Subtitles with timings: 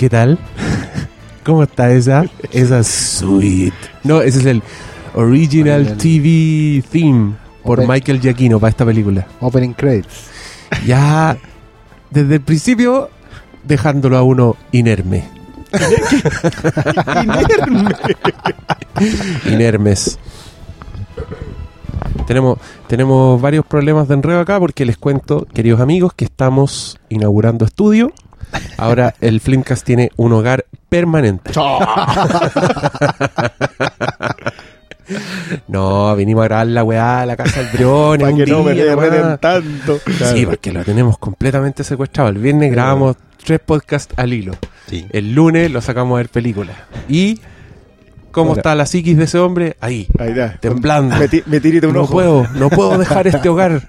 [0.00, 0.38] ¿Qué tal?
[1.44, 2.24] ¿Cómo está esa?
[2.52, 3.74] Esa sweet.
[4.02, 4.62] No, ese es el
[5.14, 5.98] Original.
[5.98, 9.26] TV Theme por Open- Michael Giacchino para esta película.
[9.40, 10.30] Opening credits.
[10.86, 11.36] Ya
[12.10, 13.10] desde el principio
[13.64, 15.24] dejándolo a uno inerme.
[19.44, 20.18] Inermes.
[22.26, 27.66] Tenemos, tenemos varios problemas de enredo acá porque les cuento, queridos amigos, que estamos inaugurando
[27.66, 28.12] estudio.
[28.76, 31.52] Ahora el Flimcast tiene un hogar permanente.
[35.66, 39.38] No, vinimos a grabar la weá, la casa del Brión, Para que no me derreten
[39.38, 39.98] tanto.
[40.32, 42.28] Sí, porque lo tenemos completamente secuestrado.
[42.30, 44.52] El viernes grabamos tres podcasts al hilo.
[44.88, 45.06] Sí.
[45.10, 46.76] El lunes lo sacamos a ver películas.
[47.08, 47.40] ¿Y
[48.30, 49.76] cómo está la psiquis de ese hombre?
[49.80, 50.56] Ahí, Ahí está.
[50.58, 51.16] temblando.
[51.16, 52.12] Me, ti- me tirite un no ojo.
[52.12, 53.88] puedo, no puedo dejar este hogar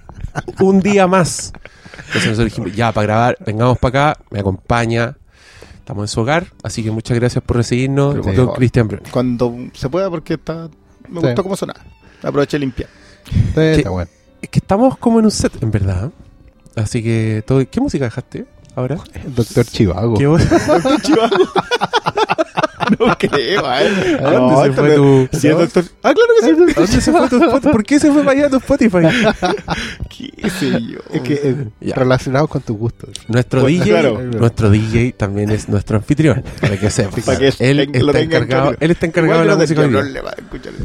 [0.60, 1.54] un día más.
[1.98, 5.18] Entonces nosotros dijimos, ya, para grabar, vengamos para acá, me acompaña.
[5.80, 8.32] Estamos en su hogar, así que muchas gracias por recibirnos, Sí.
[8.32, 8.88] don Cristian.
[9.12, 10.70] Cuando se pueda, porque está.
[11.10, 11.28] Me Sí.
[11.28, 11.82] gustó cómo sonaba.
[12.24, 12.90] Aproveché limpiar.
[13.26, 14.10] Sí, está bueno.
[14.42, 16.12] Es que estamos como en un set, en verdad.
[16.76, 18.98] Así que, todo, ¿qué música dejaste ahora?
[19.14, 20.16] El Doctor Chivago.
[20.18, 21.36] ¿Qué Doctor Chivago.
[23.00, 24.18] no creo, ¿eh?
[24.20, 25.84] ¿A dónde se esto fue tu- Sí, el doctor.
[26.04, 27.72] Ah, claro que ¿A dónde se fue tu Spotify?
[27.72, 28.98] ¿Por qué se fue para allá tu Spotify?
[30.10, 30.32] sí.
[30.42, 31.00] ¿Qué sé yo?
[31.14, 31.34] Es que
[31.82, 33.10] eh, relacionado con tus gustos.
[33.28, 34.22] Nuestro Pues, DJ, claro.
[34.22, 37.24] nuestro DJ también es nuestro anfitrión, para que sepas.
[37.24, 39.82] Para que él, lo está encargado, él está encargado Igual de la yo música.
[39.82, 40.22] no tengo día.
[40.22, 40.78] problema, escúchalo.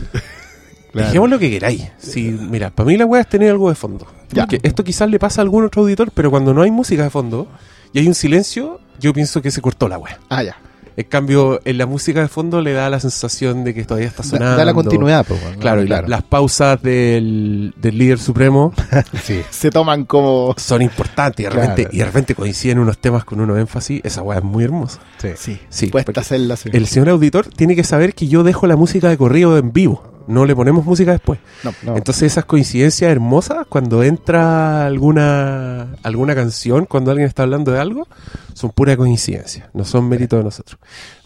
[0.92, 1.08] Claro.
[1.08, 1.82] Dejemos lo que queráis.
[1.98, 4.06] Sí, mira, para mí la weá es tener algo de fondo.
[4.30, 4.42] Ya.
[4.46, 7.10] Porque esto quizás le pasa a algún otro auditor, pero cuando no hay música de
[7.10, 7.48] fondo
[7.96, 10.18] y hay un silencio, yo pienso que se cortó la weá.
[10.28, 10.56] Ah, ya.
[10.98, 14.22] En cambio, en la música de fondo le da la sensación de que todavía está
[14.22, 14.56] Da, sonando.
[14.56, 15.40] da la continuidad, pues.
[15.42, 18.72] bueno, Claro, y la- las pausas del, del líder supremo
[19.22, 19.42] Sí.
[19.50, 20.54] Se toman como.
[20.56, 21.68] son importantes y de, Claro.
[21.68, 24.00] repente, y de repente coinciden unos temas con unos énfasis.
[24.04, 25.00] Esa weá es muy hermosa.
[25.18, 25.28] Sí.
[25.36, 26.70] Sí, Sí, hacerla sí.
[26.72, 30.02] El señor auditor tiene que saber que yo dejo la música de corrido en vivo.
[30.28, 31.38] No le ponemos música después.
[31.64, 31.96] No, No.
[31.96, 38.06] Entonces esas coincidencias hermosas, cuando entra alguna alguna canción, cuando alguien está hablando de algo,
[38.54, 40.78] son pura coincidencia, no son mérito de nosotros.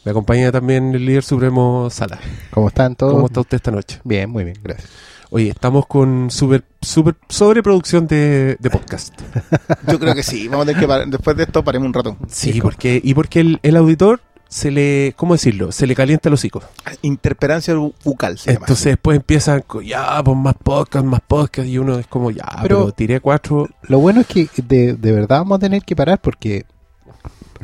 [0.04, 2.18] Me acompaña también el líder supremo Sala.
[2.50, 3.12] ¿Cómo están todos?
[3.14, 4.00] ¿Cómo está usted esta noche?
[4.04, 4.88] Bien, muy bien, gracias.
[5.32, 9.14] Oye, estamos con super, super sobreproducción de, de podcast.
[9.86, 10.48] Yo creo que sí.
[10.48, 12.16] Vamos a tener que parar- después de esto paremos un rato.
[12.28, 15.70] Sí, porque, y porque el, el auditor se le, ¿cómo decirlo?
[15.70, 16.60] Se le calienta el hocico.
[17.02, 18.64] Interperancia bu- bucal se llama.
[18.66, 22.44] Entonces después empiezan, con, ya, pues más podcast, más podcast, y uno es como, ya,
[22.60, 23.68] pero, Pero- tiré cuatro.
[23.82, 26.66] Lo bueno es que de, de verdad vamos a tener que parar porque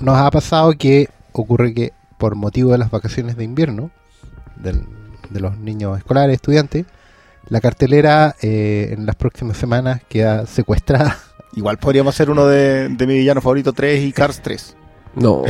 [0.00, 3.90] nos ha pasado que ocurre que por motivo de las vacaciones de invierno
[4.56, 4.86] del-
[5.28, 6.86] de los niños escolares, estudiantes,
[7.48, 11.18] la cartelera eh, en las próximas semanas queda secuestrada.
[11.54, 14.76] Igual podríamos hacer uno de, de mi villano favorito 3 y Cars 3.
[15.16, 15.42] No,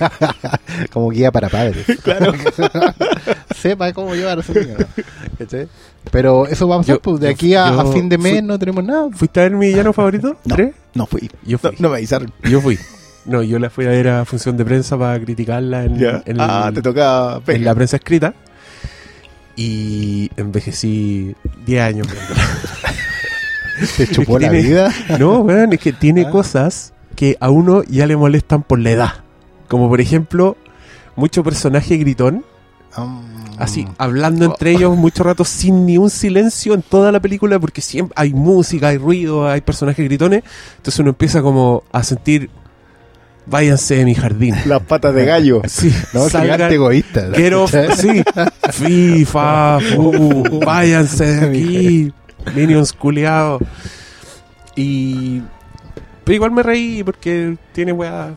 [0.92, 1.84] como guía para padres.
[2.02, 2.32] Claro.
[3.56, 4.76] Sepa cómo llevar a su niño.
[4.78, 5.46] ¿no?
[6.10, 8.42] Pero eso va a pasar, Yo- pues, de aquí a, a fin de mes fui-
[8.42, 9.08] no tenemos nada.
[9.12, 10.36] ¿fuiste a ver mi villano favorito?
[10.44, 10.54] No.
[10.54, 10.74] ¿Tres?
[10.94, 11.30] No fui.
[11.44, 11.76] Yo No, fui.
[11.80, 12.32] no me avisaron.
[12.44, 12.78] Yo fui.
[13.26, 16.80] No, yo la fui a ver a función de prensa para criticarla en, ah, te
[16.80, 18.32] toca en la prensa escrita.
[19.56, 21.34] Y envejecí
[21.66, 22.06] 10 años.
[23.96, 24.92] Te chupó la Tiene- vida.
[25.18, 26.30] no, weón, es que tiene Ah.
[26.30, 29.12] cosas que a uno ya le molestan por la edad.
[29.66, 30.56] Como por ejemplo,
[31.16, 32.44] mucho personaje gritón,
[33.58, 33.88] así, Mm.
[33.98, 38.14] hablando entre ellos mucho rato sin ni un silencio en toda la película, porque siempre
[38.16, 40.44] hay música, hay ruido, hay personajes gritones.
[40.76, 42.50] Entonces uno empieza como a sentir,
[43.46, 44.54] váyanse de mi jardín.
[44.66, 45.60] Las patas de gallo.
[45.68, 47.30] Sí, No, salgan- egoísta.
[47.56, 48.22] Off, sí.
[48.70, 52.12] FIFA, fu, váyanse de aquí.
[52.54, 53.60] Minions culiados.
[54.76, 55.42] Y.
[56.28, 58.36] Pero igual me reí porque tiene weá.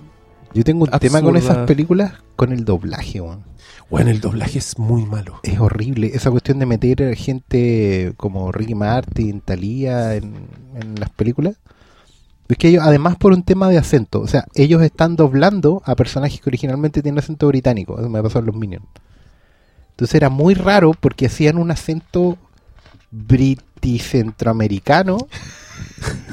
[0.53, 3.44] Yo tengo un tema con esas películas con el doblaje, weón.
[3.90, 5.41] Bueno, el doblaje es muy malo.
[5.44, 6.09] Es horrible.
[6.14, 10.35] Esa cuestión de meter a gente como Ricky Martin, Thalía en,
[10.79, 11.58] en las películas.
[12.47, 15.97] Es que ellos, además por un tema de acento, o sea, ellos están doblando a
[15.97, 17.99] personajes que originalmente tienen acento británico.
[17.99, 18.85] Eso me pasó en los Minions.
[19.90, 22.37] Entonces era muy raro porque hacían un acento
[23.11, 25.28] briticentroamericano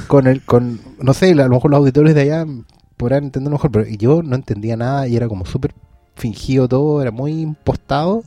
[0.07, 2.47] con el, con, no sé, a lo mejor los auditores de allá
[2.97, 5.75] podrán entenderlo mejor, pero yo no entendía nada y era como súper
[6.17, 8.23] fingido todo, era muy impostado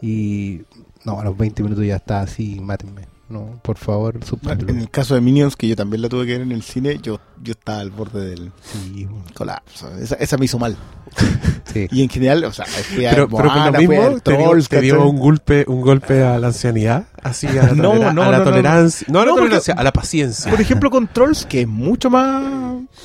[0.00, 0.62] y
[1.04, 3.17] no, a los 20 minutos ya está así, mátenme.
[3.28, 4.68] No, por favor, subtítulos.
[4.70, 6.98] En el caso de Minions, que yo también la tuve que ver en el cine,
[7.02, 9.94] yo, yo estaba al borde del Sí, bueno, colapso.
[9.98, 10.76] Esa, esa me hizo mal.
[11.72, 11.86] sí.
[11.90, 14.68] Y en general, o sea, fui a Pero, pero con lo mismo, te dio, Trolls,
[14.68, 17.04] te dio un golpe un golpe a la ancianidad.
[17.22, 18.50] Así, a la, No, tolera- no, a la no, no.
[18.50, 19.06] tolerancia.
[19.10, 20.50] No, a la porque- tolerancia, a la paciencia.
[20.50, 22.42] Por ejemplo, con Trolls, que es mucho más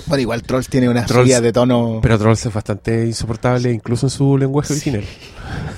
[0.08, 2.00] Bueno, igual Trolls tiene una Trolls- de tono.
[2.02, 5.04] Pero Trolls es bastante insoportable, incluso en su lenguaje original.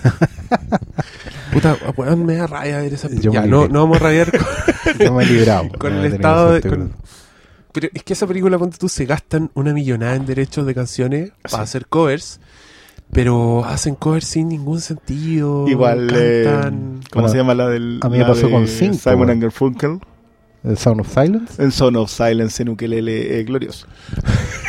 [1.53, 4.41] Puta, weón, me da rabia ver esa Ya, me no, vamos a rayar con,
[5.05, 5.69] No me he librado.
[5.79, 6.61] con no el estado de.
[6.61, 6.93] con-
[7.71, 11.31] Pero es que esa película, ponte tú, se gastan una millonada en derechos de canciones
[11.49, 12.39] para hacer covers,
[13.11, 15.67] pero hacen covers sin ningún sentido.
[15.67, 16.43] igual, eh.
[16.47, 17.99] ¿cómo Bueno, se llama la del.
[18.01, 19.99] a mí me pasó con Simon Garfunkel.
[20.65, 21.61] ¿El Sound of Silence?
[21.61, 23.87] En Son of Silence en ukelele eh, glorioso.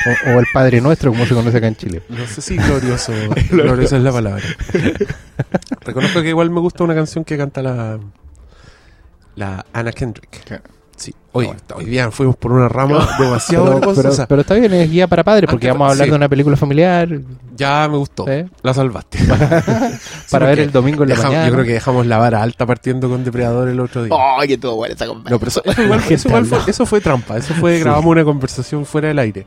[0.06, 2.02] O, o El Padre Nuestro, como se conoce acá en Chile.
[2.08, 3.12] No sé si glorioso.
[3.50, 4.42] glorioso es la palabra.
[5.80, 7.98] Reconozco que igual me gusta una canción que canta la.
[9.36, 10.44] La Anna Kendrick.
[10.44, 10.64] Claro.
[10.96, 11.14] Sí.
[11.32, 15.06] Hoy, hoy día fuimos por una rama demasiado Pero, pero, pero está bien, es guía
[15.06, 16.10] para padres, porque Antes- vamos a hablar sí.
[16.10, 17.08] de una película familiar
[17.54, 18.26] Ya me gustó.
[18.28, 18.48] ¿eh?
[18.62, 19.18] La salvaste.
[20.30, 21.46] para ver el domingo en la Dejamos- mañana.
[21.48, 24.14] Yo creo que dejamos la vara alta partiendo con Depredador el otro día.
[24.38, 25.04] ¡Ay, que todo bueno esa!
[25.06, 27.36] No, pero eso, eso igual, eso igual fue, eso fue trampa.
[27.36, 29.46] Eso fue, grabamos una conversación fuera del aire.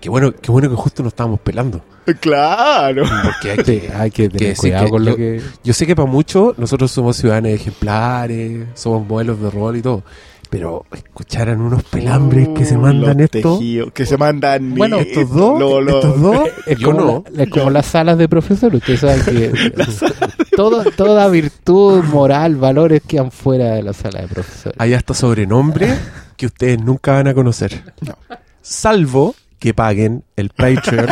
[0.00, 1.80] Qué bueno, qué bueno que justo nos estábamos pelando.
[2.20, 3.04] ¡Claro!
[3.24, 5.40] Porque hay Sí, que, hay que tener cuidado que con yo- lo que...
[5.64, 10.02] Yo sé que para muchos nosotros somos ciudadanos ejemplares, somos modelos de rol y todo.
[10.50, 13.58] Pero escucharan unos pelambres que se Uh, mandan los esto.
[13.58, 14.74] tejidos, que se mandan.
[14.74, 17.24] Bueno, esto, estos dos, lo- lo- estos dos, Es como, no.
[17.32, 18.74] la- es como las salas de profesor.
[18.74, 19.52] Ustedes saben que
[20.56, 24.74] todo, toda virtud, moral, valores quedan fuera de la sala de profesor.
[24.78, 25.94] Hay hasta sobrenombre
[26.36, 27.82] que ustedes nunca van a conocer.
[28.62, 31.06] Salvo que paguen el Patreon.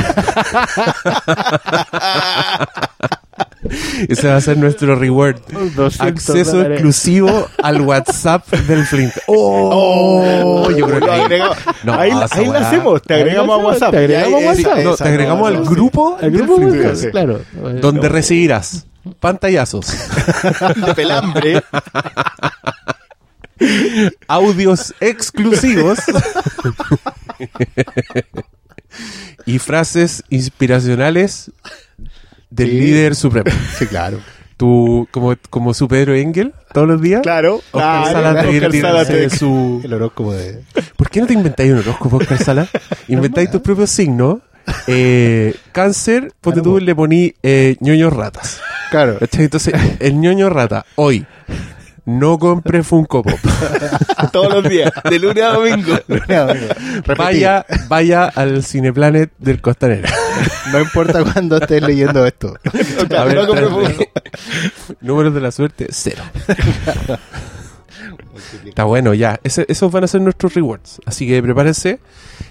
[4.09, 5.37] Ese va a ser nuestro reward.
[5.77, 6.73] 200 Acceso dólares.
[6.79, 9.13] exclusivo al WhatsApp del Flint.
[9.27, 10.69] ¡Oh!
[10.71, 11.41] yo creo que lo ahí.
[11.85, 12.69] No, ahí, ahí la weá.
[12.69, 13.91] hacemos, te Ahí agregamos a hacemos, WhatsApp.
[13.93, 14.79] te agregamos WhatsApp.
[14.85, 17.11] No, te agregamos al grupo Al del grupo Flint, sí.
[17.11, 17.41] claro.
[17.81, 18.87] donde recibirás
[19.21, 19.87] pantallazos,
[20.87, 21.63] de pelambre.
[24.29, 25.99] audios exclusivos
[29.47, 31.51] y frases inspiracionales
[32.55, 32.79] del Sí.
[32.81, 33.51] líder supremo.
[33.79, 34.19] Sí, claro.
[34.57, 37.23] Tú, como, como su Pedro Engel, todos los días.
[37.23, 37.61] Claro.
[37.73, 39.81] Oscar debiera Salas tirarse te- su...
[39.83, 40.63] El horóscopo de...
[40.97, 42.69] ¿Por qué no te inventáis un horóscopo, Oscar Sala?
[43.09, 44.39] Inventáis tus propios signos.
[44.87, 48.61] Eh, cáncer, ponte tú le poní eh, ñoños ratas.
[48.93, 49.19] Claro.
[49.21, 51.27] Entonces, el ñoño rata, hoy,
[52.05, 53.39] no compre Funko Pop.
[54.33, 55.95] todos los días, de lunes a domingo.
[57.17, 60.09] Vaya, vaya al Cineplanet del Costanera.
[60.73, 62.55] No importa cuándo estés leyendo esto.
[63.17, 64.11] A ver, no compre tráete.
[65.01, 66.23] Números de la suerte, cero.
[68.65, 69.39] Está bueno, ya.
[69.45, 71.01] Ese- esos van a ser nuestros rewards.
[71.05, 72.01] Así que prepárense.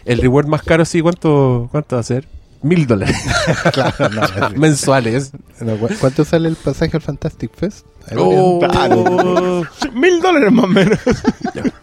[0.06, 2.26] El reward más caro, sí, ¿cuánto, cuánto va a ser?
[2.64, 3.18] Mil dólares
[3.74, 5.32] Claro, no, no, mensuales.
[5.62, 5.78] no.
[5.78, 7.86] ¿cu- ¿Cuánto sale el pasaje al Fantastic Fest?
[8.16, 9.64] Oh, Claro.
[9.94, 11.00] Mil dólares más o menos.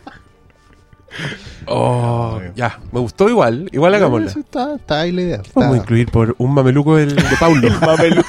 [1.67, 2.79] oh, ya.
[2.93, 3.69] Me gustó igual.
[3.73, 4.31] Igual hagámosla.
[4.31, 5.43] Está, está ahí la idea.
[5.55, 7.69] Vamos a incluir por un mameluco del, de Paulo.
[7.81, 8.23] Mamelu.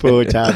[0.00, 0.52] Pucha.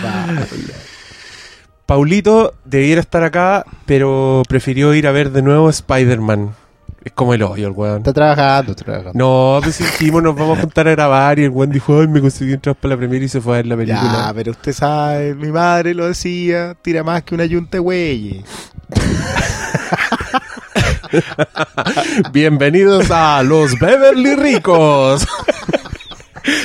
[1.87, 6.55] Paulito debiera estar acá, pero prefirió ir a ver de nuevo Spider-Man.
[7.02, 7.99] Es como el hoyo, el weón.
[7.99, 9.19] Está trabajando, está trabajando.
[9.19, 12.20] No, pues dijimos nos vamos a juntar a grabar y el weón dijo, ay, me
[12.20, 14.25] conseguí entrar para la premiere y se fue a ver la película.
[14.26, 18.45] Ya, pero usted sabe, mi madre lo decía, tira más que una yunta de güeyes.
[22.33, 25.26] Bienvenidos a los Beverly Ricos.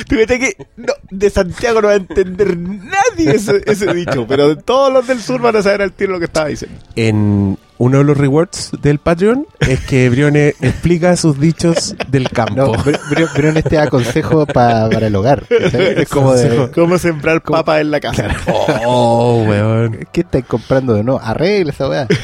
[0.08, 4.92] Fíjate que no, de Santiago no va a entender nadie ese, ese dicho, pero todos
[4.92, 6.78] los del sur van a saber al tiro lo que estaba diciendo.
[6.96, 12.54] En uno de los rewards del Patreon es que Brione explica sus dichos del campo.
[12.54, 15.44] No, Br- Br- Brion este da consejo pa- para el hogar.
[15.50, 16.70] Es como de...
[16.74, 18.34] ¿Cómo sembrar papas en la casa?
[18.86, 19.98] Oh, weón.
[20.10, 21.20] ¿Qué estáis comprando de nuevo?
[21.22, 22.06] Arregla esa weá.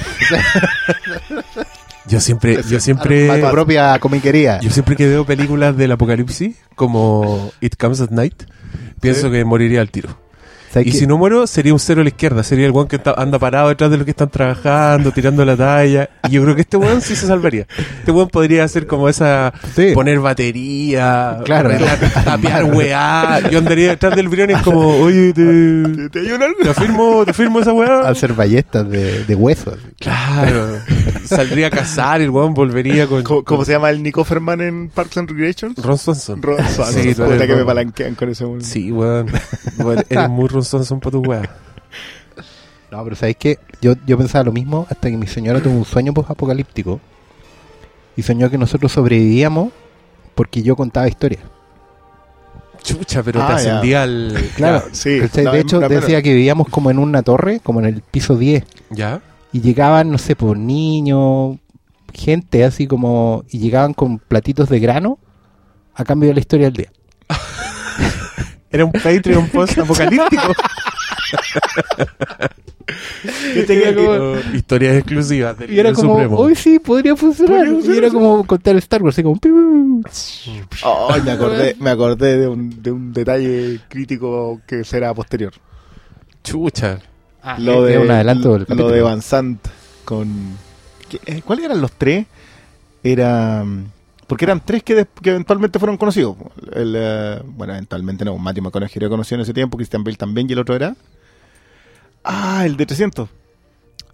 [2.09, 4.61] Yo siempre, yo tu siempre, propia comiquería.
[4.61, 8.42] yo siempre que veo películas del apocalipsis, como It Comes at Night,
[9.00, 10.21] pienso que moriría al tiro.
[10.73, 12.42] ¿Sabes Y si no muero, sería un cero a la izquierda.
[12.42, 15.54] Sería el weón que está- anda parado detrás de los que están trabajando, tirando la
[15.54, 16.09] talla.
[16.26, 17.66] Y yo creo que este weón sí se salvaría.
[17.99, 19.52] Este weón podría hacer como esa.
[19.76, 19.90] Sí.
[19.92, 21.40] Poner batería.
[21.44, 21.73] Claro.
[22.25, 23.40] tapear weá.
[23.50, 27.61] Yo andaría detrás del brión y es como, oye, te, ¿Te, te firmo, te firmo
[27.61, 28.09] esa weá.
[28.09, 29.78] Hacer ballestas de, de huesos.
[30.00, 30.78] Claro.
[31.25, 33.23] Saldría a cazar y el weón volvería con.
[33.23, 35.75] ¿Cómo, cómo se llama el Nico Ferman en Parks and Recreation?
[35.76, 36.42] Ron Swanson.
[36.42, 37.02] Ron Swanson.
[37.02, 38.62] Sí, Puta que me palanquean con ese weón.
[38.62, 39.31] Sí, weón.
[39.78, 41.42] Weón, Eres muy Ron Swanson para tu weá.
[42.90, 43.59] No, pero ¿sabéis qué?
[43.81, 47.00] Yo, yo pensaba lo mismo hasta que mi señora tuvo un sueño post-apocalíptico
[48.16, 49.73] y soñó que nosotros sobrevivíamos
[50.35, 51.42] porque yo contaba historias.
[52.83, 53.54] Chucha, pero te Ah, ya.
[53.57, 54.50] ascendía al.
[54.57, 54.83] Claro.
[54.92, 55.21] Sí.
[55.21, 58.37] De hecho, no, pero- decía que vivíamos como en una torre, como en el piso
[58.37, 58.64] 10.
[58.90, 59.21] ¿Ya?
[59.52, 61.59] Y llegaban, no sé, por niños,
[62.14, 65.18] gente así como y llegaban con platitos de grano
[65.94, 66.92] a cambio de la historia del día.
[68.71, 70.52] Era un Patreon post apocalíptico.
[73.68, 76.37] Era como- Historias exclusivas del y era como, Supremo.
[76.38, 77.66] hoy sí, podría funcionar.
[77.68, 79.38] Podría y era como contar Star Wars, así como...
[81.11, 85.52] Ay, me acordé, me acordé de un, de un detalle crítico que será posterior.
[86.42, 86.99] Chucha.
[87.59, 89.59] Lo de, un adelanto del lo de Van Sant
[90.05, 90.29] con...
[91.09, 92.27] ¿qué- eh, ¿Cuáles eran los tres?
[93.03, 93.65] Era...
[93.65, 93.85] mm,
[94.27, 96.37] Porque eran tres que, que eventualmente fueron conocidos.
[96.73, 98.37] El, eh, bueno, eventualmente no.
[98.39, 100.95] Matthew McConaughey era conocido en ese tiempo, Christian Bale también, y el otro era...
[102.25, 103.29] Ah, el de 300.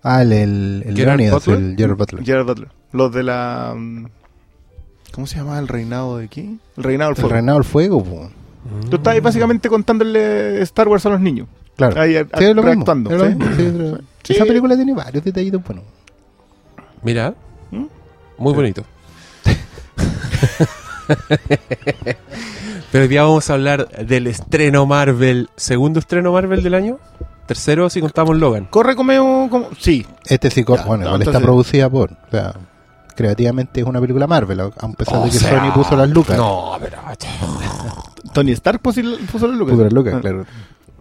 [0.02, 1.58] Ah, el, el, el Gerard Leonidas, Butler.
[1.70, 2.24] el Gerard Butler.
[2.24, 2.68] Gerard Butler.
[2.92, 3.74] Los de la...
[3.76, 4.06] mm,
[5.12, 5.58] ¿Cómo se llama?
[5.58, 6.56] ¿El reinado de qué?
[6.76, 7.34] El reinado del El fuego.
[7.34, 8.30] reinado del fuego, po.
[8.90, 11.48] Tú estás básicamente contándole Star Wars a los niños.
[11.78, 11.98] Claro.
[12.00, 13.34] Ahí, a- Sí, es lo mismo, reactuando, es lo ¿sí?
[13.34, 14.32] mismo, sí, pero- Sí.
[14.34, 15.84] Esa película tiene varios detallitos buenos.
[17.02, 17.32] Mira,
[17.70, 17.86] ¿Mm?
[18.36, 18.84] muy bonito.
[22.92, 26.98] Pero hoy día vamos a hablar del estreno Marvel, segundo estreno Marvel del año,
[27.46, 28.66] tercero si contamos Logan.
[28.66, 29.48] Corre como...
[29.50, 32.12] como sí, Este sí, co- Ya, bueno, no, igual está producida por.
[32.12, 32.54] O sea,
[33.14, 36.08] creativamente es una película Marvel, a a pesar O de que sea, Sony puso las
[36.10, 36.36] lucas.
[36.36, 36.98] No, pero...
[38.32, 39.72] Tony Stark puso, puso las lucas.
[39.72, 40.20] Puso las lucas, Ah.
[40.20, 40.46] claro.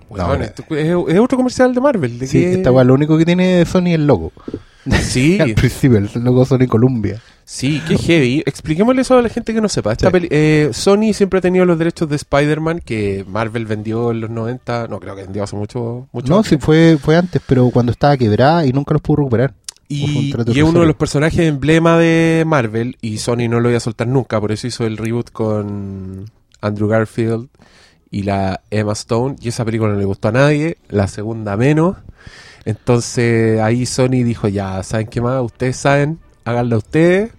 [0.10, 2.20] Weón, No, esto es, es otro comercial de Marvel.
[2.20, 4.32] De Sí, que- esta lo único que tiene Sony es el logo.
[5.02, 7.22] Sí, Al principio, el logo Sony Columbia.
[7.44, 8.42] sí, qué heavy.
[8.46, 9.92] Expliquémosle eso a la gente que no sepa.
[9.92, 10.12] Esta Sí.
[10.14, 14.30] peli- eh, Sony siempre ha tenido los derechos de Spider-Man que Marvel vendió en los
[14.30, 14.88] 90.
[14.88, 18.16] No, creo que vendió hace mucho, mucho No, sí, fue, fue antes, pero cuando estaba
[18.16, 19.54] quebrada y nunca los pudo recuperar.
[19.90, 23.78] Y, y es uno de los personajes emblema de Marvel y Sony no lo iba
[23.78, 26.26] a soltar nunca, por eso hizo el reboot con
[26.60, 27.48] Andrew Garfield
[28.12, 31.98] y la Emma Stone y esa película no le gustó a nadie, la segunda menos.
[32.66, 35.42] Entonces ahí Sony dijo, ya, ¿saben qué más?
[35.42, 37.32] Ustedes saben, háganlo ustedes.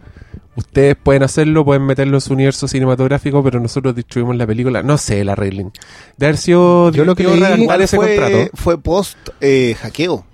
[0.56, 4.82] Ustedes pueden hacerlo, pueden meterlo en su universo cinematográfico, pero nosotros distribuimos la película.
[4.82, 5.70] No sé, la arreglen.
[6.16, 8.50] De haber sido Yo lo que leí- ese fue, contrato.
[8.54, 10.24] fue post eh, hackeo.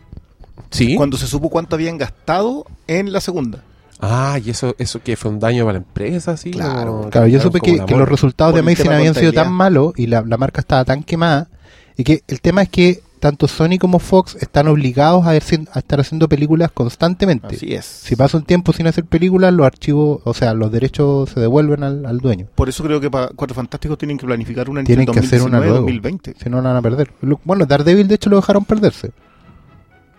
[0.71, 0.97] Sí.
[0.97, 3.63] Cuando se supo cuánto habían gastado en la segunda.
[4.05, 6.51] Ah, y eso, eso que fue un daño para la empresa, sí.
[6.51, 10.07] Claro, ¿O Claro, yo supe que, los resultados de Amazing habían sido tan malos y
[10.07, 11.49] la, la marca estaba tan quemada
[11.97, 15.43] y que el tema es que tanto Sony como Fox están obligados a, ver
[15.73, 17.57] a estar haciendo películas constantemente.
[17.57, 17.87] Así es.
[17.87, 21.85] Si pasa un tiempo sin hacer películas, los archivos, o sea, los derechos se devuelven
[21.85, 22.49] al, al dueño.
[22.55, 25.41] Por eso creo que para Cuatro Fantásticos tienen que planificar una entre Tienen que hacer
[25.41, 25.87] una 2019 y luego.
[25.87, 26.35] 2020.
[26.39, 27.13] Si no, la van a perder.
[27.45, 29.13] Bueno, Daredevil de hecho lo dejaron perderse.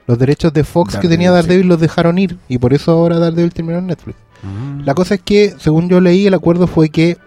[0.08, 1.36] Los derechos de Fox que Daredevil, tenía sí.
[1.36, 4.18] Daredevil los dejaron ir y por eso ahora Daredevil terminó en Netflix.
[4.44, 4.82] Mm.
[4.82, 7.18] La cosa es que, según yo leí, el acuerdo fue que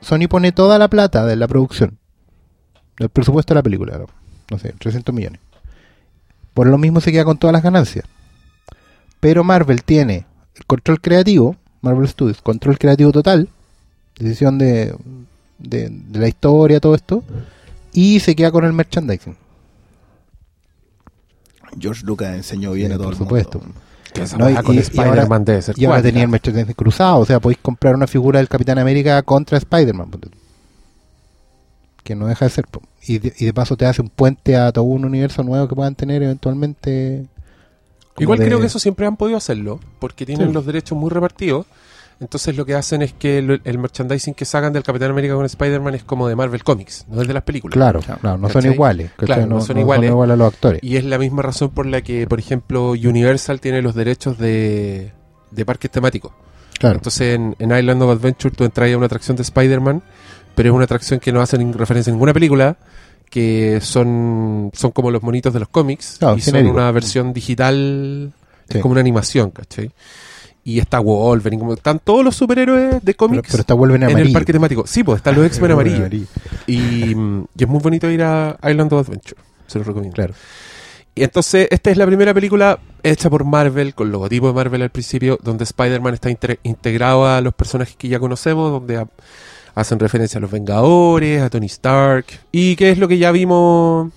[0.00, 1.98] Sony pone toda la plata de la producción,
[2.98, 4.00] del presupuesto de la película,
[4.50, 5.40] no sé, 300 millones.
[6.54, 8.04] Por lo mismo se queda con todas las ganancias.
[9.20, 13.48] Pero Marvel tiene el control creativo, Marvel Studios, control creativo total,
[14.18, 14.94] decisión de,
[15.58, 17.24] de, de la historia, todo esto,
[17.92, 19.36] y se queda con el merchandising.
[21.78, 23.58] George Lucas enseñó bien Sí, a todo por el supuesto.
[23.58, 23.74] mundo.
[24.12, 26.28] Que esa No, y- con y- y Spider-Man ahora- debe ser Y ahora tenía el
[26.28, 30.10] merchandising cruzado, o sea, podéis comprar una figura del Capitán América contra Spider-Man.
[32.02, 32.64] Que no deja de ser.
[33.06, 35.74] Y de, y de paso te hace un puente a todo un universo nuevo que
[35.74, 37.26] puedan tener eventualmente.
[38.18, 40.52] Igual de- creo que eso siempre han podido hacerlo, porque tienen Sí.
[40.54, 41.66] los derechos muy repartidos.
[42.20, 45.44] Entonces lo que hacen es que el, el merchandising que sacan del Capitán América con
[45.46, 47.74] Spider-Man es como de Marvel Comics, no es de las películas.
[47.74, 48.20] Claro, Claro.
[48.20, 49.10] claro, no son iguales.
[49.16, 50.10] Claro, no son iguales.
[50.10, 50.82] iguales a los actores.
[50.82, 55.12] Y es la misma razón por la que, por ejemplo, Universal tiene los derechos de,
[55.52, 56.32] de parques temáticos.
[56.80, 60.02] Claro, Entonces en, en Island of Adventure tú entras a una atracción de Spider-Man,
[60.56, 62.76] pero es una atracción que no hace referencia a ninguna película,
[63.30, 66.74] que son, son como los monitos de los cómics, Claro, y son genérico.
[66.76, 68.32] una versión digital,
[68.68, 68.76] Sí.
[68.78, 69.90] es como una animación, ¿cachai?
[70.68, 74.14] Y está Wolverine, como están todos los superhéroes de cómics pero esta vuelven en el
[74.16, 74.34] amarillo.
[74.34, 74.86] parque temático.
[74.86, 76.10] Sí, pues están los X-Men amarillos.
[76.66, 80.14] Y, mm, y es muy bonito ir a Island of Adventure, se los recomiendo.
[80.14, 80.34] Claro.
[81.14, 84.90] Y entonces, esta es la primera película hecha por Marvel, con logotipo de Marvel al
[84.90, 86.28] principio, donde Spider-Man está
[86.62, 89.08] integrado a los personajes que ya conocemos, donde ha-
[89.74, 94.12] hacen referencia a los Vengadores, a Tony Stark, y que es lo que ya vimos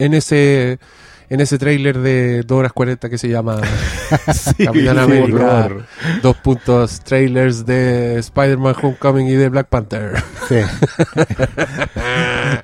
[0.00, 0.78] en ese
[1.28, 3.60] en ese tráiler de 2 horas 40 que se llama
[4.64, 5.70] Capitán América,
[6.22, 10.22] dos puntos, trailers de Spider-Man Homecoming y de Black Panther.
[10.48, 10.56] Sí.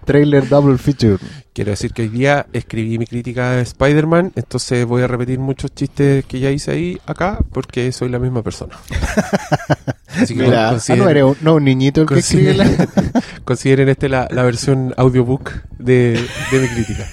[0.04, 1.18] Trailer double feature.
[1.52, 5.74] Quiero decir que hoy día escribí mi crítica de Spider-Man, entonces voy a repetir muchos
[5.74, 8.76] chistes que ya hice ahí acá porque soy la misma persona.
[10.08, 12.68] Así que Mira, Ah, no, eres un, no, un niñito el que escribe la...
[13.44, 17.06] consideren, este la, la versión audiobook de, de mi crítica.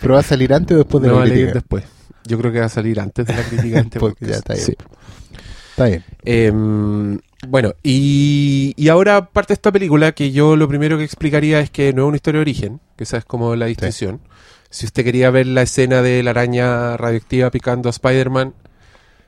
[0.00, 1.58] Pero va a salir antes o después de No la va a leer crítica.
[1.60, 1.84] después.
[2.26, 4.56] Yo creo que va a salir antes de la crítica este ya está.
[4.56, 4.74] Sí.
[5.70, 6.04] Está bien.
[6.24, 11.60] Em, bueno, y, y ahora parte de esta película que yo lo primero que explicaría
[11.60, 14.20] es que no es una historia de origen, que esa es como la distinción.
[14.70, 18.54] Si usted quería ver la escena de la araña radioactiva picando a Spider-Man,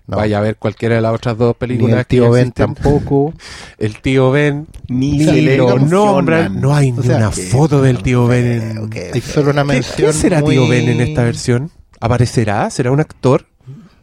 [0.08, 0.16] No.
[0.16, 2.74] vaya a ver cualquiera de las otras dos Ni películas el tío que Ben existen.
[2.74, 3.34] tampoco.
[3.78, 6.60] El tío Ben Ni se le lo nombran.
[6.60, 8.46] No hay O ni sea, una foto del tío Ben.
[8.46, 8.90] en-.
[9.14, 10.06] Hay solo una ¿Qué, mención.
[10.10, 11.70] qué será muy- tío Ben en esta versión?
[12.00, 12.68] ¿Aparecerá?
[12.70, 13.46] ¿Será un actor?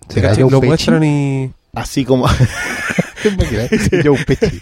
[0.10, 1.52] ¿Será Lo muestran y...
[1.74, 2.28] Así como.
[3.24, 3.70] ¿Te imaginas?
[4.04, 4.62] Joe Pesci.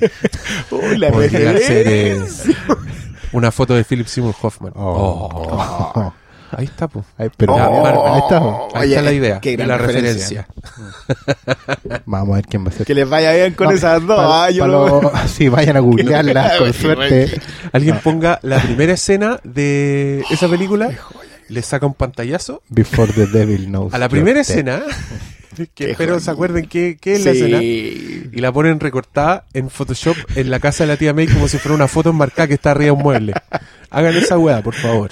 [0.71, 2.55] Uy, la Podría ser eh, referencia.
[3.33, 4.71] una foto de Philip Seymour Hoffman.
[4.75, 5.29] Oh.
[5.95, 6.13] Oh.
[6.53, 7.05] Ahí está, pues.
[7.17, 8.37] Ay, pero Oh, Bárbara, ahí está.
[8.39, 10.45] Ahí Oye, está la idea qué gran la referencia.
[11.07, 12.01] referencia.
[12.05, 12.85] Vamos a ver quién va a ser.
[12.85, 14.17] Que les vaya bien con No, esas dos.
[14.17, 17.39] pa- ah, yo lo- lo- Sí, vayan a googlearlas con suerte.
[17.71, 20.89] Alguien ponga la primera escena de esa película,
[21.47, 23.93] le saca un pantallazo Before the Devil Knows.
[23.93, 24.81] a la primera escena,
[25.75, 28.29] que espero se acuerden qué, qué es la escena, Sí.
[28.31, 31.57] y la ponen recortada en Photoshop en la casa de la tía May como si
[31.57, 33.33] fuera una foto enmarcada que está arriba de un mueble.
[33.89, 35.11] Hagan esa weá, por favor.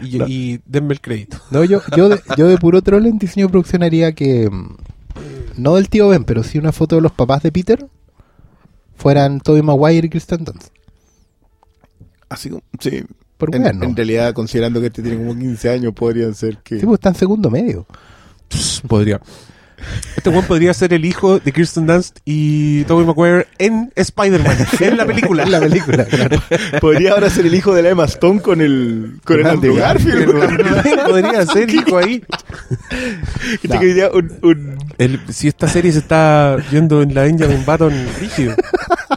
[0.00, 1.38] Y, y denme el crédito.
[1.50, 4.48] No, yo, yo, de, yo de puro troll en diseño de producción haría que.
[4.48, 4.76] mm,
[5.56, 7.84] No del tío Ben, pero sí una foto de los papás de Peter.
[8.96, 10.68] Fueran Tobey Maguire y Kristen Dunst.
[12.28, 12.62] Así como.
[12.80, 13.02] Sí.
[13.38, 13.84] Por En, bueno.
[13.84, 16.78] en realidad, considerando que este tiene como 15 años, podrían ser que.
[16.80, 17.86] Sí, pues está en segundo medio.
[18.48, 19.20] Pss, Podría.
[20.16, 24.96] Este weón podría ser el hijo de Kirsten Dunst y Tobey Maguire en Spider-Man, en
[24.96, 25.42] la película.
[25.44, 26.42] En la película, claro.
[26.80, 29.20] Podría ahora ser el hijo de la Emma Stone con el.
[29.24, 30.32] Con el Andrew Garfield.
[31.06, 32.22] podría ser hijo ahí.
[34.12, 38.54] Un- un, El- si esta serie se está viendo en la Benjamin Button rígido.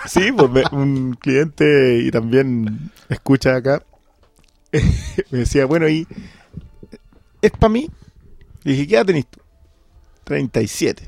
[0.07, 3.81] Sí, pues me- un cliente y también escucha acá.
[5.31, 6.07] me decía, bueno, y
[7.41, 7.89] es para mí.
[8.63, 9.40] Le dije, ¿qué edad tenés tú?
[10.31, 11.03] 37.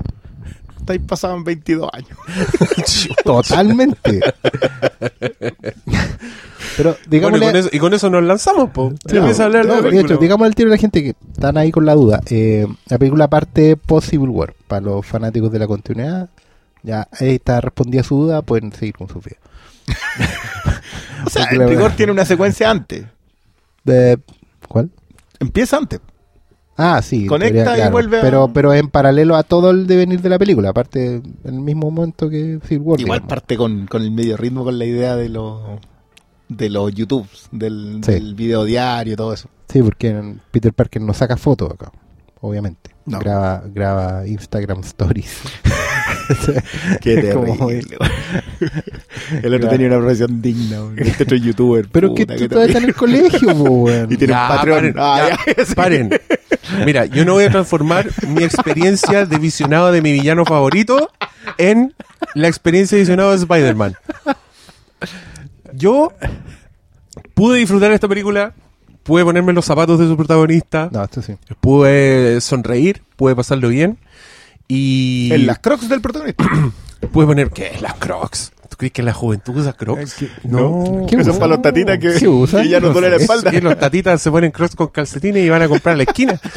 [0.80, 2.10] Estáis pasados en 22 años.
[3.24, 4.20] Totalmente.
[6.76, 8.92] Pero Bueno, y, con eso, y con eso nos lanzamos, po.
[9.08, 11.56] Empieza a hablar no, de de hecho, digamos al tiro a la gente que están
[11.56, 12.20] ahí con la duda.
[12.28, 14.54] Eh, la película parte Civil War.
[14.66, 16.28] Para los fanáticos de la continuidad,
[16.82, 19.36] ya ahí está respondida su duda, pueden seguir con su vida.
[21.26, 23.06] O sea, el rigor tiene una secuencia antes.
[23.82, 24.18] De-
[24.68, 24.90] ¿Cuál?
[25.40, 26.00] Empieza antes.
[26.76, 27.26] Ah, sí.
[27.26, 30.70] Conecta y vuelve a- Pero, pero en paralelo a todo el devenir de la película.
[30.70, 33.00] Aparte, en el mismo momento que Civil War.
[33.00, 33.28] Igual digamos.
[33.28, 35.60] parte con, con el medio ritmo, con la idea de los
[36.48, 38.12] de los YouTubes, del, Sí.
[38.12, 39.48] del video diario y todo eso.
[39.68, 41.90] Sí, porque Peter Parker no saca fotos acá.
[42.40, 42.90] Obviamente.
[43.06, 43.18] No.
[43.18, 45.40] Graba, graba Instagram Stories.
[47.00, 47.84] Qué terrible.
[49.42, 49.68] el otro Claro.
[49.68, 50.78] tenía una profesión digna.
[50.96, 51.88] Este otro youtuber.
[51.90, 54.08] Pero que tú todavía estás en el colegio, weón.
[54.12, 55.74] Y tiene un paren, Ah, ya, ya, sí.
[55.74, 56.10] paren.
[56.84, 61.10] Mira, yo no voy a transformar mi experiencia de visionado de mi villano favorito
[61.58, 61.94] en
[62.34, 63.94] la experiencia de visionado de Spider-Man.
[65.72, 66.12] Yo
[67.34, 68.54] pude disfrutar esta película,
[69.02, 71.34] pude ponerme los zapatos de su protagonista, No, esto sí.
[71.60, 73.98] pude sonreír, pude pasarlo bien
[74.68, 76.44] y En las crocs del protagonista.
[77.12, 78.52] pude poner ¿qué es las Crocs?
[78.70, 80.24] ¿Tú crees que en la juventud usa Crocs?
[80.44, 81.38] No, ¿Qué Eso es usa?
[81.38, 82.62] para los tatitas que, ¿Qué usan?
[82.62, 83.50] que ya no duele la espalda.
[83.50, 86.02] Es que los tatitas se ponen crocs con calcetines y van a comprar a la
[86.04, 86.40] esquina.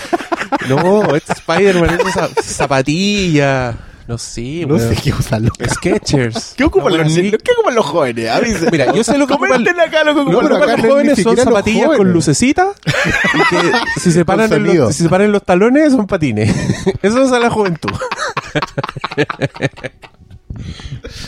[0.69, 3.73] No, este Spider-Man es esa zapatilla.
[4.07, 4.95] No sé, No weón.
[4.95, 5.51] sé qué usarlo.
[5.69, 6.53] Sketchers.
[6.55, 7.21] ¿Qué ocupan, Una los, wea así.
[7.23, 7.41] niños?
[7.43, 8.29] ¿Qué ocupan los jóvenes?
[8.29, 8.69] Avisen.
[8.71, 10.71] Mira, yo sé lo que ocupan, Comenten acá lo que que ocupan pero los acá
[10.71, 12.13] los no es jóvenes ni son siquiera los zapatillas con jóvenes.
[12.13, 14.85] lucecitas y que si se paran, en sonido.
[14.85, 16.55] los, si se paran en los talones son patines.
[17.01, 17.91] Eso es a la juventud.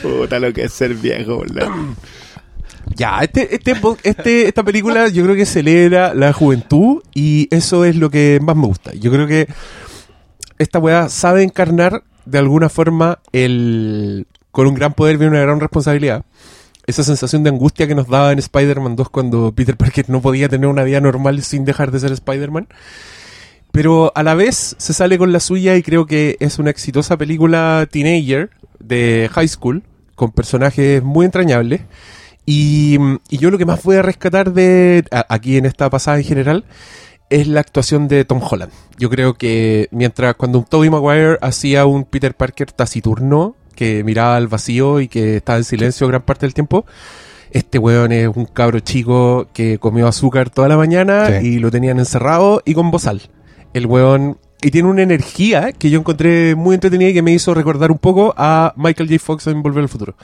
[0.01, 1.67] Puta, lo que es ser viejo, ¿verdad?
[2.95, 7.85] Ya, este, este, po- este, esta película yo creo que celebra la juventud y eso
[7.85, 8.93] es lo que más me gusta.
[8.93, 9.47] Yo creo que
[10.57, 14.27] esta weá sabe encarnar de alguna forma el...
[14.51, 16.25] Con un gran poder viene una gran responsabilidad.
[16.87, 20.49] Esa sensación de angustia que nos daba en Spider-Man 2 cuando Peter Parker no podía
[20.49, 22.67] tener una vida normal sin dejar de ser Spider-Man.
[23.71, 27.17] Pero a la vez se sale con la suya y creo que es una exitosa
[27.17, 29.83] película teenager de high school
[30.15, 31.81] con personajes muy entrañables.
[32.47, 32.97] Y,
[33.29, 36.65] y yo lo que más voy a rescatar de aquí en esta pasada en general
[37.29, 38.71] es la actuación de Tom Holland.
[38.97, 44.35] Yo creo que mientras cuando un Tobey Maguire hacía un Peter Parker taciturno que miraba
[44.35, 46.85] al vacío y que estaba en silencio gran parte del tiempo,
[47.51, 51.47] este weón es un cabro chico que comió azúcar toda la mañana Sí.
[51.47, 53.21] y lo tenían encerrado y con bozal.
[53.73, 57.53] El weón y tiene una energía que yo encontré muy entretenida y que me hizo
[57.53, 59.19] recordar un poco a Michael J.
[59.23, 60.15] Fox en Volver al Futuro.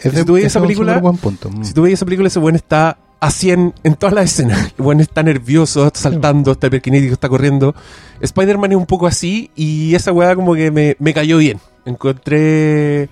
[0.00, 1.48] Si tú veis esa película- buen punto.
[1.50, 1.64] Mm.
[1.64, 4.74] Si tú veis esa película, ese buen está a 100 en todas las escenas.
[4.78, 7.74] El buen está nervioso, está saltando, está hiperkinético, está corriendo.
[8.20, 11.58] Spider-Man es un poco así y esa weá como que me, me cayó bien.
[11.84, 13.08] Encontré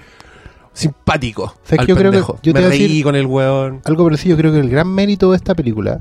[0.72, 1.54] simpático.
[1.64, 1.92] ¿Sabes al qué?
[1.92, 3.80] Yo creo que- yo te Me a reí decir- con el weón.
[3.84, 6.00] Algo parecido, yo creo que el gran mérito de esta película,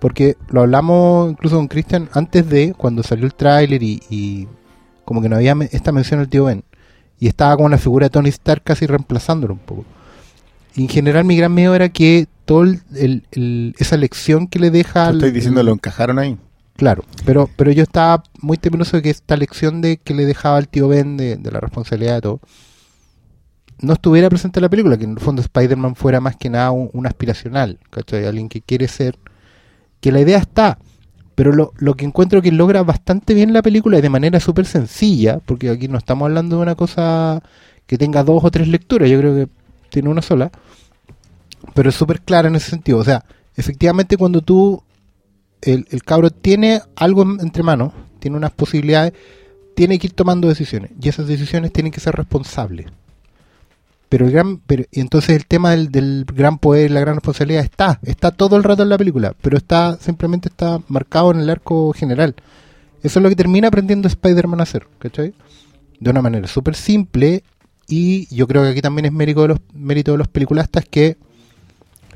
[0.00, 4.48] porque lo hablamos incluso con Christian antes de, cuando salió el tráiler y, y
[5.04, 6.62] como que no había esta mención al tío Ben,
[7.18, 9.84] y estaba con la figura de Tony Stark casi reemplazándolo un poco.
[10.74, 14.58] Y en general mi gran miedo era que todo el- el- el- esa lección que
[14.58, 15.06] le deja...
[15.08, 16.36] Al- estoy diciendo, lo encajaron ahí.
[16.76, 20.56] Claro, pero, pero yo estaba muy temeroso de que esta lección de que le dejaba
[20.56, 22.40] al tío Ben de, de la responsabilidad de todo
[23.80, 26.70] no estuviera presente en la película, que en el fondo Spider-Man fuera más que nada
[26.70, 28.24] un, un aspiracional, ¿cachai?
[28.26, 29.18] Alguien que quiere ser,
[30.00, 30.78] que la idea está,
[31.34, 34.66] pero lo, lo que encuentro que logra bastante bien la película y de manera súper
[34.66, 37.42] sencilla, porque aquí no estamos hablando de una cosa
[37.86, 39.48] que tenga dos o tres lecturas, yo creo que
[39.90, 40.50] tiene una sola,
[41.74, 43.24] pero es súper clara en ese sentido, o sea,
[43.56, 44.82] efectivamente cuando tú
[45.60, 49.12] el, el cabro tiene algo en- entre manos, tiene unas posibilidades,
[49.74, 50.90] tiene que ir tomando decisiones.
[51.00, 52.86] Y esas decisiones tienen que ser responsables.
[54.08, 57.64] Pero el gran, pero, y entonces el tema del, del gran poder, la gran responsabilidad
[57.64, 61.48] está, está todo el rato en la película, pero está, simplemente está marcado en el
[61.48, 62.34] arco general.
[63.02, 65.32] Eso es lo que termina aprendiendo Spider-Man a hacer, ¿cachai?
[65.98, 67.42] De una manera súper simple,
[67.88, 71.16] y yo creo que aquí también es mérito de los, mérito de los peliculastas que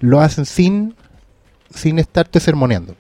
[0.01, 0.95] lo hacen sin,
[1.71, 2.95] sin estarte sermoneando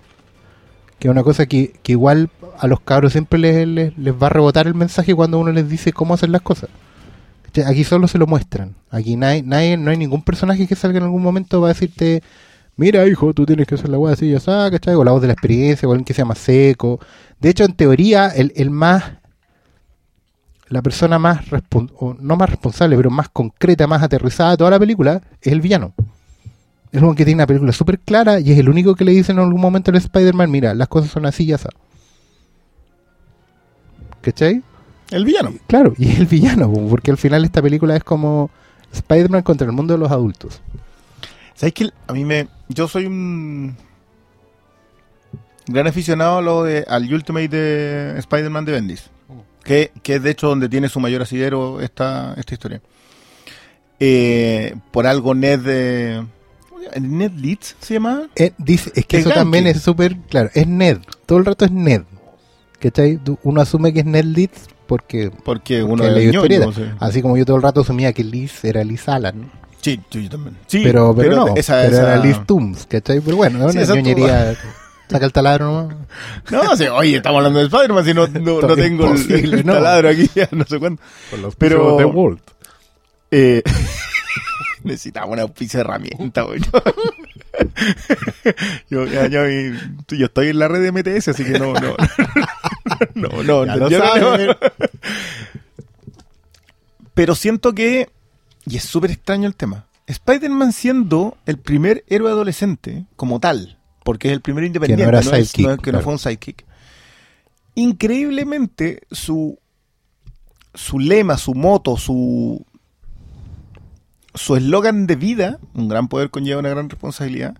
[0.98, 4.30] que es una cosa que, que igual a los cabros siempre les, les, va a
[4.30, 6.70] rebotar el mensaje cuando uno les dice cómo hacer las cosas.
[7.66, 8.74] Aquí solo se lo muestran.
[8.90, 12.22] Aquí nadie, nadie, no hay ningún personaje que salga en algún momento va a decirte,
[12.76, 14.94] mira hijo, tú tienes que hacer la weá así, ya sabes, ¿cachai?
[14.94, 17.00] O la voz de la experiencia, o alguien que sea más seco.
[17.40, 19.04] De hecho, en teoría, el, el más,
[20.68, 21.40] la persona más,
[21.98, 25.62] o no más responsable, pero más concreta, más aterrizada de toda la película, es el
[25.62, 25.94] villano.
[26.92, 29.32] Es uno que tiene una película súper clara y es el único que le dice
[29.32, 31.66] en algún momento al Spider-Man, mira, las cosas son así y así.
[34.22, 34.62] ¿Cachai?
[35.10, 35.54] El villano.
[35.66, 38.50] Claro, y es el villano, po, porque al final esta película es como
[38.92, 40.60] Spider-Man contra el mundo de los adultos.
[41.54, 42.48] ¿Sabes que A mí me.
[42.68, 43.76] Yo soy un.
[45.68, 49.10] Gran aficionado a lo de, al Ultimate de Spider-Man de Bendis.
[49.64, 52.80] Que, que es de hecho donde tiene su mayor asidero esta, esta historia.
[53.98, 55.60] Eh, por algo Ned.
[55.60, 56.26] de
[57.00, 58.28] ¿Ned Leeds se llama?
[58.36, 61.64] Eh, dice, es que El eso también es súper claro, es Ned, todo el rato
[61.64, 62.02] es Ned.
[62.80, 63.18] ¿Cachai?
[63.42, 66.72] Uno asume que es Ned Leeds porque, Porque uno porque de leyó historieta.
[66.72, 66.82] sí.
[67.00, 69.50] Así como yo todo el rato asumía que Liz era Liz Alan.
[69.80, 70.56] Sí, yo, yo también.
[70.66, 73.20] Sí, pero, pero, no, esa- pero esa- era Liz Tooms, ¿cachai?
[73.20, 74.02] Pero bueno, es Sí, una exacto.
[74.02, 74.56] ñoñería.
[75.08, 75.96] Saca el taladro nomás.
[76.50, 79.74] No, sí, oye, estamos hablando de Spider-Man, si no, no, no tengo el, el no.
[79.74, 80.78] taladro aquí, ya no sé.
[80.80, 80.98] Con
[81.40, 82.40] los Pero- de Walt.
[83.30, 83.62] Eh,
[84.86, 86.60] necesitaba una auspicio de herramienta, güey.
[88.88, 91.96] yo, yo estoy en la red de MTS, así que no, no.
[93.14, 94.56] no, no, no, no-.
[97.14, 98.10] Pero siento que,
[98.66, 104.28] y es súper extraño el tema, Spider-Man siendo el primer héroe adolescente como tal, porque
[104.28, 106.64] es el primer independiente, era no es que no fue un sidekick.
[107.74, 109.58] Increíblemente, su,
[110.74, 112.64] su lema, su moto, su
[114.36, 117.56] su eslogan de vida, un gran poder conlleva una gran responsabilidad,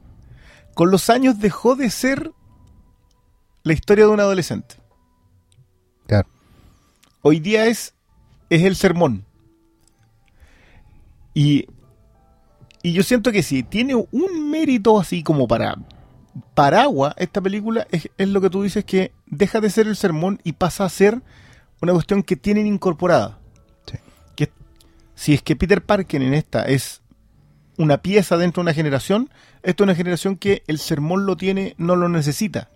[0.75, 2.33] con los años dejó de ser
[3.62, 4.77] la historia de un adolescente.
[6.07, 6.29] Claro.
[7.23, 7.95] Hoy día es,
[8.51, 9.25] es el sermón.
[11.35, 11.67] Y,
[12.83, 15.77] y yo siento que si tiene un mérito así como para
[16.55, 20.41] paraguas, esta película es, es lo que tú dices que deja de ser el sermón
[20.45, 21.23] y pasa a ser
[21.81, 23.39] una cuestión que tienen incorporada.
[25.16, 27.02] Que si es que Peter Parker en esta es
[27.79, 29.31] una pieza dentro de una generación,
[29.62, 32.70] esto es una generación que el sermón lo tiene, no lo necesita.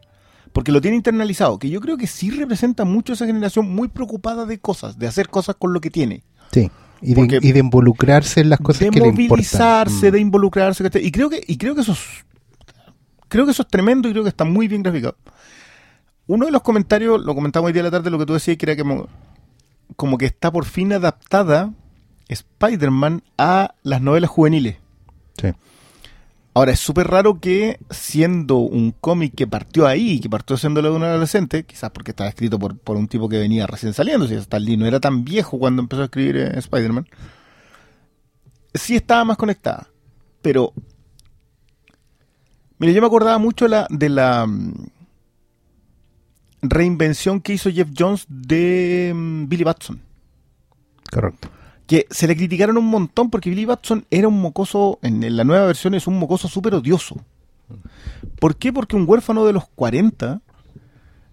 [0.53, 4.46] Porque lo tiene internalizado, que yo creo que sí representa mucho esa generación muy preocupada
[4.46, 6.24] de cosas, de hacer cosas con lo que tiene.
[6.53, 6.70] Sí.
[7.03, 9.29] Y de, y de involucrarse en las cosas de que le importan.
[9.29, 10.12] movilizarse, Mm.
[10.12, 10.90] de involucrarse.
[11.03, 12.00] Y creo que, y creo que eso es,
[13.29, 15.16] creo que eso es tremendo y creo que está muy bien graficado.
[16.26, 18.57] Uno de los comentarios, lo comentamos hoy día de la tarde, lo que tú decías,
[18.57, 19.09] que era como,
[19.96, 21.72] como que está por fin adaptada
[22.33, 24.77] Spider-Man a las novelas juveniles.
[25.40, 25.49] Sí.
[26.53, 30.90] Ahora, es súper raro que siendo un cómic que partió ahí, que partió siendo de
[30.90, 34.35] un adolescente, quizás porque estaba escrito por, por un tipo que venía recién saliendo, si
[34.35, 37.07] Stan Lee no era tan viejo cuando empezó a escribir eh, Spider-Man,
[38.75, 39.88] sí estaba más conectada.
[40.43, 40.73] Pero,
[42.79, 44.88] mire, yo me acordaba mucho la, de la mm,
[46.62, 50.03] reinvención que hizo Jeff Jones de mm, Billy Batson
[51.11, 51.49] Correcto.
[51.90, 55.66] Que se le criticaron un montón porque Billy Batson era un mocoso, en, la nueva
[55.66, 57.16] versión es un mocoso súper odioso.
[58.38, 58.72] ¿Por qué?
[58.72, 60.40] Porque un huérfano de los 40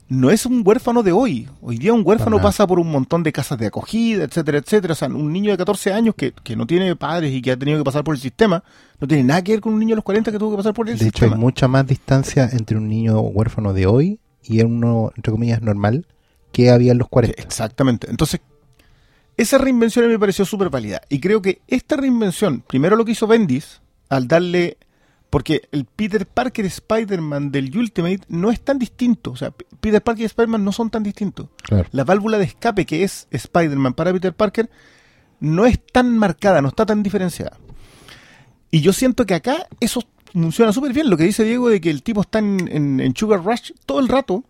[0.09, 1.47] no es un huérfano de hoy.
[1.61, 4.93] Hoy día un huérfano pasa por un montón de casas de acogida, etcétera, etcétera.
[4.93, 7.57] O sea, un niño de 14 años que, que no tiene padres y que ha
[7.57, 8.63] tenido que pasar por el sistema,
[8.99, 10.73] no tiene nada que ver con un niño de los 40 que tuvo que pasar
[10.73, 11.35] por el De hecho, hay sistema.
[11.35, 16.07] mucha más distancia entre un niño huérfano de hoy y uno, entre comillas, normal
[16.51, 17.39] que había en los 40.
[17.39, 18.09] Exactamente.
[18.09, 18.41] Entonces,
[19.37, 21.01] esa reinvención a mí me pareció súper válida.
[21.09, 24.77] Y creo que esta reinvención, primero lo que hizo Bendis, al darle.
[25.29, 29.31] Porque el Peter Parker Spider-Man del Ultimate no es tan distinto.
[29.31, 31.49] O sea, Peter Parker y Spider-Man no son tan distintos.
[31.63, 31.85] Claro.
[31.91, 34.69] La válvula de escape que es Spider-Man para Peter Parker
[35.41, 37.57] no es tan marcada, no está tan diferenciada.
[38.71, 41.09] Y yo siento que acá eso funciona súper bien.
[41.09, 43.99] Lo que dice Diego de que el tipo está en, en- en Sugar Rush todo
[43.99, 44.45] el rato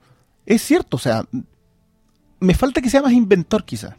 [0.46, 0.98] es cierto.
[0.98, 1.26] O sea,
[2.40, 3.98] me falta que sea más inventor quizá.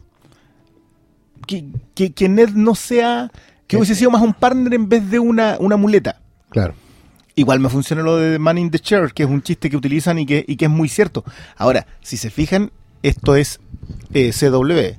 [1.45, 3.31] Que, que, que Ned no sea...
[3.67, 6.19] Que hubiese sido más un partner en vez de una, una muleta.
[6.49, 6.73] Claro.
[7.35, 10.17] Igual me funciona lo de Man in the Chair, que es un chiste que utilizan
[10.17, 11.23] y que, y que es muy cierto.
[11.55, 12.71] Ahora, si se fijan,
[13.03, 13.59] esto es
[14.13, 14.97] eh, CW.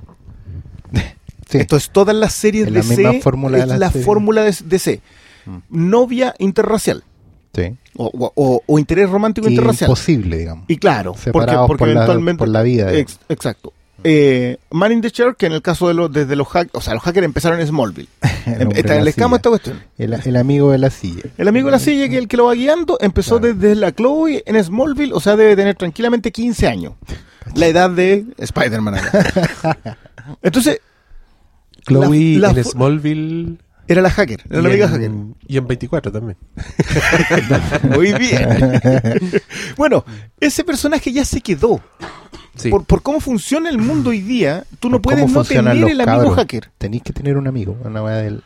[1.49, 1.57] Sí.
[1.57, 3.91] Esto es todas las series Es de la misma DC, fórmula de es la la
[3.91, 4.05] serie.
[4.05, 5.01] fórmula de DC.
[5.45, 5.57] Mm.
[5.69, 7.03] Novia interracial.
[7.53, 7.75] sí.
[7.97, 9.89] O, o- o- o interés romántico interracial.
[9.89, 10.63] Imposible, digamos.
[10.69, 12.39] Y claro, porque, Separados porque por la- eventualmente.
[12.39, 13.73] por la vida, Ex- exacto.
[14.03, 16.81] Eh, Man in the Chair, que en el caso de los, desde los hackers, o
[16.81, 18.09] sea, los hackers empezaron en Smallville.
[18.75, 19.79] Está en el escamo esta cuestión.
[19.97, 21.23] El, el amigo de la silla.
[21.37, 23.53] El amigo de la silla, que el que lo va guiando, empezó Claro.
[23.55, 26.93] desde la Chloe en Smallville, o sea, debe tener tranquilamente 15 años.
[27.55, 28.95] La edad de Spider-Man.
[30.41, 30.79] Entonces,
[31.87, 33.57] Chloe La- la en Smallville.
[33.91, 35.11] Era la hacker, era la y amiga en- hacker.
[35.47, 36.37] Y en 24 también.
[37.95, 38.81] Muy bien.
[39.77, 40.03] bueno,
[40.39, 41.79] ese personaje ya se quedó.
[42.55, 42.69] Sí.
[42.69, 46.05] Por, por cómo funciona el mundo hoy día, tú no puedes no tener el amigo
[46.05, 46.35] cabros.
[46.35, 46.69] hacker.
[46.77, 47.77] Tenéis que tener un amigo.
[47.83, 48.43] Una weá del-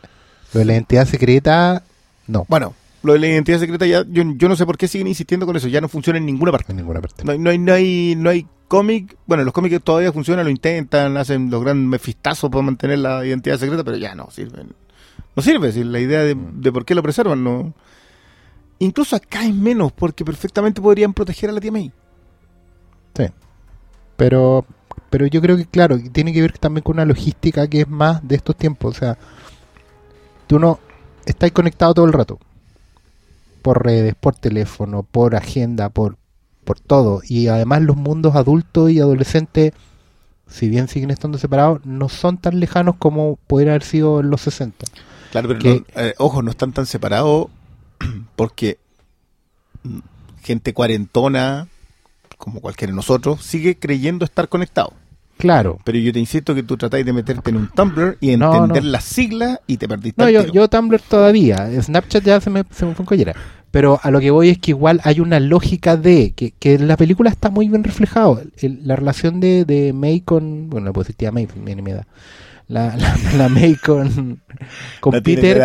[0.52, 1.82] lo de la identidad secreta,
[2.28, 2.46] no.
[2.48, 5.44] Bueno, lo de la identidad secreta ya, yo, yo no sé por qué siguen insistiendo
[5.44, 6.72] con eso, ya no funciona en ninguna parte.
[6.72, 7.24] En ninguna parte.
[7.24, 10.50] No hay, no hay, no hay, no hay cómic, bueno, los cómics todavía funcionan, lo
[10.50, 14.68] intentan, hacen los grandes mefistazos para mantener la identidad secreta, pero ya no sirven.
[15.34, 17.74] No sirve, si la idea de, de por qué lo preservan, no.
[18.78, 21.92] Incluso acá es menos, porque perfectamente podrían proteger a la tía May.
[23.14, 23.26] Sí.
[24.16, 24.66] Pero,
[25.10, 28.26] pero yo creo que, claro, tiene que ver también con una logística que es más
[28.26, 28.96] de estos tiempos.
[28.96, 29.18] O sea,
[30.46, 30.78] tú no
[31.24, 32.38] estás conectado todo el rato.
[33.62, 36.16] Por redes, por teléfono, por agenda, por,
[36.64, 37.20] por todo.
[37.24, 39.72] Y además los mundos adultos y adolescentes,
[40.48, 44.40] si bien siguen estando separados, no son tan lejanos como pudiera haber sido en los
[44.42, 44.84] 60.
[45.32, 47.46] Claro, pero Que- no- eh, ojo, no están tan separados
[48.36, 48.78] porque
[49.82, 49.98] mm,
[50.42, 51.66] gente cuarentona,
[52.38, 54.92] como cualquiera de nosotros, sigue creyendo estar conectado.
[55.38, 55.78] Claro.
[55.84, 58.90] Pero yo te insisto que tú tratáis de meterte en un Tumblr y entender no.
[58.90, 60.22] las siglas y te perdiste.
[60.22, 61.68] No, yo Tumblr todavía.
[61.82, 63.34] Snapchat ya se me, se me fue en collera.
[63.76, 66.88] Pero a lo que voy es que igual hay una lógica de que, que en
[66.88, 68.40] la película está muy bien reflejado.
[68.56, 70.70] El- la relación de, de May con.
[70.70, 72.06] Bueno, la tía May, viene me da.
[72.68, 74.40] La, la, la May con,
[75.00, 75.58] con Peter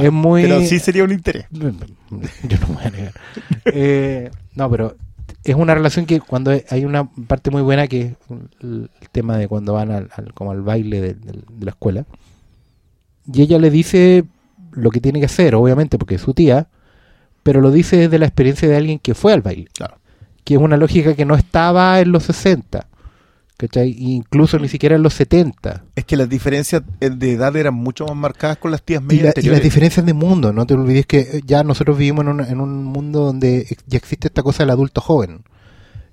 [0.00, 0.44] es muy.
[0.44, 1.44] Pero sí sería un interés.
[1.50, 3.12] Yo no me voy a negar.
[3.66, 4.96] Eh, no, pero
[5.44, 8.12] es una relación que cuando hay una parte muy buena que es
[8.62, 11.72] el el tema de cuando van al, al- como al baile de, de- de la
[11.72, 12.06] escuela
[13.30, 14.24] y ella le dice
[14.72, 16.68] lo que tiene que hacer, obviamente, porque es su tía,
[17.48, 19.96] pero lo dice desde la experiencia de alguien que fue al baile, Claro.
[20.44, 22.86] que es una lógica que no estaba en los 60,
[23.56, 23.94] ¿cachai?
[23.98, 25.82] Incluso ni siquiera en los 70.
[25.96, 29.34] Es que las diferencias de edad eran mucho más marcadas con las tías Y, medias
[29.34, 32.28] la- y las diferencias de mundo, no te olvides que eh, ya nosotros vivimos en
[32.28, 35.40] un, en un mundo donde ya existe esta cosa del adulto joven,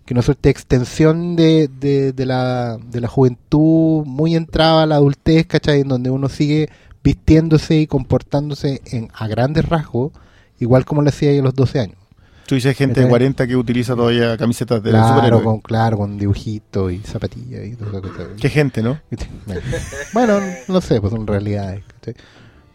[0.06, 4.86] que no es esta extensión de, de, de la, de la juventud muy entrada a
[4.86, 5.82] la adultez, ¿cachai?
[5.82, 6.70] En donde uno sigue
[7.04, 10.14] vistiéndose y comportándose en, a grandes rasgos,
[10.60, 11.98] igual como lo hacía ahí a los 12 años.
[12.46, 13.10] Tú dices gente de ¿Cachai?
[13.10, 17.92] 40 que utiliza todavía camisetas de Claro con, claro, con dibujitos y zapatillas y toda
[17.92, 18.28] esa cosa.
[18.40, 19.00] Qué gente, ¿no?
[20.14, 21.84] Bueno, no sé, pues son realidades.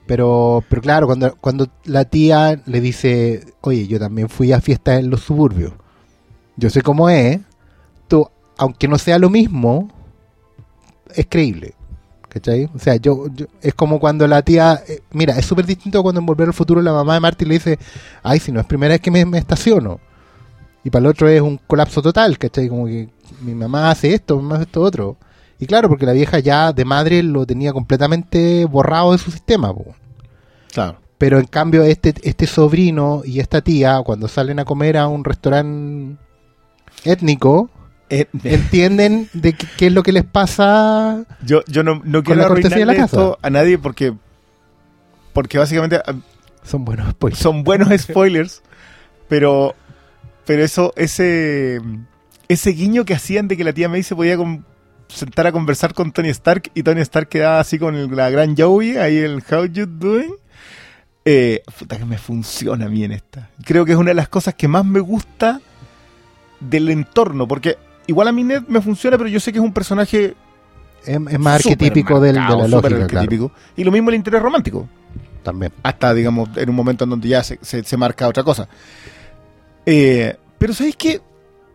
[0.07, 4.99] Pero, pero claro, cuando, cuando la tía le dice, oye, yo también fui a fiestas
[4.99, 5.73] en los suburbios,
[6.57, 7.38] yo sé cómo es,
[8.09, 9.88] tú, aunque no sea lo mismo,
[11.14, 11.75] es creíble.
[12.31, 12.71] ¿Cachai?
[12.75, 16.21] O sea, yo, yo- es como cuando la tía, eh, mira, es súper distinto cuando
[16.21, 17.79] en Volver al Futuro la mamá de Marty le dice,
[18.23, 19.99] ay, si no es primera vez que me, me estaciono.
[20.85, 22.69] Y para el otro es un colapso total, ¿cachai?
[22.69, 23.09] Como que
[23.43, 25.16] mi mamá hace esto, mi mamá hace esto otro.
[25.59, 29.75] Y claro, porque la vieja ya de madre lo tenía completamente borrado de su sistema.
[29.75, 29.95] po.
[30.73, 30.99] Claro.
[31.19, 35.23] Pero en cambio este, este sobrino y esta tía, cuando salen a comer a un
[35.25, 36.16] restaurante
[37.05, 37.69] étnico,
[38.11, 41.25] entienden de qué, qué es lo que les pasa.
[41.44, 44.12] yo, yo no, no Con quiero la cortesía de la arruinarle esto a nadie porque
[45.33, 46.14] porque básicamente ah,
[46.64, 47.40] Son buenos spoilers.
[47.40, 48.62] son buenos spoilers,
[49.29, 49.75] pero
[50.44, 51.81] pero eso ese
[52.49, 54.64] ese guiño que hacían de que la tía May se podía con-
[55.09, 58.57] sentar a conversar con Tony Stark y Tony Stark quedaba así con el- la gran
[58.57, 60.35] Joey, ahí el How You Doing.
[61.25, 63.51] Eh, puta que me funciona bien esta.
[63.64, 65.61] Creo que es una de las cosas que más me gusta
[66.61, 67.77] del entorno, porque
[68.11, 70.35] igual a mí Ned me funciona, pero yo sé que es un personaje
[71.05, 73.53] Es, es más arquetípico del, de la lógica, claro.
[73.77, 74.87] Y lo mismo el interés romántico.
[75.42, 75.73] También.
[75.83, 78.68] Hasta, digamos, en un momento en donde ya se, se- se marca otra cosa.
[79.87, 81.20] Eh, pero ¿sabéis qué?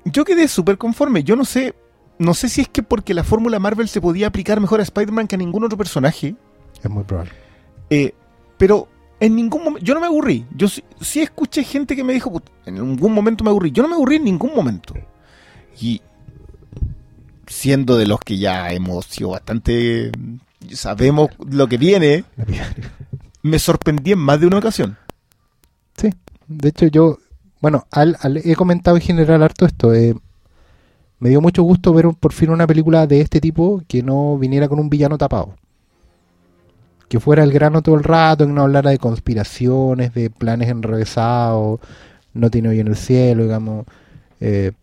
[0.05, 1.23] Yo quedé súper conforme.
[1.23, 1.73] Yo no sé,
[2.19, 5.27] no sé si es que porque la fórmula Marvel se podía aplicar mejor a Spider-Man
[5.27, 6.35] que a ningún otro personaje.
[6.83, 7.31] Es muy probable.
[7.89, 8.13] eh,
[8.57, 8.87] pero
[9.19, 10.45] en ningún momento, yo no me aburrí.
[10.55, 13.71] Yo sí, sí escuché gente que me dijo, "Put, en algún momento me aburrí.
[13.71, 14.93] Yo no me aburrí en ningún momento.
[15.81, 16.01] Y
[17.55, 20.11] siendo de los que ya hemos sido bastante,
[20.71, 22.25] sabemos lo que viene,
[23.41, 24.97] me sorprendí en más de una ocasión.
[25.97, 26.09] Sí,
[26.47, 27.17] de hecho yo,
[27.61, 29.93] bueno, al, al- he comentado en general harto esto.
[29.93, 30.13] eh,
[31.19, 34.67] me dio mucho gusto ver por fin una película de este tipo que no viniera
[34.67, 35.55] con un villano tapado.
[37.07, 41.79] Que fuera el grano todo el rato, que no hablara de conspiraciones, de planes enrevesados,
[42.33, 43.85] no tiene hoy en el cielo, digamos.
[44.41, 44.73] Eh,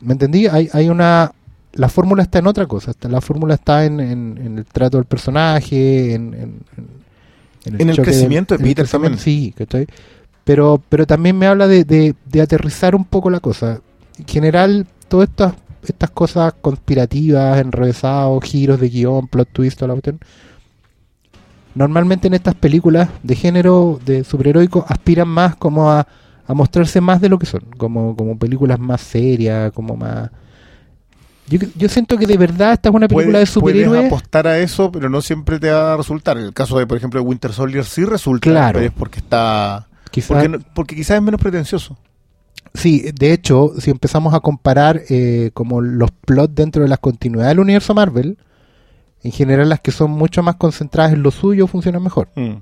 [0.00, 0.46] ¿Me entendí?
[0.46, 1.32] Hay, hay una...
[1.74, 2.92] La fórmula está en otra cosa.
[3.08, 6.60] La fórmula está en, en- en el trato del personaje, en, en-
[7.64, 9.18] el crecimiento de Peter crecimiento, también.
[9.18, 9.86] Sí, ¿cachai?
[10.44, 13.80] Pero, pero también me habla de, de- de aterrizar un poco la cosa.
[14.18, 15.54] En general, todas estas,
[15.86, 20.18] estas cosas conspirativas, enrevesados, giros de guion, plot twist, toda la cuestión,
[21.74, 26.06] normalmente en estas películas de género de superheroico aspiran más como a,
[26.46, 30.30] a mostrarse más de lo que son, como, como películas más serias, como más...
[31.58, 34.06] Yo, yo siento que de verdad esta es una película de Puedes- Puedes superhéroes.
[34.06, 36.38] apostar a eso, pero no siempre te va a resultar.
[36.38, 38.74] En el caso de, por ejemplo, de Winter Soldier sí resulta, Claro.
[38.78, 39.88] pero es porque está...
[40.10, 41.98] quizás- Porque, porque quizás es menos pretencioso.
[42.74, 47.50] Sí, de hecho, si empezamos a comparar eh, como los plots dentro de las continuidades
[47.50, 48.38] del universo Marvel,
[49.22, 52.28] en general las que son mucho más concentradas en lo suyo funcionan mejor.
[52.34, 52.54] Mm.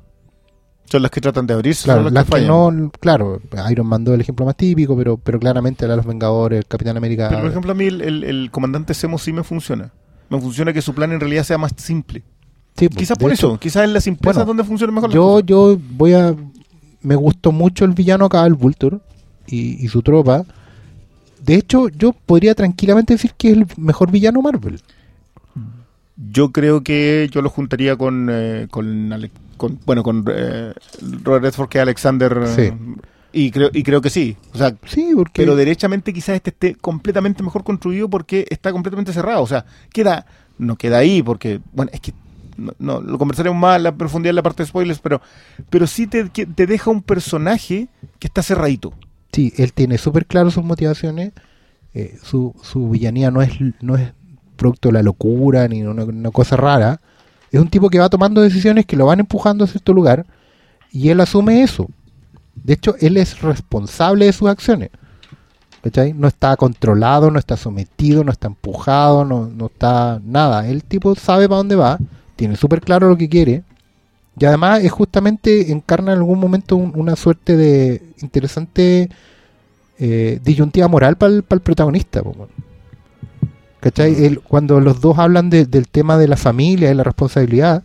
[0.90, 3.86] Son las que tratan de abrirse, Claro, son las las que que no, claro, Iron
[3.86, 6.66] Man 2 es el ejemplo más típico, pero, pero claramente la de los Vengadores, el
[6.66, 7.28] Capitán América.
[7.28, 9.92] Pero, por ejemplo, a mí el, el- el comandante Semo sí me funciona.
[10.28, 12.22] Me funciona que su plan en realidad sea más simple.
[12.76, 15.40] sí, pues, Quizás por hecho, eso, quizás en la simpleza bueno, donde funciona mejor Yo,
[15.40, 16.34] yo voy a.
[17.02, 18.98] Me gustó mucho el villano acá, el Vulture,
[19.46, 20.44] y, y su tropa.
[21.42, 24.80] De hecho, yo podría tranquilamente decir que es el mejor villano Marvel.
[26.30, 30.72] Yo creo que yo lo juntaría con, eh, con, Ale- con- bueno, con eh,
[31.22, 32.38] Robert Redford que Alexander.
[32.58, 32.74] eh,
[33.32, 34.36] Y creo, y creo que sí.
[34.52, 35.40] O sea, Sí, porque.
[35.42, 39.42] pero derechamente quizás este esté completamente mejor construido porque está completamente cerrado.
[39.42, 40.26] O sea, queda,
[40.58, 42.12] no queda ahí porque, bueno, es que
[42.56, 45.22] no, no, lo conversaremos más en la profundidad en la parte de spoilers, pero,
[45.70, 48.92] pero sí te, te deja un personaje que está cerradito.
[49.32, 51.32] Sí, él tiene súper claro sus motivaciones.
[51.94, 54.12] eh, su, su villanía no es, no es
[54.60, 57.00] producto de la locura ni una, cosa rara.
[57.50, 60.26] Es un tipo que va tomando decisiones que lo van empujando a cierto lugar
[60.92, 61.88] y él asume eso.
[62.54, 64.90] De hecho, él es responsable de sus acciones.
[65.82, 66.12] ¿Cachai?
[66.12, 70.68] No está controlado, no está sometido, no está empujado, no, no está nada.
[70.68, 71.98] El tipo sabe para dónde va,
[72.36, 73.62] tiene súper claro lo que quiere.
[74.38, 79.08] Y además es justamente encarna en algún momento un- una suerte de interesante
[79.98, 82.22] eh, disyuntiva moral para el, protagonista.
[83.80, 84.36] ¿Cachai?
[84.36, 87.82] Cuando los dos hablan de- del tema de la familia y la responsabilidad,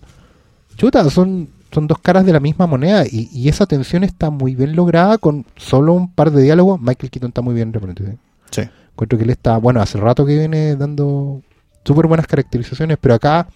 [0.77, 4.55] chuta, son, son dos caras de la misma moneda y, y esa tensión está muy
[4.55, 6.81] bien lograda con solo un par de diálogos.
[6.81, 8.17] Michael Keaton está muy bien representado.
[8.51, 8.61] Sí.
[8.91, 11.41] Encuentro que él está, bueno, hace rato que viene dando
[11.85, 13.47] súper buenas caracterizaciones, pero acá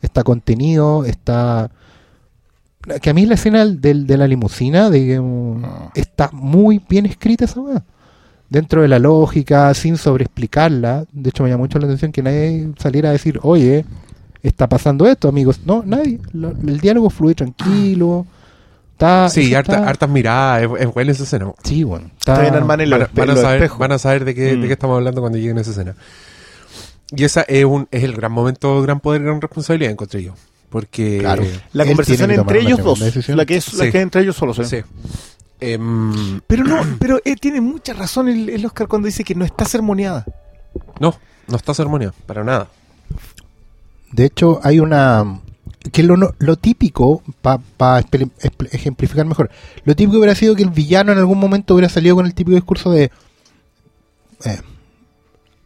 [0.00, 1.70] está contenido, está...
[3.02, 5.90] Que a mí la escena del, de la limusina de, um, Ah.
[5.94, 7.84] está muy bien escrita esa weá.
[8.50, 11.04] Dentro de la lógica, sin sobreexplicarla.
[11.12, 13.84] De hecho, me llama mucho la atención que nadie saliera a decir, oye,
[14.42, 15.60] está pasando esto, amigos.
[15.66, 16.18] No, nadie.
[16.32, 18.26] Lo- el diálogo fluye tranquilo.
[18.92, 21.52] Está, Sí, harta- está- hartas miradas, es, es buena esa escena.
[21.62, 22.10] Sí, bueno.
[22.18, 23.78] Está bien armar en Van, a- van saber, espejos.
[23.78, 24.60] van a saber de qué, Mm.
[24.62, 25.94] de qué estamos hablando cuando lleguen a esa escena.
[27.14, 30.34] Y esa es, un, es el gran momento, gran poder, gran responsabilidad, encontré yo.
[30.68, 31.18] Porque...
[31.18, 31.44] Claro.
[31.72, 32.98] La Él conversación entre ellos dos.
[33.00, 34.58] La que es la que es entre ellos solos.
[34.58, 34.64] ¿eh?
[34.64, 34.76] Sí.
[35.60, 39.44] Em, Pero no, pero eh, tiene mucha razón el, el Oscar cuando dice que no
[39.44, 40.24] está sermoneada.
[41.00, 41.14] no,
[41.48, 42.68] no está ceremonia, para nada.
[44.12, 45.40] De hecho, hay una.
[45.92, 47.62] que lo, no- lo típico, para
[48.70, 49.50] ejemplificar mejor,
[49.84, 52.54] lo típico hubiera sido que el villano en algún momento hubiera salido con el típico
[52.54, 53.10] discurso de.
[54.44, 54.60] eh,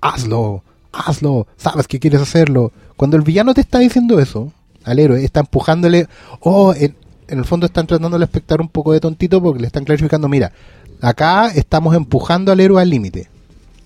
[0.00, 0.62] hazlo,
[0.92, 2.72] hazlo, sabes que quieres hacerlo.
[2.96, 4.52] Cuando el villano te está diciendo eso,
[4.84, 6.08] al héroe, está empujándole.
[6.40, 6.96] O en,
[7.32, 10.28] en el fondo están tratando al espectador un poco de tontito porque le están clarificando:
[10.28, 10.52] mira,
[11.00, 13.28] acá estamos empujando al héroe al límite.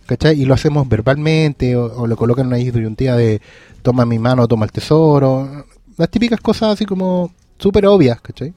[0.06, 0.40] ¿cachai?
[0.40, 3.40] Y lo hacemos verbalmente, o, o lo colocan una disyuntiva de
[3.82, 5.64] toma mi mano, toma el tesoro.
[5.96, 8.54] Las típicas cosas así como súper obvias, ¿cachai?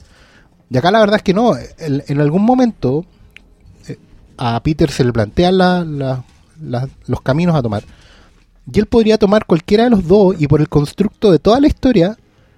[0.69, 1.53] Y acá la verdad es que no.
[1.79, 3.03] En, algún momento
[3.87, 3.97] eh,
[4.37, 6.23] a Peter se le plantean la- la-
[6.61, 7.83] la- los caminos a tomar.
[8.71, 11.65] Y él podría tomar cualquiera de los dos y por el constructo de toda la
[11.67, 12.15] historia,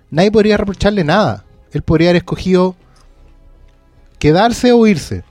[0.09, 1.45] nadie podría reprocharle nada.
[1.71, 2.75] Él podría haber escogido
[4.19, 5.23] quedarse o irse.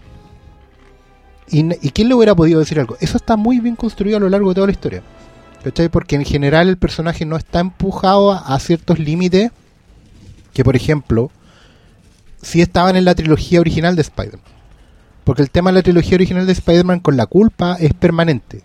[1.48, 2.96] ¿Y, ¿Y quién le hubiera podido decir algo?
[3.00, 5.02] Eso está muy bien construido a lo largo de toda la historia.
[5.64, 5.88] ¿Cachai?
[5.88, 9.50] Porque en general el personaje no está empujado a, a ciertos límites
[10.54, 11.30] que, por ejemplo,
[12.40, 14.40] sí estaban en la trilogía original de Spider-Man.
[15.24, 18.62] Porque el tema de la trilogía original de Spider-Man con la culpa es permanente.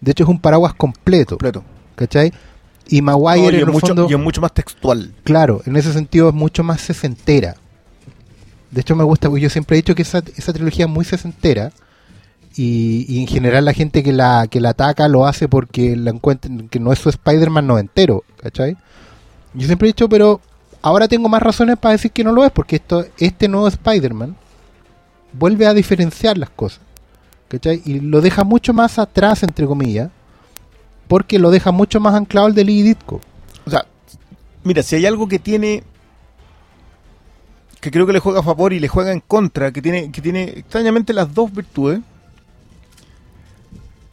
[0.00, 1.36] De hecho, es un paraguas completo.
[1.36, 1.64] Completo.
[1.94, 2.32] ¿Cachai?
[2.88, 5.12] Y No, Maguire y, en es mucho, fondo, y es mucho más textual.
[5.24, 7.56] claro, en ese sentido es mucho más sesentera.
[8.70, 11.04] De hecho me gusta, porque yo siempre he dicho que esa, esa trilogía es muy
[11.04, 11.72] sesentera.
[12.56, 16.10] Y, y en general la gente que la, que la ataca lo hace porque la
[16.10, 18.76] encuentran que no es su Spider-Man noventero, ¿cachai?
[19.52, 20.40] Yo siempre he dicho, pero
[20.80, 24.36] ahora tengo más razones para decir que no lo es, porque esto, este nuevo Spider-Man
[25.32, 26.80] vuelve a diferenciar las cosas,
[27.48, 27.82] ¿cachai?
[27.84, 30.10] Y lo deja mucho más atrás, entre comillas,
[31.08, 33.20] porque lo deja mucho más anclado al de Lee Ditko.
[33.64, 33.86] O sea,
[34.64, 35.82] mira, si hay algo que tiene
[37.80, 40.20] que creo que le juega a favor y le juega en contra, que tiene que
[40.20, 42.00] tiene extrañamente las dos virtudes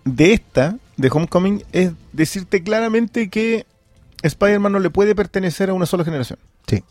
[0.06, 3.66] de esta, de Homecoming, es decirte claramente que
[4.22, 6.38] Spider-Man no le puede pertenecer a una sola generación.
[6.68, 6.84] Sí,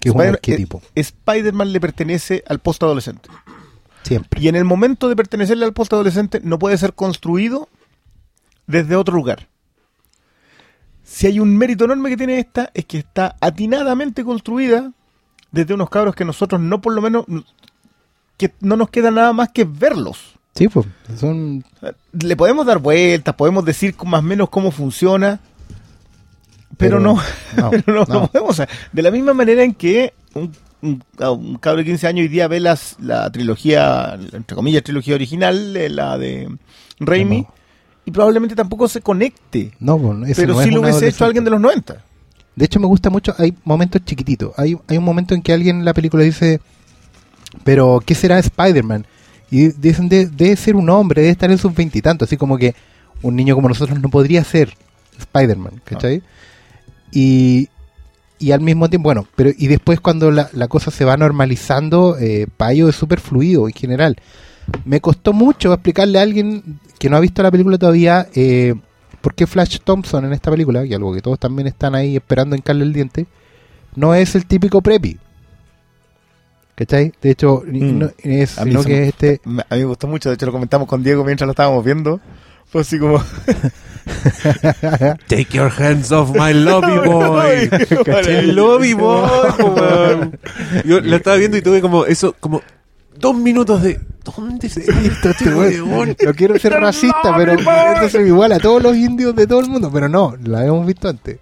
[0.00, 3.28] que es un arquetipo, eh, Spider-Man le pertenece al post-adolescente.
[4.02, 4.40] siempre.
[4.40, 7.68] Y en el momento de pertenecerle al post-adolescente no puede ser construido
[8.66, 9.48] desde otro lugar.
[11.02, 14.92] Si hay un mérito enorme que tiene esta, es que está atinadamente construida
[15.52, 17.26] desde unos cabros que nosotros no por lo menos,
[18.36, 20.34] que no nos queda nada más que verlos.
[20.54, 20.86] Sí, pues,
[21.16, 21.64] son...
[22.12, 25.40] Le podemos dar vueltas, podemos decir más o menos cómo funciona,
[26.76, 27.20] pero, Pero no,
[27.56, 28.20] no, pero no, no.
[28.20, 28.50] no podemos.
[28.50, 30.52] o sea, de la misma manera en que un,
[31.20, 35.76] un, cabro de 15 años hoy día ve las, la trilogía, entre comillas, trilogía original,
[35.76, 36.48] eh, la de
[36.98, 37.46] Raimi.
[38.06, 39.72] Y probablemente tampoco se conecte.
[39.80, 39.96] No,
[40.36, 42.04] pero no sí es lo hubiese hecho alguien de los 90.
[42.56, 44.52] De hecho, me gusta mucho, hay momentos chiquititos.
[44.56, 46.60] Hay, hay un momento en que alguien en la película dice,
[47.64, 49.06] pero ¿qué será Spider-Man?
[49.50, 52.74] Y dicen, de- debe ser un hombre, debe estar en sus veintitantos, así como que
[53.22, 54.74] un niño como nosotros no podría ser
[55.18, 56.22] Spider-Man, ¿cachai?
[57.12, 57.68] Y,
[58.38, 62.16] y al mismo tiempo, bueno, pero y después cuando la, la cosa se va normalizando,
[62.18, 64.16] eh, ellos es súper fluido en general.
[64.84, 68.74] Me costó mucho explicarle a alguien que no ha visto la película todavía eh,
[69.20, 72.56] por qué Flash Thompson en esta película, y algo que todos también están ahí esperando
[72.56, 73.26] hincarle el diente,
[73.96, 75.18] no es el típico preppy.
[76.74, 77.12] ¿Cachai?
[77.22, 77.98] De hecho, Mm.
[77.98, 79.40] no es, A mí que me- este...
[79.44, 82.20] A mí me gustó mucho, de hecho lo comentamos con Diego mientras lo estábamos viendo.
[82.66, 83.22] Fue así como...
[85.28, 87.68] Take your hands off my lobby boy.
[88.04, 88.34] ¿Cachai?
[88.36, 89.28] El lobby boy.
[90.84, 92.60] Yo la estaba viendo y tuve como eso, como
[93.18, 94.00] dos minutos de.
[94.24, 98.82] ¿Dónde está Esto, este weón, no quiero ser racista, pero esto es igual a todos
[98.82, 101.38] los indios de todo el mundo, pero no, la hemos visto antes.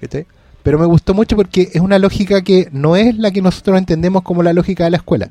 [0.00, 0.26] ¿cachai?
[0.64, 4.22] Pero me gustó mucho porque es una lógica que no es la que nosotros entendemos
[4.22, 5.30] como la lógica de la escuela.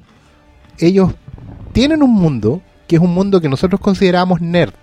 [0.78, 1.12] Ellos
[1.74, 4.74] tienen un mundo que es un mundo que nosotros consideramos nerd.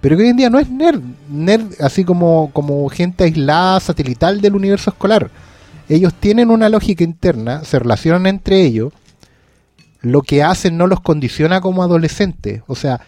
[0.00, 1.00] Pero que hoy en día no es nerd,
[1.30, 5.30] nerd así como, como gente aislada, satelital del universo escolar.
[5.88, 8.92] Ellos tienen una lógica interna, se relacionan entre ellos,
[10.02, 12.62] lo que hacen no los condiciona como adolescentes.
[12.66, 13.00] O sea,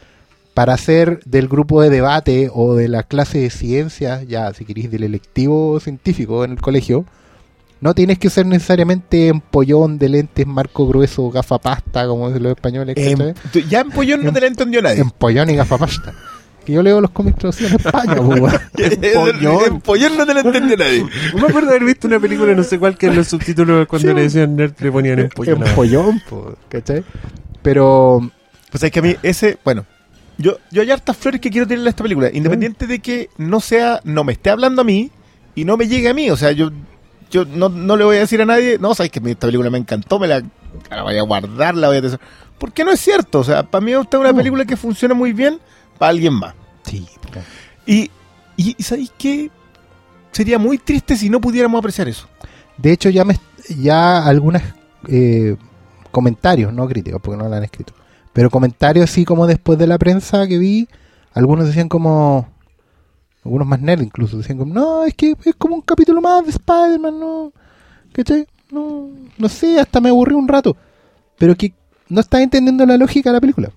[0.55, 4.91] para ser del grupo de debate o de la clase de ciencias, ya si queréis
[4.91, 7.05] del electivo científico en el colegio,
[7.81, 12.97] no tienes que ser necesariamente empollón de lentes, marco grueso, gafapasta, como dicen los españoles.
[12.97, 13.35] Em,
[13.69, 15.01] ya en Pollón no te la entendió nadie.
[15.01, 16.15] Empollón y gafapasta.
[16.65, 18.17] Que yo leo los cómics traducidos en España.
[19.67, 21.05] En Pollón no te la entendió nadie.
[21.35, 24.13] Me acuerdo de haber visto una película, no sé cuál, que en los subtítulos cuando
[24.15, 25.53] le decían nerd le ponían en pollo.
[25.53, 27.05] Empollón, pues, ¿cachai?
[27.63, 28.31] Pero
[28.71, 29.87] Pues es que a mí ese, bueno,
[30.39, 33.61] yo, yo hay hartas flores que quiero tenerle a esta película, independiente de que no
[33.61, 35.11] sea, no me esté hablando a mí
[35.55, 36.71] y no me llegue a mí, o sea, yo,
[37.31, 39.79] yo no, no le voy a decir a nadie, no, sabes que esta película me
[39.79, 40.43] encantó, me la,
[40.91, 42.21] la voy a guardar, la voy a tener.
[42.59, 45.33] Porque no es cierto, o sea, para mí esta es una película que funciona muy
[45.33, 45.59] bien
[45.99, 46.55] para alguien más.
[46.85, 47.07] sí.
[47.87, 48.11] Y,
[48.57, 49.51] y, ¿sabéis qué?
[50.33, 52.27] Sería muy triste si no pudiéramos apreciar eso.
[52.79, 53.39] De hecho, ya me
[53.69, 54.63] ya algunos
[56.11, 57.93] comentarios, no críticos, porque no lo han escrito,
[58.33, 60.89] pero comentarios así como después de la prensa que vi,
[61.33, 62.49] algunos decían como,
[63.45, 66.51] algunos más nerd incluso, decían como, no, es que es como un capítulo más de
[66.51, 67.53] Spider-Man, no,
[68.13, 68.47] ¿cachai?
[68.71, 70.77] No, no sé, hasta me aburrí un rato,
[71.39, 71.75] pero que
[72.09, 73.71] no estás entendiendo la lógica de la película.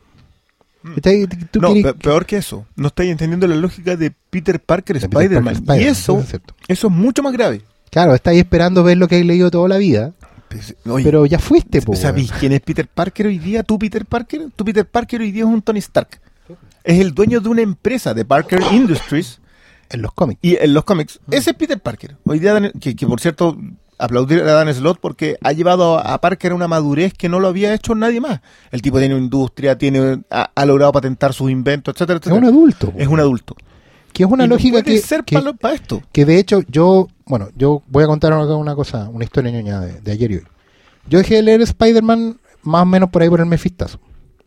[1.51, 2.65] Tú no, peor que eso.
[2.75, 5.63] No estáis entendiendo la lógica de Peter Parker, Spider-Man.
[5.79, 7.61] Y eso, es eso es mucho más grave.
[7.89, 10.13] Claro, estáis esperando ver lo que hay leído toda la vida,
[10.85, 11.95] oye, pero ya fuiste, po.
[11.95, 13.63] ¿Sabéis quién es Peter Parker hoy día?
[13.63, 14.49] ¿Tú, Peter Parker?
[14.55, 16.19] Tú, Peter Parker, hoy día es un Tony Stark.
[16.83, 19.39] Es el dueño de una empresa, de Parker Industries,
[19.89, 20.39] En los cómics.
[20.41, 21.19] y en los cómics.
[21.31, 22.15] Ese es Peter Parker.
[22.25, 23.57] Hoy día, que por cierto,
[23.97, 27.47] aplaudir a Dan Slott porque ha llevado a Parker a una madurez que no lo
[27.47, 28.41] había hecho nadie más.
[28.71, 32.47] El tipo tiene una industria, tiene, ha, ha logrado patentar sus inventos, etcétera, Es etcétera.
[32.47, 32.91] un adulto.
[32.91, 32.99] po.
[32.99, 33.55] Es un adulto.
[34.13, 36.01] que es una Y no lógica puede que, ser que, para esto.
[36.11, 39.99] que de hecho yo, bueno, yo voy a contar una cosa, una historia ñoña de,
[40.01, 40.43] de ayer y hoy.
[41.09, 43.99] Yo dejé de leer Spider-Man más o menos por ahí por el Mefistazo.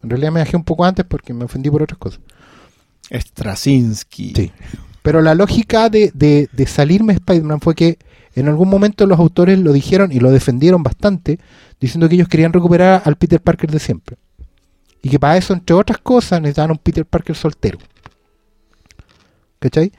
[0.03, 2.21] En realidad me dejé un poco antes porque me ofendí por otras cosas.
[3.13, 4.33] Straczynski.
[4.35, 4.53] Sí.
[5.03, 7.99] Pero la lógica de, de, de salirme Spider-Man fue que
[8.35, 11.39] en algún momento los autores lo dijeron y lo defendieron bastante,
[11.81, 14.17] diciendo que ellos querían recuperar al Peter Parker de siempre.
[15.03, 17.79] Y que para eso, entre otras cosas, necesitaban un Peter Parker soltero.
[19.59, 19.93] ¿Cachai?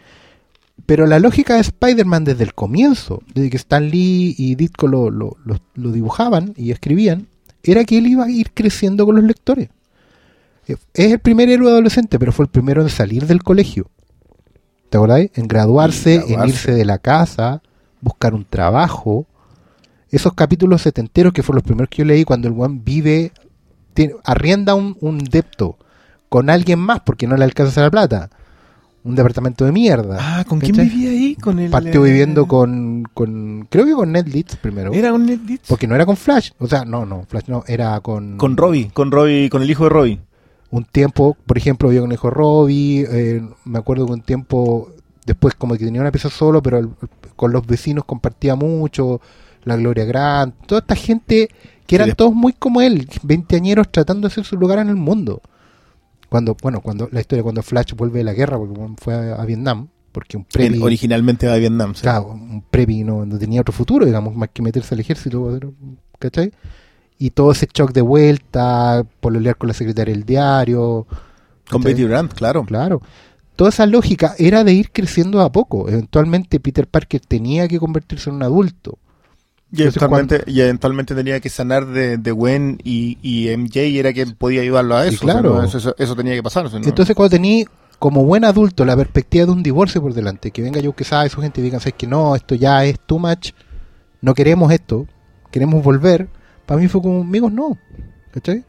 [0.85, 5.09] Pero la lógica de Spider-Man desde el comienzo, desde que Stan Lee y Ditko lo,
[5.11, 7.27] lo, lo- lo dibujaban y escribían,
[7.63, 9.69] era que él iba a ir creciendo con los lectores.
[10.67, 13.87] Eh, Es el primer héroe adolescente, pero fue el primero en salir del colegio.
[14.91, 15.31] ¿Te acordáis?
[15.35, 16.43] En graduarse, En graduarse.
[16.43, 17.61] en irse de la casa,
[18.01, 19.25] buscar un trabajo.
[20.09, 23.31] Esos capítulos setenteros que fueron los primeros que yo leí cuando el one vive,
[23.93, 25.77] tiene- arrienda un, un depto
[26.27, 28.29] con alguien más porque no le alcanza la plata.
[29.05, 30.17] Un departamento de mierda.
[30.19, 31.35] Ah, ¿con quién vivía ahí?
[31.35, 34.91] Con el, Partió eh, viviendo con, con, creo que con Ned Leeds primero.
[34.93, 35.69] ¿Era con Ned Leeds?
[35.69, 36.51] Porque no era con Flash.
[36.59, 38.35] O sea, no, no, Flash no, era con...
[38.37, 40.19] Con Robbie, con Robbie, con el hijo de Robbie.
[40.71, 44.89] Un tiempo, por ejemplo, vivía con hijo Robbie, eh, me acuerdo que un tiempo
[45.25, 46.89] después como que tenía una pieza solo, pero el-
[47.35, 49.21] con los vecinos compartía mucho,
[49.63, 51.49] la Gloria Grant, toda esta gente
[51.85, 55.41] que eran todos muy como él, veinteañeros tratando de hacer su lugar en el mundo.
[56.29, 59.45] Cuando, bueno, cuando la historia cuando Flash vuelve de la guerra, porque fue a, a
[59.45, 61.93] Vietnam, porque un Él previ, originalmente va a Vietnam.
[61.93, 62.01] sí.
[62.03, 65.59] claro, un previ no, no tenía otro futuro, digamos, más que meterse al ejército,
[66.19, 66.51] ¿cachai?
[67.21, 71.05] Y todo ese shock de vuelta, pololear con la secretaria del diario,
[71.69, 71.83] Con.
[71.83, 72.65] Betty Brant, claro.
[72.65, 73.01] Claro.
[73.55, 75.87] Toda esa lógica era de ir creciendo a poco.
[75.87, 78.97] Eventualmente Peter Parker tenía que convertirse en un adulto.
[79.71, 83.99] Y Entonces, eventualmente, y eventualmente tenía que sanar de, de Gwen y, y MJ y
[83.99, 85.17] era quien podía ayudarlo a eso.
[85.23, 85.61] o sea, claro.
[85.61, 86.65] no, eso, tenía que pasar.
[86.65, 87.65] o sea, no- Entonces cuando tení
[87.99, 91.29] como buen adulto la perspectiva de un divorcio por delante, que venga yo que sabe
[91.29, 93.51] su gente y digan, sabes que no, esto ya es too much,
[94.21, 95.05] no queremos esto,
[95.51, 96.27] queremos volver,
[96.71, 97.77] para mí fue como, amigos, no.
[98.33, 98.63] ¿Cachai?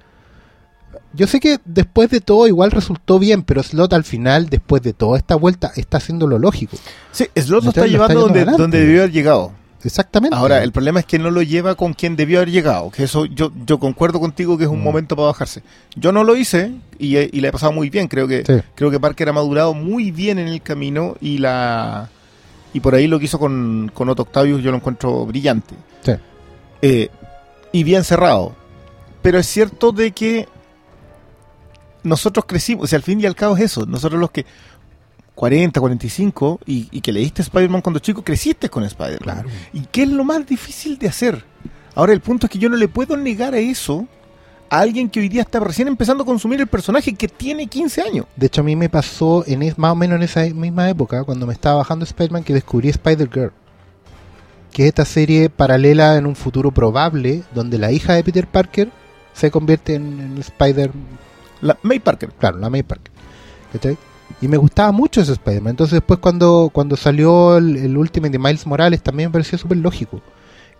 [1.15, 4.93] Yo sé que después de todo igual resultó bien, pero Slot al final, después de
[4.93, 6.77] toda esta vuelta, está haciendo lo lógico.
[7.13, 9.53] sí, Slot lo Está- está lo está llevando donde, donde debió haber llegado.
[9.85, 10.37] Exactamente.
[10.37, 12.91] Ahora, el problema es que no lo lleva con quien debió haber llegado.
[12.91, 14.85] Que eso yo, yo concuerdo contigo que es un Mm.
[14.85, 15.63] momento para bajarse.
[15.97, 18.09] Yo no lo hice y, he- y la he pasado muy bien.
[18.09, 18.55] Creo que Sí.
[18.75, 22.09] creo que Parker ha madurado muy bien en el camino y la
[22.75, 25.75] y por ahí lo que hizo con, con Otto Octavius yo lo encuentro brillante.
[26.03, 26.13] Sí.
[26.81, 27.11] Eh,
[27.73, 28.55] y bien cerrado.
[29.23, 30.49] Pero es cierto de que
[32.03, 33.87] nosotros crecimos, o sea, al fin y al cabo es eso.
[33.87, 34.45] Nosotros los que
[35.35, 39.43] 40, 45 y, y que leíste Spider-Man cuando chico, creciste con Spider-Man.
[39.43, 39.49] Claro.
[39.73, 41.45] ¿Y qué es lo más difícil de hacer?
[41.95, 44.07] Ahora, el punto es que yo no le puedo negar a eso
[44.71, 48.03] a alguien que hoy día está recién empezando a consumir el personaje que tiene 15
[48.03, 48.27] años.
[48.37, 51.25] De hecho, a mí me pasó en es, más o menos en esa misma época,
[51.25, 53.53] cuando me estaba bajando Spider-Man, que descubrí Spider-Girl.
[54.73, 58.89] Que es esta serie paralela en un futuro probable, donde la hija de Peter Parker
[59.35, 60.91] se convierte en, en Spider...
[61.61, 62.31] La May Parker.
[62.39, 63.13] Claro, la May Parker.
[63.73, 63.97] ¿Cachai?
[64.41, 65.71] Y me gustaba mucho ese Spider-Man.
[65.73, 69.79] Entonces después cuando, cuando salió el, el Ultimate de Miles Morales, también me parecía súper
[69.79, 70.21] lógico.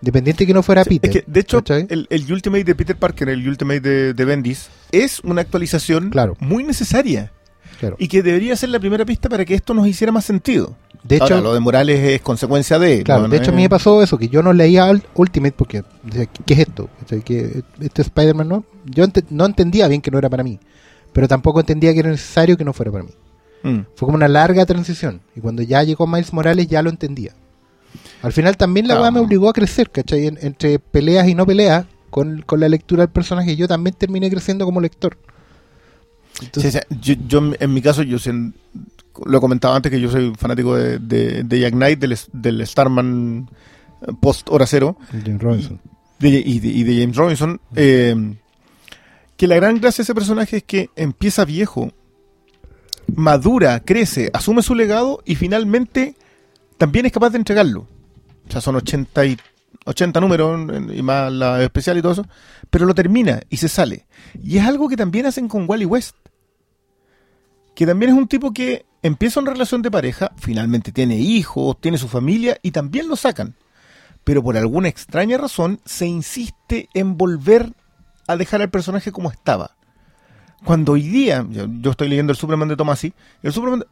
[0.01, 1.09] Independiente que no fuera Sí, Peter.
[1.19, 4.69] es que, de hecho, el, el Ultimate de Peter Parker, el Ultimate de, de Bendis,
[4.91, 6.35] es una actualización Claro.
[6.41, 7.31] muy necesaria
[7.79, 7.95] Claro.
[7.99, 10.75] y que debería ser la primera pista para que esto nos hiciera más sentido.
[11.03, 13.03] De hecho, Ahora, lo de Morales es consecuencia de...
[13.03, 13.27] Claro, ¿no?
[13.27, 16.53] de hecho a mí me pasó eso, que yo no leía Ultimate porque decía, ¿qué
[16.53, 16.89] es esto?
[17.01, 17.21] ¿Cachai?
[17.21, 18.63] Que este Spider-Man no.
[18.85, 20.59] Yo no entendía bien que no era para mí,
[21.11, 23.11] pero tampoco entendía que era necesario que no fuera para mí.
[23.63, 23.79] Mm.
[23.95, 27.33] Fue como una larga transición y cuando ya llegó Miles Morales ya lo entendía.
[28.21, 29.01] Al final también la Claro.
[29.03, 30.27] weá me obligó a crecer, ¿cachai?
[30.27, 34.29] En- entre peleas y no peleas, con, con la lectura del personaje, yo también terminé
[34.29, 35.17] creciendo como lector.
[36.41, 38.17] Entonces, yo, yo, en mi caso, yo
[39.25, 42.65] lo he comentado antes que yo soy fanático de, de, de Jack Knight, del, del
[42.67, 43.49] Starman
[44.01, 44.97] eh, post hora cero,
[45.39, 45.79] Robinson.
[46.19, 48.35] de- y, de, y de James Robinson, eh,
[49.37, 51.91] que la gran gracia de ese personaje es que empieza viejo,
[53.15, 56.15] madura, crece, asume su legado y finalmente
[56.77, 57.87] también es capaz de entregarlo.
[58.47, 59.37] O sea, son 80, y,
[59.85, 62.25] 80 números y más la especial y todo eso,
[62.69, 64.05] pero lo termina y se sale.
[64.41, 66.15] Y es algo que también hacen con Wally West.
[67.75, 71.97] que también es un tipo que empieza una relación de pareja, finalmente tiene hijos, tiene
[71.97, 73.55] su familia y también lo sacan.
[74.23, 77.73] Pero por alguna extraña razón se insiste en volver
[78.27, 79.75] a dejar al personaje como estaba.
[80.63, 83.83] Cuando hoy día, yo, yo estoy leyendo el Superman de Tomasi, el Superman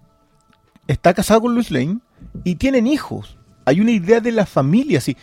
[0.88, 2.00] está casado con Luis Lane
[2.44, 3.38] y tienen hijos.
[3.66, 5.16] Hay una idea de la familia, sí.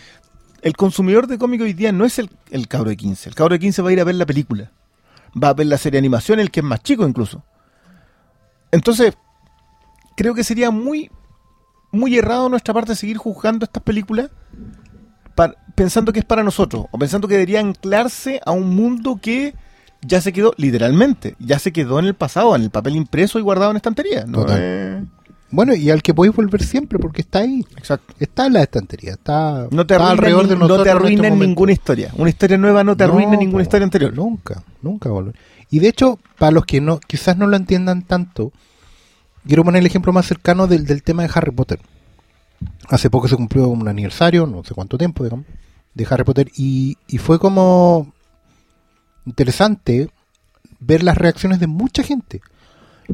[0.62, 3.28] El consumidor de cómic hoy día no es el, el cabro de 15.
[3.28, 4.72] El cabro de 15 va a ir a ver la película.
[5.40, 7.44] Va a ver la serie de animación, el que es más chico incluso.
[8.70, 9.14] Entonces,
[10.16, 11.10] creo que sería muy,
[11.92, 14.30] muy errado de nuestra parte seguir juzgando estas películas
[15.74, 19.54] pensando que es para nosotros, o pensando que debería anclarse a un mundo que
[20.02, 23.42] ya se quedó, literalmente, ya se quedó en el pasado, en el papel impreso y
[23.42, 24.24] guardado en estantería.
[24.26, 24.40] ¿no?
[24.40, 25.08] Total.
[25.50, 27.64] Bueno, y al que podéis volver siempre, porque está ahí.
[27.76, 28.14] exacto.
[28.20, 29.12] Está en la estantería.
[29.12, 30.78] Está, No te está alrededor de nosotros.
[30.78, 31.46] no te en este momento.
[31.46, 32.12] ninguna historia.
[32.16, 34.14] Una historia nueva no te arruina No, ninguna po, historia anterior.
[34.14, 35.34] Nunca, nunca volver.
[35.70, 38.52] Y de hecho, para los que no quizás no lo entiendan tanto,
[39.46, 41.80] quiero poner el ejemplo más cercano del, del tema de Harry Potter.
[42.88, 45.46] Hace poco se cumplió un aniversario, no sé cuánto tiempo, digamos,
[45.94, 48.12] de Harry Potter, y, y fue como
[49.26, 50.10] interesante
[50.80, 52.40] ver las reacciones de mucha gente.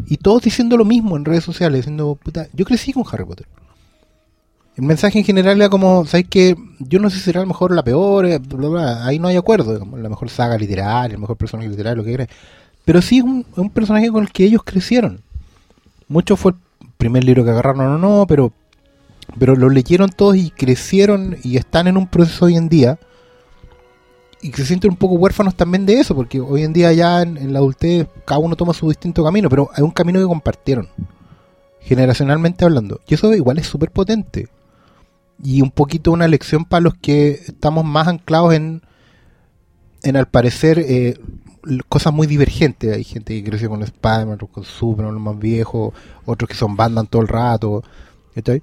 [0.07, 3.47] Y todos diciendo lo mismo en redes sociales, diciendo, puta, yo crecí con Harry Potter.
[4.77, 6.57] El mensaje en general era como, ¿sabes qué?
[6.81, 9.07] Yo no sé si será a lo mejor la peor, eh, bla, bla, bla.
[9.07, 12.11] ahí no hay acuerdo, digamos, la mejor saga literaria, el mejor personaje literario, lo que
[12.11, 12.29] quieras.
[12.85, 15.21] Pero sí es un, un personaje con el que ellos crecieron.
[16.09, 16.59] Mucho fue el
[16.97, 18.53] primer libro que agarraron o no, pero,
[19.39, 22.99] pero lo leyeron todos y crecieron y están en un proceso hoy en día.
[24.45, 27.51] Y se sienten un poco huérfanos también de eso, porque hoy en día ya en,
[27.55, 30.87] la adultez cada uno toma su distinto camino, pero hay un camino que compartieron,
[31.81, 33.01] generacionalmente hablando.
[33.07, 34.49] Y eso igual es súper potente.
[35.43, 38.83] Y un poquito una lección para los que estamos más anclados en,
[40.03, 41.19] en al parecer, eh,
[41.89, 42.95] cosas muy divergentes.
[42.95, 45.95] Hay gente que creció con Spider-Man, con Superman, los más viejos,
[46.27, 47.83] otros que son Batman todo el rato.
[48.35, 48.63] ¿cachai?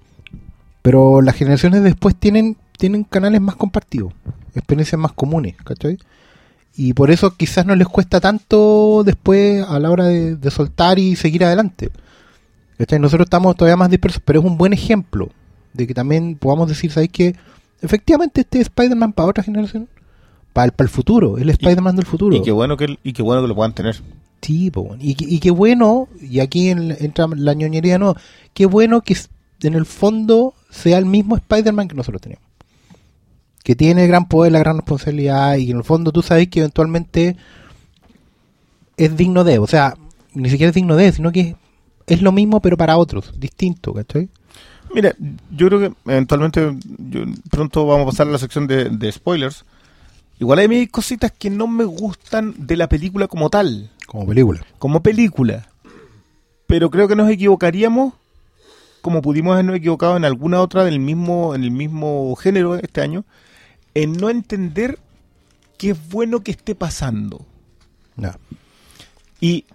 [0.84, 4.14] Pero las generaciones después tienen, tienen canales más compartidos,
[4.56, 5.98] experiencias más comunes, ¿cachai?
[6.76, 11.00] Y por eso quizás no les cuesta tanto después a la hora de, de soltar
[11.00, 11.90] y seguir adelante.
[12.78, 13.00] ¿cachai?
[13.00, 15.30] Nosotros estamos todavía más dispersos, pero es un buen ejemplo
[15.74, 17.36] de que también podamos decir, ¿sabes qué?
[17.82, 19.88] Efectivamente este es Spider-Man para otra generación,
[20.54, 22.36] para el, para el futuro, el Spider-Man del futuro.
[22.36, 24.02] Y qué bueno que y qué bueno que lo puedan tener.
[24.42, 28.16] Sí, po, y, que- y qué bueno, y aquí en- entra la ñoñería, no,
[28.54, 29.16] qué bueno que
[29.64, 32.44] en el fondo sea el mismo Spider-Man que nosotros tenemos.
[33.64, 36.60] Que tiene gran poder, la gran responsabilidad, y que en el fondo tú sabes que
[36.60, 37.36] eventualmente
[38.98, 39.96] es digno de, o sea,
[40.34, 41.56] ni siquiera es digno de, sino que es,
[42.08, 44.30] es lo mismo pero para otros, distinto, ¿cachai?
[44.94, 45.16] Mira,
[45.56, 49.64] yo creo que eventualmente yo- pronto vamos a pasar a la sección de, de spoilers.
[50.40, 54.62] Igual hay mis cositas que no me gustan de la película como tal, Como película.
[54.80, 55.68] como película.
[56.68, 58.14] Pero creo que nos equivocaríamos,
[59.02, 63.24] como pudimos habernos equivocado en alguna otra del mismo, en el mismo género este año,
[63.94, 65.00] en no entender
[65.78, 67.46] qué es bueno que esté pasando.
[68.18, 68.38] Ya.
[69.40, 69.66] Y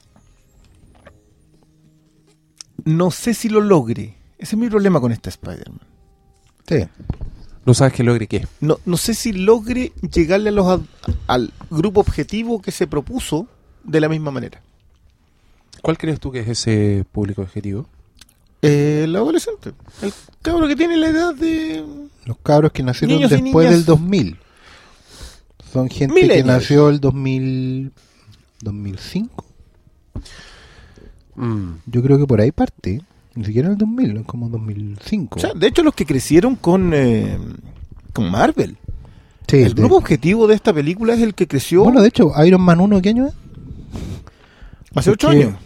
[2.84, 4.14] no sé si lo logre.
[4.38, 5.80] Ese es mi problema con este Spider-Man.
[6.68, 6.84] Sí.
[7.64, 8.46] No sabes que logre qué.
[8.60, 13.48] No, no sé si logre llegarle a los ad- al grupo objetivo que se propuso
[13.82, 14.62] de la misma manera.
[15.82, 17.86] ¿Cuál crees tú que es ese público objetivo?
[18.62, 19.72] Eh, el adolescente.
[20.02, 21.84] El cabro que tiene la edad de...
[22.24, 23.78] Los cabros que nacieron Niños y después niñas.
[23.78, 24.36] del 2000.
[25.72, 26.46] Son gente que Millennials.
[26.46, 27.92] nació el 2000,
[28.62, 29.44] 2005.
[31.36, 33.02] Mm, Yo creo que por ahí parte.
[33.34, 35.38] Ni siquiera el 2000, es como 2005.
[35.38, 37.38] O sea, de hecho, los que crecieron con, eh,
[38.14, 38.78] con Marvel.
[39.46, 42.32] Sí, el de- grupo objetivo de esta película es el que creció Bueno, de hecho,
[42.44, 43.34] Iron Man 1, ¿qué año es?
[44.94, 45.58] hace ocho porque- años.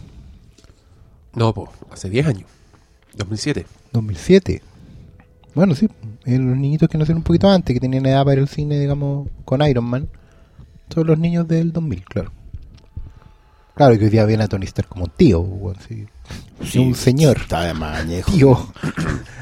[1.34, 2.50] no, po, hace 10 años.
[3.14, 3.66] 2007.
[3.92, 4.62] 2007.
[5.54, 5.88] Bueno, sí.
[6.24, 9.28] eh, Los niñitos que nacieron un poquito antes, que tenían edad para al cine, digamos,
[9.44, 10.08] con Iron Man.
[10.92, 12.32] Son los niños del 2000, claro.
[13.74, 16.06] Claro que hoy día viene a Tony Stark como un tío, weón, sí.
[16.76, 17.38] Un señor.
[17.38, 18.30] Está de mañejo.
[18.32, 18.72] Tío.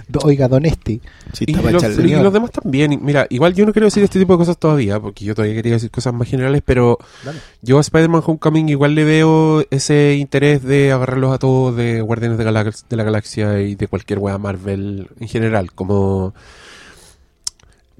[0.08, 1.00] Do- Oiga, don este.
[1.34, 2.98] Sí, Y los, y los demás también.
[3.02, 5.74] Mira, igual yo no quiero decir este tipo de cosas todavía, porque yo todavía quería
[5.74, 7.38] decir cosas más generales, pero Dale.
[7.60, 12.38] yo a Spider-Man Homecoming igual le veo ese interés de agarrarlos a todos de Guardianes
[12.38, 15.72] de, Galax- de la Galaxia y de cualquier wea Marvel en general.
[15.72, 16.32] Como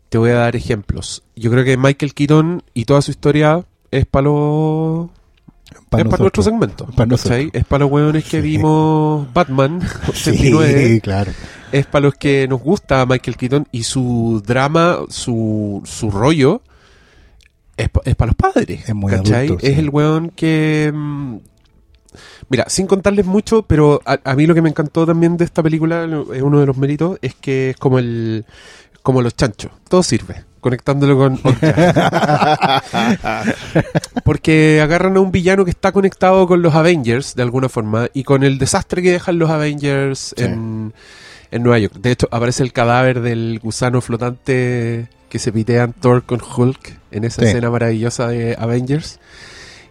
[0.08, 1.22] te voy a dar ejemplos.
[1.36, 5.08] Yo creo que Michael Keaton y toda su historia es para los
[5.70, 6.88] Es para nuestro segmento.
[7.52, 11.32] Es para los weones que vimos Batman 89 Sí, claro.
[11.72, 16.62] es para los que nos gusta Michael Keaton y su drama, su, su rollo,
[17.76, 18.88] es, pa- es para los padres.
[18.88, 19.66] Es muy adulto, sí.
[19.66, 21.36] Es el weón que mm,
[22.48, 25.62] Mira, sin contarles mucho, pero a, a mí lo que me encantó también de esta
[25.62, 26.04] película,
[26.34, 28.44] es uno de los méritos, es que es como el
[29.02, 31.38] como los chanchos, todo sirve, conectándolo con.
[34.24, 38.24] Porque agarran a un villano que está conectado con los Avengers de alguna forma y
[38.24, 40.44] con el desastre que dejan los Avengers Sí.
[40.44, 40.92] en,
[41.50, 41.94] en Nueva York.
[42.00, 47.24] De hecho, aparece el cadáver del gusano flotante que se pitean Thor con Hulk en
[47.24, 47.48] esa Sí.
[47.48, 49.18] escena maravillosa de Avengers.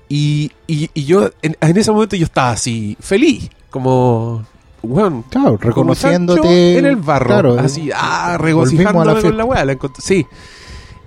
[0.10, 4.46] Y, y, y yo, en, en ese momento yo estaba así, feliz, como,
[4.82, 6.78] bueno, Claro, reconociéndote.
[6.78, 9.66] en el barro, Claro, así, ah, volvimos a regocijándome la con la weá.
[10.00, 10.26] sí.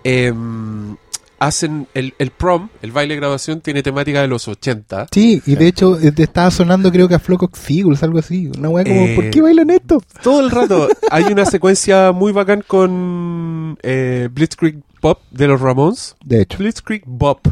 [0.04, 0.96] Em,
[1.38, 5.06] hacen el, el prom, el baile de graduación, tiene temática de los 80.
[5.10, 8.50] Sí, y de hecho eh, estaba sonando creo que a Flock Eagles, algo así.
[8.58, 10.02] Una weá como, Eh, ¿por qué bailan esto?
[10.22, 16.16] Todo el rato hay una secuencia muy bacán con eh, Blitzkrieg Pop de los Ramones.
[16.24, 16.58] De hecho.
[16.58, 17.46] Blitzkrieg Bop.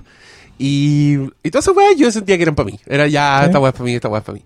[0.58, 2.78] Y, y todas esas weas yo sentía que eran para mí.
[2.86, 3.46] Era ya, Sí.
[3.46, 4.44] esta wea es para mí, esta wea es para mí.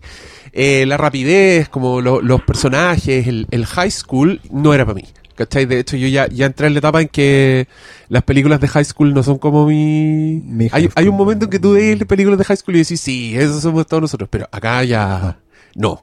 [0.53, 5.05] Eh, la rapidez, como lo- los personajes, el, el high school, no era para mí.
[5.35, 5.67] ¿Cachai?
[5.67, 7.67] De hecho, yo ya, ya entré en la etapa en que
[8.09, 10.41] las películas de high school no son como mi...
[10.45, 13.01] Mi hay, hay un momento en que tú ves películas de high school y decís,
[13.01, 14.29] sí, eso somos todos nosotros.
[14.31, 15.39] Pero acá ya...
[15.75, 16.03] No.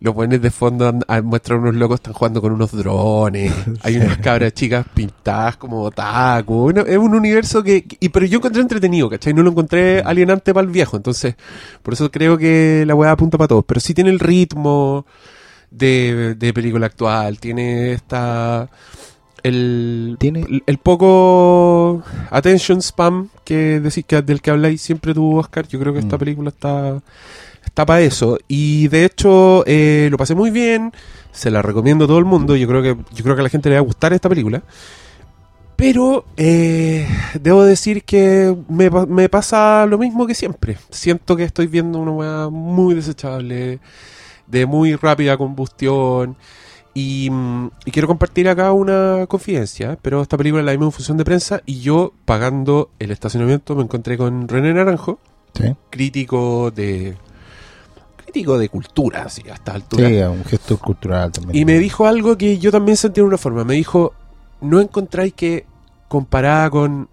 [0.00, 0.92] Los buenos de fondo
[1.22, 3.52] muestran unos locos están jugando con unos drones.
[3.82, 6.54] Hay unas cabras chicas pintadas como otaku.
[6.54, 9.32] Bueno, es un universo que, que- y, pero yo encontré entretenido, ¿cachai?
[9.32, 10.96] No lo encontré alienante para el viejo.
[10.96, 11.36] Entonces,
[11.84, 13.64] por eso creo que la weá apunta para todos.
[13.64, 15.06] Pero sí tiene el ritmo
[15.72, 17.38] de, de película actual.
[17.40, 18.68] Tiene esta.
[19.42, 25.66] El, Tiene- el, poco attention spam que decís que del que habláis siempre tú, Oscar.
[25.66, 26.18] Yo creo que esta Mm.
[26.20, 27.02] película está
[27.64, 30.92] está para eso y de hecho eh, lo pasé muy bien
[31.30, 33.48] se la recomiendo a todo el mundo yo creo que yo creo que a la
[33.48, 34.62] gente le va a gustar esta película
[35.76, 37.08] pero eh,
[37.40, 42.10] debo decir que me, me pasa lo mismo que siempre siento que estoy viendo una
[42.10, 43.78] weá muy desechable
[44.46, 46.36] de muy rápida combustión
[46.94, 51.16] y, mm, y quiero compartir acá una confidencia, pero esta película la vimos en función
[51.16, 55.18] de prensa y yo pagando el estacionamiento me encontré con René Naranjo,
[55.54, 57.14] Sí, crítico de
[58.16, 60.08] crítico de cultura, así, a esta altura.
[60.08, 61.54] sí, un gesto cultural también.
[61.56, 63.62] Y me dijo algo que yo también sentí de una forma.
[63.64, 64.14] Me dijo,
[64.62, 65.66] ¿no encontráis que
[66.08, 67.08] comparada con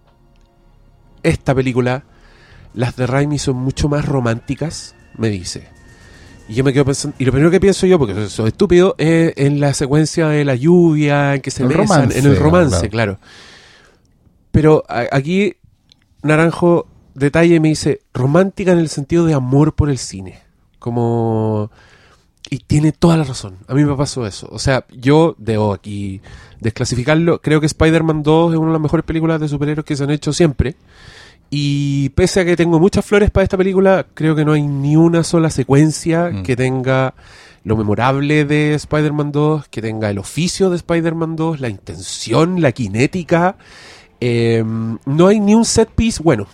[1.23, 2.03] esta película,
[2.73, 4.95] las de Raimi son mucho más románticas?
[5.17, 5.67] Me dice.
[6.49, 9.33] Y yo me quedo pensando, y lo primero que pienso yo, porque soy, estúpido, es
[9.37, 12.89] en la secuencia de la lluvia, en que se El besan, romance, en el romance,
[12.89, 13.17] claro.
[13.17, 13.19] claro.
[14.51, 15.55] Pero a- aquí
[16.23, 20.39] Naranjo detalle me dice romántica en el sentido de amor por el cine.
[20.79, 21.71] Como...
[22.49, 23.57] Y tiene toda la razón.
[23.67, 24.47] A mí me pasó eso.
[24.51, 26.19] O sea, yo debo aquí
[26.61, 27.41] desclasificarlo.
[27.41, 30.09] Creo que Spider-Man 2 es una de las mejores películas de superhéroes que se han
[30.09, 30.75] hecho siempre.
[31.49, 34.95] Y pese a que tengo muchas flores para esta película, creo que no hay ni
[34.95, 36.43] una sola secuencia Mm.
[36.43, 37.15] que tenga
[37.63, 42.71] lo memorable de Spider-Man 2, que tenga el oficio de Spider-Man 2, la intención, la
[42.71, 43.57] cinética.
[44.21, 44.63] Eh,
[45.05, 46.45] no hay ni un set piece bueno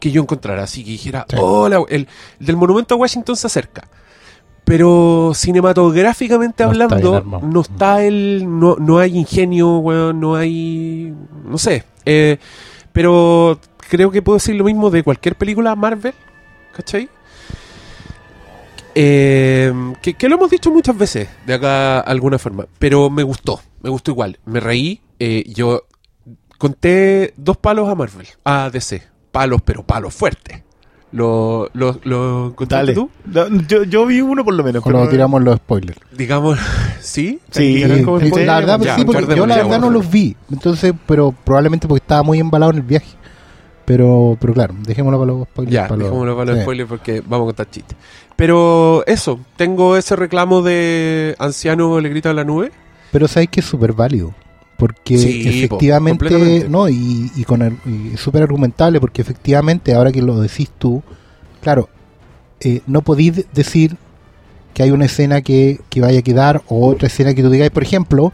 [0.00, 0.64] que yo encontrara.
[0.64, 1.36] Así que dijera, Sí.
[1.38, 2.08] "Oh, la- el,
[2.40, 3.86] el del monumento a Washington se acerca.
[4.64, 8.44] Pero cinematográficamente No hablando, no está el.
[8.48, 11.12] No, no hay ingenio, weón, no hay.
[11.44, 11.84] No sé.
[12.04, 12.38] Eh,
[12.92, 13.58] pero
[13.92, 16.14] creo que puedo decir lo mismo de cualquier película Marvel,
[16.74, 17.10] ¿cachai?
[18.94, 19.70] Eh,
[20.00, 23.90] que, que lo hemos dicho muchas veces de acá alguna forma, pero me gustó, me
[23.90, 25.82] gustó igual, me reí, eh, yo
[26.56, 30.62] conté dos palos a Marvel, a DC, palos pero palos fuertes.
[31.10, 33.10] ¿Lo, lo, lo contaste tú?
[33.26, 34.82] No, Yo, yo vi uno por lo menos.
[34.82, 36.00] Cuando pero- tiramos los spoilers.
[36.16, 36.58] Digamos,
[37.02, 37.38] ¿sí?
[37.50, 40.34] Sí, la verdad, Ya, sí, porque yo la verdad no los vi.
[40.50, 43.08] Entonces, pero probablemente porque estaba muy embalado en el viaje.
[43.92, 45.74] Pero, pero claro, dejémoslo para los spoilers.
[45.74, 46.62] Ya, para los- dejémoslo para los sí.
[46.62, 47.96] spoilers porque vamos a contar chistes.
[48.36, 52.72] Pero eso, tengo ese reclamo de anciano le grita a la nube.
[53.10, 54.32] Pero sabes que es súper válido.
[54.78, 60.22] Porque Sí, efectivamente, no, y, y con el- y súper argumentable, porque efectivamente, ahora que
[60.22, 61.02] lo decís tú,
[61.60, 61.90] claro,
[62.60, 63.96] eh, no podéis de- decir
[64.72, 67.70] que hay una escena que, que vaya a quedar, o otra escena que tú digáis,
[67.70, 68.32] por ejemplo,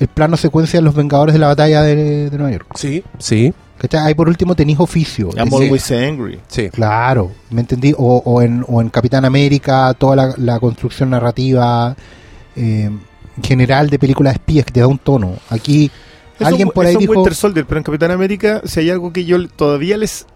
[0.00, 2.66] el plano secuencia de los Vengadores de la batalla de, de Nueva York.
[2.74, 4.06] Sí, sí, ¿Cachai?
[4.08, 5.30] Ahí por último tenéis oficio.
[5.36, 6.40] I'm Es always angry.
[6.48, 6.68] sí.
[6.70, 7.94] Claro, ¿me entendí?
[7.96, 11.96] O, o en, o en Capitán América, toda la, la construcción narrativa
[12.56, 12.90] eh,
[13.42, 15.34] general de películas de espías que te da un tono.
[15.48, 15.90] Aquí
[16.40, 17.12] alguien por ahí en dijo...
[17.12, 20.26] Winter Soldier, pero en Capitán América, si hay algo que yo todavía les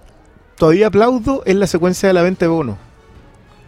[0.57, 2.76] todavía aplaudo es la secuencia de la venta de bonos.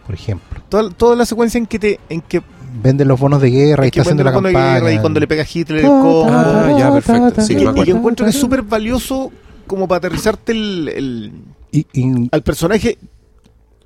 [0.05, 2.41] Por ejemplo, Toda, toda la secuencia en que te en que,
[2.81, 4.75] venden los bonos de guerra y está haciendo la campaña.
[4.75, 6.27] guerra y cuando le pega a Hitler el combo.
[6.29, 7.41] Ah, ya, perfecto.
[7.41, 9.31] Sí, y, y que encuentro que es súper valioso
[9.67, 11.31] como para aterrizarte el, el-
[11.71, 12.97] Y- y- al personaje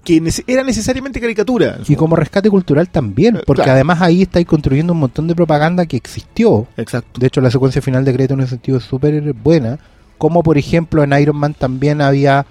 [0.03, 1.79] que era necesariamente caricatura.
[1.87, 3.73] Y como rescate cultural también, Eh, porque claro.
[3.73, 6.67] además ahí estáis construyendo un montón de propaganda que existió.
[6.77, 7.19] Exacto.
[7.19, 9.77] De hecho, la secuencia final de crédito en ese sentido es súper buena.
[10.17, 12.45] Como por ejemplo en Iron Man también había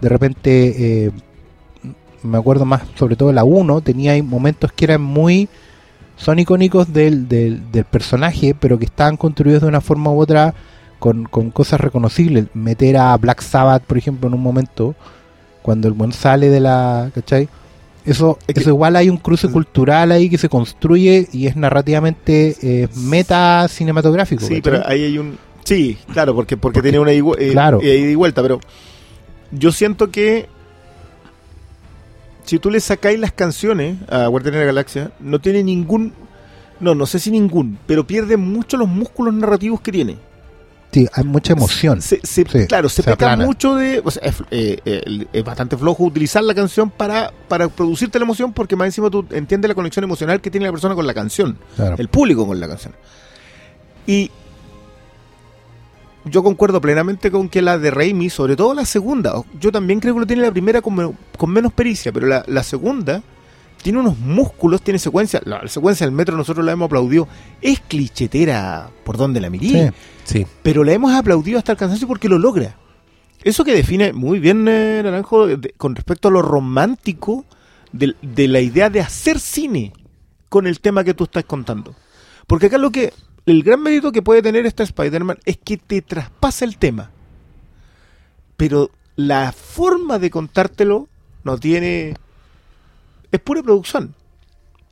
[0.00, 1.10] de repente, eh,
[2.22, 5.48] me acuerdo más sobre todo la 1, tenía momentos que eran muy,
[6.16, 10.54] son icónicos del, del, del personaje, pero que estaban construidos de una forma u otra
[11.04, 12.46] con, con cosas reconocibles.
[12.54, 14.94] Meter a Black Sabbath, por ejemplo, en un momento,
[15.60, 17.10] cuando el buen sale de la...
[17.14, 17.46] ¿Cachai?
[18.06, 21.56] Eso, Es que- eso igual hay un cruce cultural ahí que se construye y es
[21.56, 24.40] narrativamente eh, meta cinematográfico.
[24.46, 24.62] Sí, ¿cachai?
[24.62, 25.36] pero ahí hay un.
[25.62, 27.80] Sí, claro, porque, porque, tiene una ida y- eh, claro.
[27.82, 28.60] eh, y vuelta, pero
[29.52, 30.48] yo siento que
[32.44, 36.12] si tú le sacáis las canciones a Guardianes de la Galaxia, no tiene ningún.
[36.80, 40.16] No, no sé si ningún, pero pierde mucho los músculos narrativos que tiene.
[40.94, 42.00] Sí, hay mucha emoción.
[42.00, 43.44] Se- se- Sí, claro, se, se peca aplana.
[43.46, 44.00] mucho de.
[44.04, 48.24] o sea, es, eh, eh, es bastante flojo utilizar la canción para, para producirte la
[48.24, 51.12] emoción, porque más encima tú entiendes la conexión emocional que tiene la persona con la
[51.14, 51.96] canción Claro.
[51.98, 52.94] el público con la canción.
[54.06, 54.30] Y
[56.26, 60.14] yo concuerdo plenamente con que la de Raimi, sobre todo la segunda, yo también creo
[60.14, 63.22] que lo tiene la primera con, con menos pericia, pero la, la segunda
[63.84, 67.28] tiene unos músculos, tiene secuencia, la, la secuencia del metro nosotros la hemos aplaudido,
[67.60, 69.88] es clichetera por donde la mirí, Sí.
[70.24, 70.46] Sí.
[70.62, 72.76] pero la hemos aplaudido hasta el cansancio porque lo logra.
[73.42, 77.44] Eso que define muy bien eh, Naranjo de- con respecto a lo romántico
[77.92, 79.92] de, de la idea de hacer cine
[80.48, 81.94] con el tema que tú estás contando.
[82.46, 83.12] Porque acá lo que
[83.44, 87.10] el gran mérito que puede tener esta Spider-Man es que te traspasa el tema.
[88.56, 91.08] Pero la forma de contártelo
[91.42, 92.14] no tiene
[93.34, 94.14] es pura producción.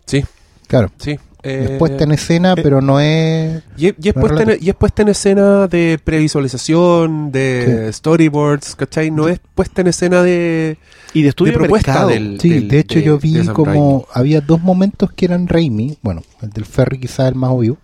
[0.07, 0.25] Sí,
[0.67, 0.91] Claro.
[0.99, 1.13] sí.
[1.45, 3.63] es Eh, puesta en escena, eh, pero no es.
[3.77, 4.65] Y, es- y es No es puesta en, relativo.
[4.67, 9.11] y es puesta en escena de previsualización, de storyboards, ¿cachai?
[9.11, 10.79] No es puesta en escena de,
[11.15, 12.11] Y de estudio de propuesta mercado.
[12.11, 12.39] del...
[12.41, 16.23] Sí, del- de hecho de- yo vi como había dos momentos que eran Raimi, bueno,
[16.43, 17.77] el del ferry quizás el más obvio,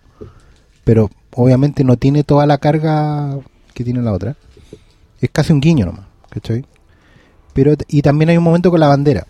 [0.85, 3.37] pero obviamente no tiene toda la carga
[3.73, 4.35] que tiene la otra.
[5.21, 6.65] Es casi un guiño nomás, ¿cachai?
[7.53, 9.25] Pero, y también hay un momento con la bandera,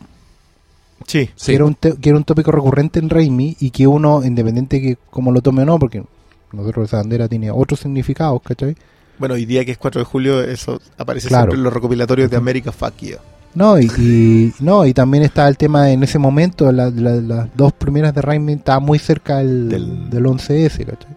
[1.07, 1.29] Sí.
[1.35, 1.51] Sí.
[1.51, 4.97] que, era un que era un tópico recurrente en Raimi y que uno, independiente que
[5.09, 6.03] como lo tome o no, porque
[6.51, 8.75] nosotros esa bandera tiene otros significados, ¿cachai?
[9.17, 11.43] Bueno, hoy día que es 4 de julio, eso aparece Claro.
[11.43, 13.17] siempre en los recopilatorios de América Fuck You.
[13.55, 17.47] No, y, y- no, y también está el tema en ese momento, la- la- las
[17.57, 21.15] dos primeras de Raimi estaba muy cerca del, Del- del 11S, ¿cachai?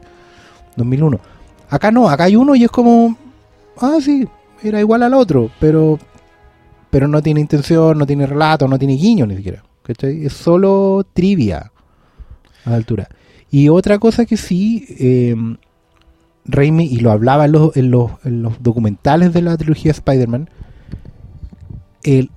[0.77, 1.21] 2001.
[1.71, 3.17] Acá no, acá hay uno y es como,
[3.81, 4.27] ah, sí,
[4.63, 5.99] era igual al otro, pero
[6.91, 11.73] pero no tiene intención, no tiene relato, no tiene guiño ni siquiera, Es solo trivia
[12.65, 13.09] a la altura.
[13.51, 15.35] Y otra cosa que sí, eh,
[16.45, 20.49] Raimi, y lo hablaba en los, en los, en los documentales de la trilogía Spider-Man,
[22.03, 22.31] el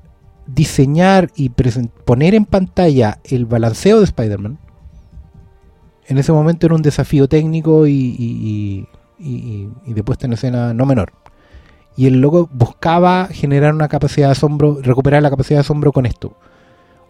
[0.47, 4.59] diseñar y poner en pantalla el balanceo de Spider-Man
[6.07, 8.87] en ese momento era un desafío técnico y, y-
[9.19, 11.13] y- y de puesta en escena no menor.
[11.97, 16.05] Y el loco buscaba generar una capacidad de asombro, recuperar la capacidad de asombro con
[16.05, 16.37] esto.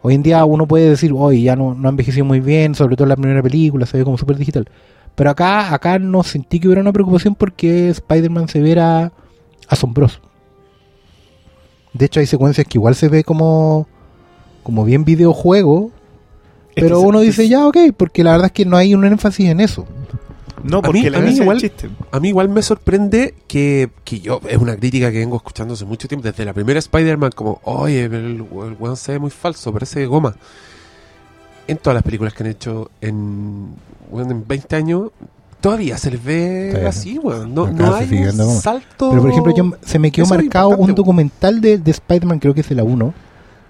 [0.01, 2.95] Hoy en día uno puede decir, hoy ya no, no ha envejecido muy bien, sobre
[2.95, 4.67] todo en la primera película, se ve como súper digital.
[5.15, 9.11] Pero acá, acá no sentí que hubiera una preocupación porque Spider-Man se viera
[9.67, 10.19] asombroso.
[11.93, 13.87] De hecho, hay secuencias que igual se ve como,
[14.63, 15.91] como bien videojuego,
[16.75, 19.47] pero Este uno dice ya, ok, porque la verdad es que no hay un énfasis
[19.47, 19.85] en eso.
[20.69, 21.89] No, A porque mí- la a mí igual- chiste.
[22.11, 25.85] A mí igual me sorprende que, que yo, es una crítica que vengo escuchando hace
[25.85, 29.29] mucho tiempo, desde la primera Spider-Man, como, oye, pero el, el weón se ve muy
[29.29, 30.35] falso, parece goma.
[31.67, 33.69] En todas las películas que han hecho en,
[34.11, 35.09] weón, en 20 años,
[35.61, 36.85] todavía se les ve Sí.
[36.85, 37.53] así, weón.
[37.53, 39.09] No, no hay un salto.
[39.09, 42.53] Pero por ejemplo, yo, se me quedó Eso marcado un documental de, de Spider-Man, creo
[42.53, 43.13] que es de la 1,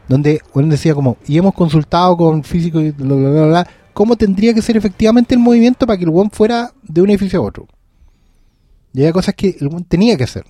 [0.08, 4.18] donde uno decía como, y hemos consultado con físicos y bla, bla, bla, bla, cómo
[4.18, 7.44] tendría que ser efectivamente el movimiento para que el weón fuera de un edificio a
[7.44, 7.66] otro.
[8.94, 10.44] Y había cosas que el weón tenía que hacer.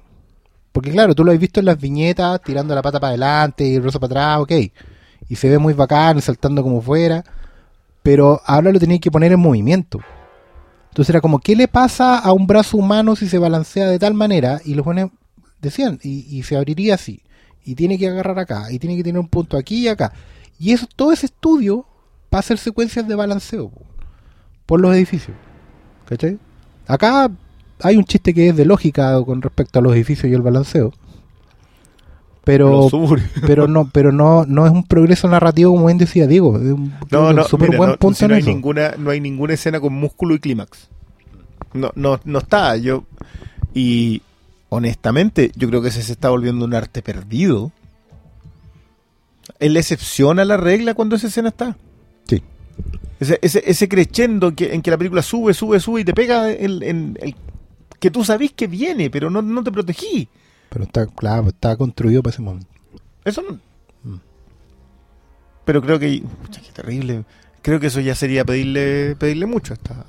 [0.71, 3.75] Porque claro, tú lo has visto en las viñetas, tirando la pata para adelante y
[3.75, 4.71] el brazo para atrás, ok.
[5.29, 7.23] Y se ve muy bacán, saltando como fuera.
[8.01, 9.99] Pero ahora lo tenía que poner en movimiento.
[10.89, 14.15] Entonces era como, ¿qué le pasa a un brazo humano si se balancea de tal
[14.15, 14.59] manera?
[14.65, 15.11] Y los buenos
[15.61, 17.21] decían, y, y se abriría así.
[17.63, 20.13] Y tiene que agarrar acá, y tiene que tener un punto aquí y acá.
[20.57, 21.85] Y eso, todo ese estudio
[22.36, 23.81] para hacer secuencias de balanceo po,
[24.65, 25.38] por los edificios.
[26.05, 26.38] ¿Cachai?
[26.86, 27.31] Acá
[27.81, 30.91] hay un chiste que es de lógica con respecto a los edificios y el balanceo.
[32.43, 32.89] Pero,
[33.47, 36.57] pero no, pero no, no es un progreso narrativo como bien decía Diego.
[36.57, 38.49] Es un, No, no, súper mira, buen no, punto si en no hay eso.
[38.49, 40.89] ninguna, no hay ninguna escena con músculo y clímax.
[41.73, 42.75] No, no, no está.
[42.75, 43.05] Yo
[43.73, 44.21] y
[44.67, 47.71] honestamente, yo creo que ese se está volviendo un arte perdido.
[49.57, 51.77] Es la excepción a la regla cuando esa escena está.
[53.19, 56.51] Ese, ese, ese crescendo que, en que la película sube, sube, sube y te pega
[56.51, 57.36] en, en el
[57.99, 60.28] que tú sabís que viene, pero no, no te protegí.
[60.69, 62.67] Pero está, claro, está construido para ese momento.
[63.23, 63.53] Eso no.
[64.03, 64.19] Mm.
[65.63, 66.21] Pero creo que.
[66.43, 67.23] Pucha, qué terrible.
[67.61, 70.05] Creo que eso ya sería pedirle pedirle mucho a esta.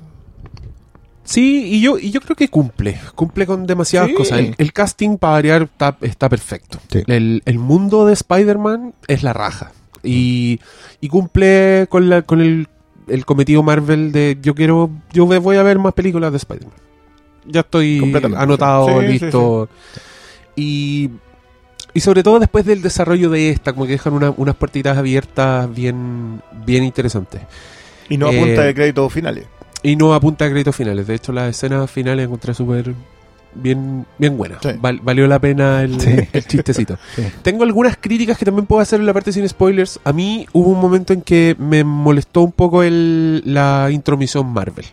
[1.23, 2.99] Sí, y yo, y yo creo que cumple.
[3.15, 4.15] Cumple con demasiadas Sí.
[4.15, 4.39] cosas.
[4.39, 6.79] El, el casting, para variar, está, está perfecto.
[6.89, 7.03] Sí.
[7.07, 9.71] El, el mundo de Spider-Man es la raja.
[10.09, 10.59] Y,
[11.01, 12.67] y cumple con, la, con el,
[13.07, 14.89] el cometido Marvel de yo quiero.
[15.13, 16.73] Yo voy a ver más películas de Spider-Man.
[17.45, 17.99] Ya estoy
[18.35, 19.05] anotado, sí.
[19.07, 19.69] Sí, listo.
[20.55, 21.09] Y,
[21.93, 25.73] y sobre todo después del desarrollo de esta, como que dejan una- unas puertitas abiertas
[25.73, 27.41] bien, bien interesantes.
[28.09, 29.45] Y no a Eh, de créditos finales.
[29.83, 31.07] Y no apunta a créditos finales.
[31.07, 32.93] De hecho, las escenas finales encontré súper
[33.55, 34.37] bien, bien.
[34.61, 34.69] Sí.
[34.79, 36.15] Val- valió la pena el, Sí.
[36.33, 36.97] el chistecito.
[37.15, 37.23] Sí.
[37.41, 39.99] Tengo algunas críticas que también puedo hacer en la parte sin spoilers.
[40.03, 44.85] A mí hubo un momento en que me molestó un poco el, la intromisión Marvel.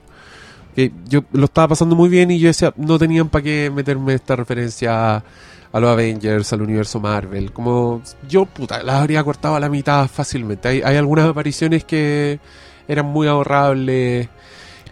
[0.74, 4.14] Que yo lo estaba pasando muy bien y yo decía, no tenían para qué meterme
[4.14, 5.24] esta referencia a,
[5.72, 7.52] a los Avengers, al universo Marvel.
[7.52, 10.66] Como yo, puta, las habría cortado a la mitad fácilmente.
[10.68, 12.40] Hay, hay algunas apariciones que
[12.88, 14.28] eran muy ahorrables.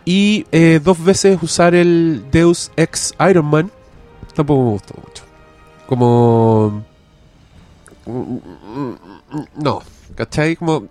[0.05, 3.70] Y eh, dos veces usar el Deus Ex Iron Man
[4.34, 5.22] tampoco me gustó mucho.
[5.86, 6.82] Como.
[9.57, 9.82] No,
[10.14, 10.57] ¿cachai?
[10.57, 10.88] Como.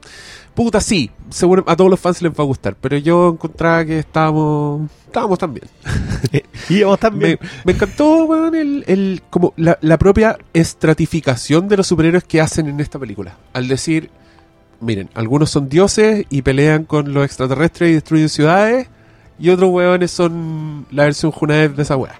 [0.54, 4.00] Puta, sí, seguro a todos los fans les va a gustar, pero yo encontraba que
[4.00, 4.90] estábamos.
[5.08, 5.66] Estábamos tan bien.
[6.70, 7.40] Vamos Me, también.
[7.66, 12.68] me encantó, weón, el, el- como la, la propia estratificación de los superhéroes que hacen
[12.68, 13.38] en esta película.
[13.54, 14.10] Al decir,
[14.80, 18.88] miren, algunos son dioses y pelean con los extraterrestres y destruyen ciudades,
[19.40, 22.20] y otros weones son la versión Junaed de esa weá.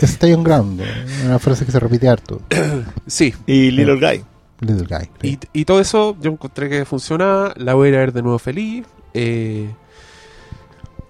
[0.00, 0.80] Stay on ground,
[1.24, 2.40] una frase que se repite harto.
[3.06, 4.24] Sí, Y Little Guy.
[4.60, 5.08] Little guy.
[5.22, 8.22] y, y todo eso yo encontré que funcionaba, la voy a ir a ver de
[8.22, 8.84] nuevo feliz.
[9.12, 9.68] eh,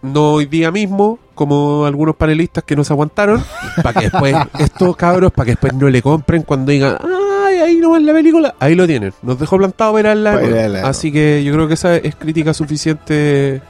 [0.02, 3.42] no hoy día mismo, como algunos panelistas que no se aguantaron,
[3.82, 6.98] para que después, estos cabros, para que después no le compren cuando digan,
[7.46, 9.12] ay, ahí no es la película, ahí lo tienen.
[9.22, 13.62] Nos dejó plantado ver verla, Así que yo creo que esa es crítica suficiente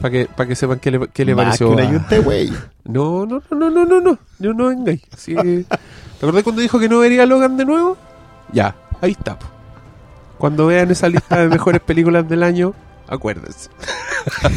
[0.00, 1.68] para que, pa que sepan qué le, qué le Más pareció.
[1.68, 2.52] Que una yunta, güey.
[2.84, 4.18] No, no, no, no, no, no, no.
[4.38, 5.02] No, no vengáis.
[5.16, 5.34] Sí.
[5.34, 7.96] ¿Te acordás cuando dijo que no vería Logan de nuevo?
[8.52, 9.38] Ya, ahí está.
[9.38, 9.46] Po.
[10.38, 12.74] Cuando vean esa lista de mejores películas del año,
[13.08, 13.70] acuérdense.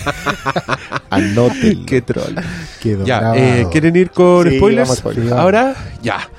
[1.10, 1.86] Anoten.
[1.86, 2.36] Qué troll.
[2.82, 4.96] Quedó ya, eh, ¿quieren ir con sí, spoilers?
[4.96, 5.32] spoilers?
[5.32, 6.30] ahora, ya.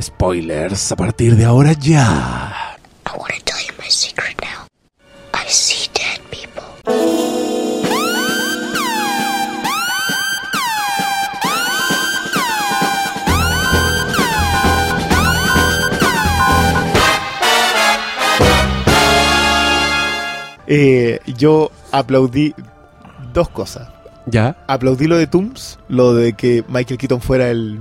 [0.00, 2.76] Spoilers a partir de ahora ya.
[3.06, 4.66] I wanna tell you my secret now.
[5.32, 5.85] I see
[20.66, 22.54] Eh, yo aplaudí
[23.32, 23.88] dos cosas.
[24.26, 24.56] Ya.
[24.66, 27.80] Aplaudí lo de Tooms, lo de que Michael Keaton fuera el.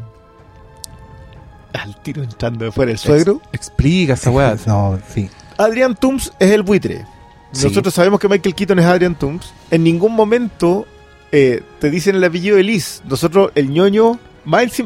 [1.74, 3.42] Al tiro entrando fuera el suegro.
[3.52, 4.56] Explica esa weá.
[4.66, 5.30] No, sí.
[5.58, 7.06] Adrian Tooms es el buitre.
[7.52, 7.68] Sí.
[7.68, 9.54] Nosotros sabemos que Michael Keaton es Adrian Tooms.
[9.72, 10.86] En ningún momento
[11.32, 13.02] eh, te dicen el apellido de Liz.
[13.06, 14.84] Nosotros, el ñoño, Miles,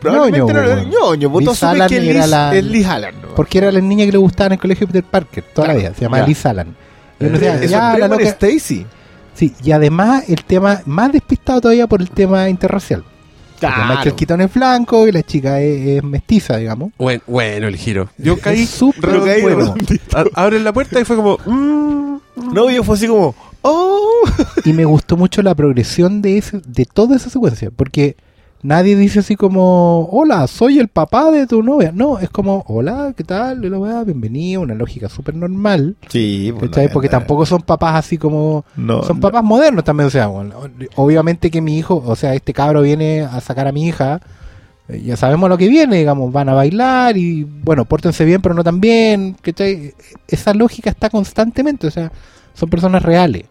[0.00, 1.28] probablemente Ñoño, no era el ñoño.
[1.30, 3.14] Vos todos Allan que era Liz la- es Liz Allan.
[3.22, 3.34] ¿no?
[3.34, 5.78] Porque era la niña que le gustaba en el colegio Peter Parker toda la Ya,
[5.80, 5.94] vida.
[5.94, 6.26] Se llama ya.
[6.26, 6.76] Liz Allan.
[7.22, 8.86] Y uno decía, ya, es la loca- Stacy.
[9.34, 13.02] Sí, y además el tema más despistado todavía por el tema interracial.
[13.58, 13.94] Claro.
[13.94, 16.90] Michael Keaton es blanco y la chica es, es mestiza, digamos.
[16.98, 18.10] Bueno, bueno, el giro.
[18.18, 18.66] Yo caí.
[18.66, 19.10] Súper
[20.34, 21.38] Abren la puerta y fue como.
[21.46, 22.16] mm,
[22.52, 23.34] No, yo fue así como.
[23.62, 24.00] ¡Oh!
[24.64, 28.16] Y me gustó mucho la progresión de ese, de toda esa secuencia, porque
[28.62, 31.92] nadie dice así como, hola, soy el papá de tu novia.
[31.92, 33.60] No, es como, hola, ¿qué tal?
[33.60, 35.96] Bienvenido, una lógica súper normal.
[36.08, 36.90] Sí, ¿cachai?
[36.92, 38.64] Porque tampoco son papás así como...
[38.76, 39.20] No, Son no.
[39.20, 40.54] papás modernos también, o sea, bueno,
[40.96, 44.20] obviamente que mi hijo, o sea, este cabro viene a sacar a mi hija,
[44.88, 48.54] eh, ya sabemos lo que viene, digamos, van a bailar y, bueno, pórtense bien, pero
[48.54, 49.94] no tan bien, ¿cachai?
[50.28, 52.12] Esa lógica está constantemente, o sea,
[52.54, 53.44] son personas reales.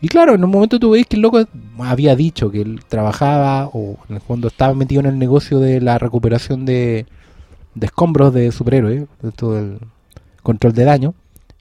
[0.00, 1.42] Y claro, en un momento tú veis que el loco
[1.78, 5.80] había dicho que él trabajaba o en el fondo estaba metido en el negocio de
[5.80, 7.06] la recuperación de,
[7.74, 9.04] de escombros de superhéroes,
[9.36, 9.78] todo el
[10.42, 11.14] control de daño,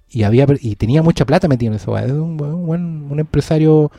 [0.09, 2.05] y había y tenía mucha plata metida en esa weá.
[2.05, 3.91] Es un, un, un empresario.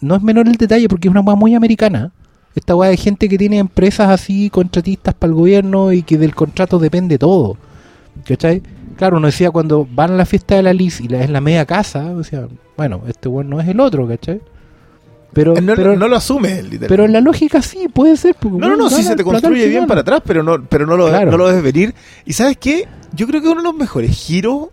[0.00, 2.12] no es menor el detalle porque es una weá muy americana.
[2.54, 6.34] Esta weá de gente que tiene empresas así, contratistas para el gobierno y que del
[6.34, 7.56] contrato depende todo.
[8.24, 8.62] ¿Cachai?
[8.96, 11.40] Claro, uno decía cuando van a la fiesta de la Liz y la, es la
[11.40, 14.40] media casa, decía, bueno, este weón no es el otro, ¿cachai?
[15.32, 16.86] Pero, Eh, no, pero, no lo asume, literalmente.
[16.88, 18.36] pero en la lógica sí, puede ser.
[18.38, 20.96] porque, No, no, no, si se te construye bien para atrás, pero no, pero no
[20.96, 21.32] lo, Claro.
[21.32, 21.94] no lo debes venir.
[22.24, 22.86] ¿Y sabes qué?
[23.12, 24.68] Yo creo que es uno de los mejores giros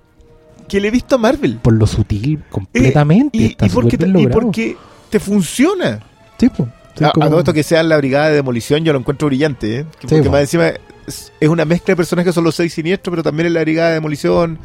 [0.67, 1.57] que le he visto a Marvel.
[1.61, 3.37] Por lo sutil, Eh, completamente.
[3.39, 4.77] y, y porque te, y porque
[5.09, 5.99] te funciona.
[6.37, 6.49] Sí.
[6.95, 9.79] Sí, A, todo esto que sea la brigada de demolición, yo lo encuentro brillante.
[9.79, 9.85] ¿eh?
[9.99, 10.31] Que- Sí, porque po.
[10.31, 10.71] más encima
[11.11, 13.61] es, es una mezcla de personajes que son los seis siniestros, pero también es la
[13.61, 14.57] brigada de demolición.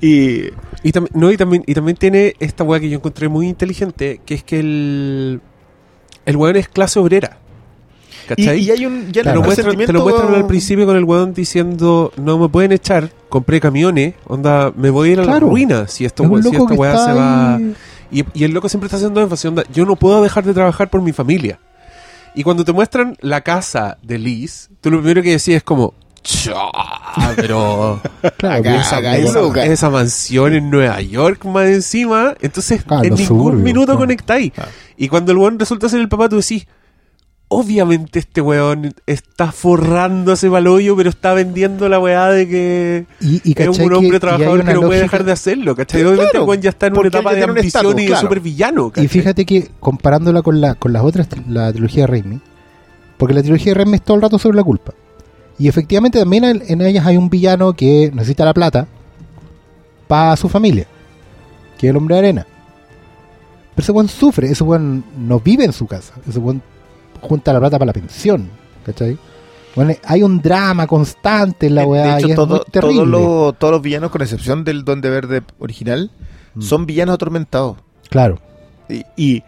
[0.00, 0.44] Y
[0.82, 4.20] Y, tam- no, y, también, y también tiene esta weá que yo encontré muy inteligente,
[4.24, 5.40] que es que el,
[6.24, 7.36] el weón es clase obrera.
[8.28, 8.60] ¿Cachai?
[8.60, 11.02] y hay un ya te, hay lo muestran, te lo muestran al principio con el
[11.02, 15.46] weón diciendo, no me pueden echar, compré camiones, onda, me voy a ir a Claro.
[15.46, 17.60] la ruina si, esto, es si esta weá se va...
[18.12, 20.88] Y, y el loco siempre está haciendo énfasis, onda, yo no puedo dejar de trabajar
[20.90, 21.58] por mi familia.
[22.34, 25.94] Y cuando te muestran la casa de Liz, tú lo primero que decís es como,
[26.22, 26.54] "Cha,
[27.36, 28.00] pero
[28.36, 33.86] Claro, esa, esa- esa mansión en Nueva York más encima, entonces Ah, en ningún minuto
[33.86, 34.00] claro.
[34.00, 34.52] conectáis.
[34.58, 34.66] Ah.
[34.96, 36.66] Y cuando el weón resulta ser el papá, tú decís,
[37.52, 43.40] obviamente este weón está forrándose el hoyo, pero está vendiendo la weá de que Y,
[43.44, 46.02] y es un hombre que- y trabajador que no puede dejar de hacerlo, ¿cachai?
[46.02, 48.20] Obviamente claro, el weón ya está en una etapa de ambición estatus, y de claro.
[48.22, 49.08] supervillano, Y ¿cachai?
[49.08, 52.40] fíjate que comparándola con, la, con las otras, la trilogía de Raimi,
[53.18, 54.92] porque la trilogía de Raimi es todo el rato sobre la culpa.
[55.58, 58.86] Y efectivamente también en, en ellas hay un villano que necesita la plata
[60.06, 60.86] para su familia,
[61.78, 62.46] que es el hombre de arena.
[63.74, 66.62] Pero ese buen sufre, ese buen no vive en su casa, ese buen
[67.20, 68.48] junta la plata para la pensión,
[68.84, 69.16] ¿cachai?
[69.76, 73.72] Bueno, hay un drama constante en la De- weá de hecho, todo- todos, los, todos
[73.72, 76.10] los villanos, con excepción del Duende Verde original,
[76.54, 76.62] Mm.
[76.62, 77.76] son villanos atormentados.
[78.08, 78.38] Claro,
[78.88, 79.44] Y, y,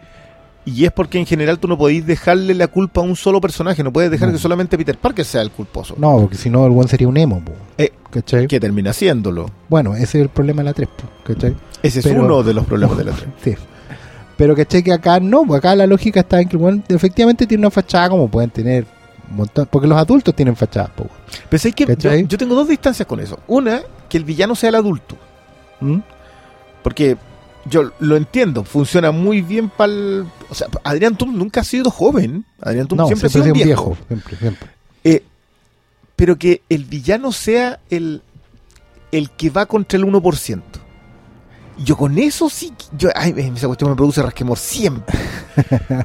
[0.63, 3.83] y es porque en general tú no podéis dejarle la culpa a un solo personaje,
[3.83, 4.33] no puedes dejar No.
[4.35, 5.95] que solamente Peter Parker sea el culposo.
[5.97, 7.41] no, porque si no el buen sería un emo,
[7.77, 8.47] Eh, ¿cachai?
[8.47, 9.49] que termina haciéndolo.
[9.67, 11.53] Bueno, ese es el problema de la 3, po, ¿cachai?
[11.81, 13.27] Ese es Pero- uno de los problemas de la tres.
[13.43, 13.55] Sí.
[14.37, 16.57] Pero que que acá no, pues acá la lógica está en que
[16.93, 18.85] efectivamente tiene una fachada como pueden tener
[19.29, 21.09] un montón, porque los adultos tienen fachadas, pues.
[21.49, 23.39] Pero es que yo, tengo dos distancias con eso.
[23.47, 25.15] Una, que el villano sea el adulto.
[25.79, 25.99] ¿Mm?
[26.81, 27.17] Porque
[27.65, 30.25] yo lo entiendo, funciona muy bien para el...
[30.49, 32.45] O sea, Adrián Tum nunca ha sido joven.
[32.61, 33.89] Adrián Tum No, siempre, siempre, ha sido un un viejo.
[33.89, 34.07] viejo.
[34.07, 34.69] Siempre, siempre.
[35.03, 35.23] Eh,
[36.15, 38.21] pero que el villano sea el,
[39.11, 40.61] el que va contra el 1%.
[41.77, 45.17] Yo con eso sí, yo, ay, esa cuestión me produce rasquemor siempre.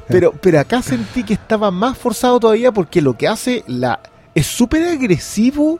[0.07, 3.99] pero, pero acá sentí que estaba más forzado todavía porque lo que hace la
[4.33, 5.79] es súper agresivo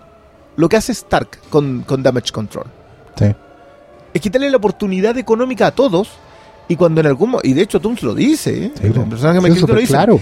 [0.55, 2.65] lo que hace Stark con, con Damage Control.
[3.17, 3.33] Sí.
[4.13, 6.09] Es quitarle la oportunidad económica a todos
[6.67, 8.71] y cuando en algún y de hecho Tooms lo dice, ¿eh?
[8.75, 9.05] Sí, el po.
[9.05, 9.93] personaje Sí, me lo dice.
[9.93, 10.19] claro.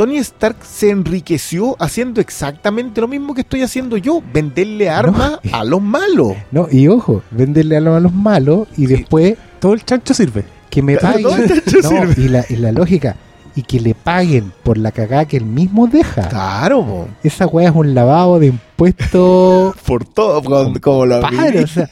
[0.00, 5.62] Tony Stark se enriqueció haciendo exactamente lo mismo que estoy haciendo yo, venderle armas a
[5.62, 6.36] los malos.
[6.52, 10.44] No, y ojo, venderle a los, a los malos y después Todo el chancho sirve.
[10.70, 11.52] que me Todo paguen.
[11.52, 12.14] esto No, sirve.
[12.16, 13.16] y la, y la lógica,
[13.54, 16.30] y que le paguen por la cagada que él mismo deja.
[16.30, 17.08] Claro, po.
[17.22, 21.90] Esa weá es un lavado de impuestos por todo, como, como lo Padre, o sea,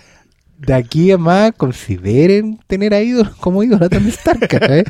[0.57, 4.85] de aquí a más consideren tener a ídolos como ídolos a Tony Stark, ¿cachai?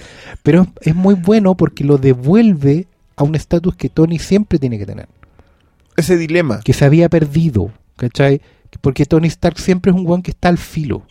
[0.45, 2.87] Pero es muy bueno porque lo devuelve
[3.19, 5.09] a un estatus que Tony siempre tiene que tener,
[5.97, 6.61] ese dilema.
[6.61, 8.41] que se había perdido, ¿cachai?
[8.81, 11.03] Porque Tony Stark siempre es un weón que está al filo.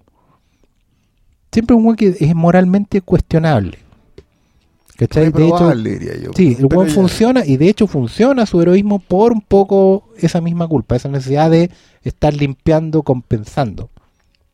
[1.51, 3.79] Siempre es un weón que es moralmente cuestionable.
[4.97, 5.31] ¿Cachai?
[5.31, 6.31] De hecho, diría yo.
[6.35, 10.09] Sí, el Pero weón ya- funciona y de hecho funciona su heroísmo por un poco
[10.17, 11.69] esa misma culpa, esa necesidad de
[12.03, 13.89] estar limpiando, compensando.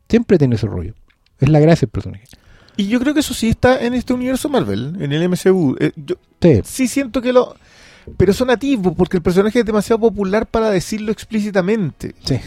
[0.08, 0.94] Siempre tiene ese rollo.
[1.40, 2.24] Es la gracia del personaje.
[2.76, 5.76] Y yo creo que eso sí está en este universo Marvel, en el MCU.
[5.78, 7.54] Eh, yo Sí, sí siento que lo...
[8.18, 12.14] Pero son nativos, porque el personaje es demasiado popular para decirlo explícitamente.
[12.24, 12.38] sí.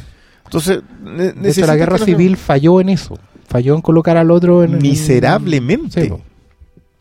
[0.46, 3.20] Entonces, ne- De hecho, la guerra no- civil falló en eso.
[3.50, 4.76] Falló en colocar al otro en.
[4.76, 6.06] en- Miserablemente.
[6.06, 6.10] Sí.
[6.12, 6.22] O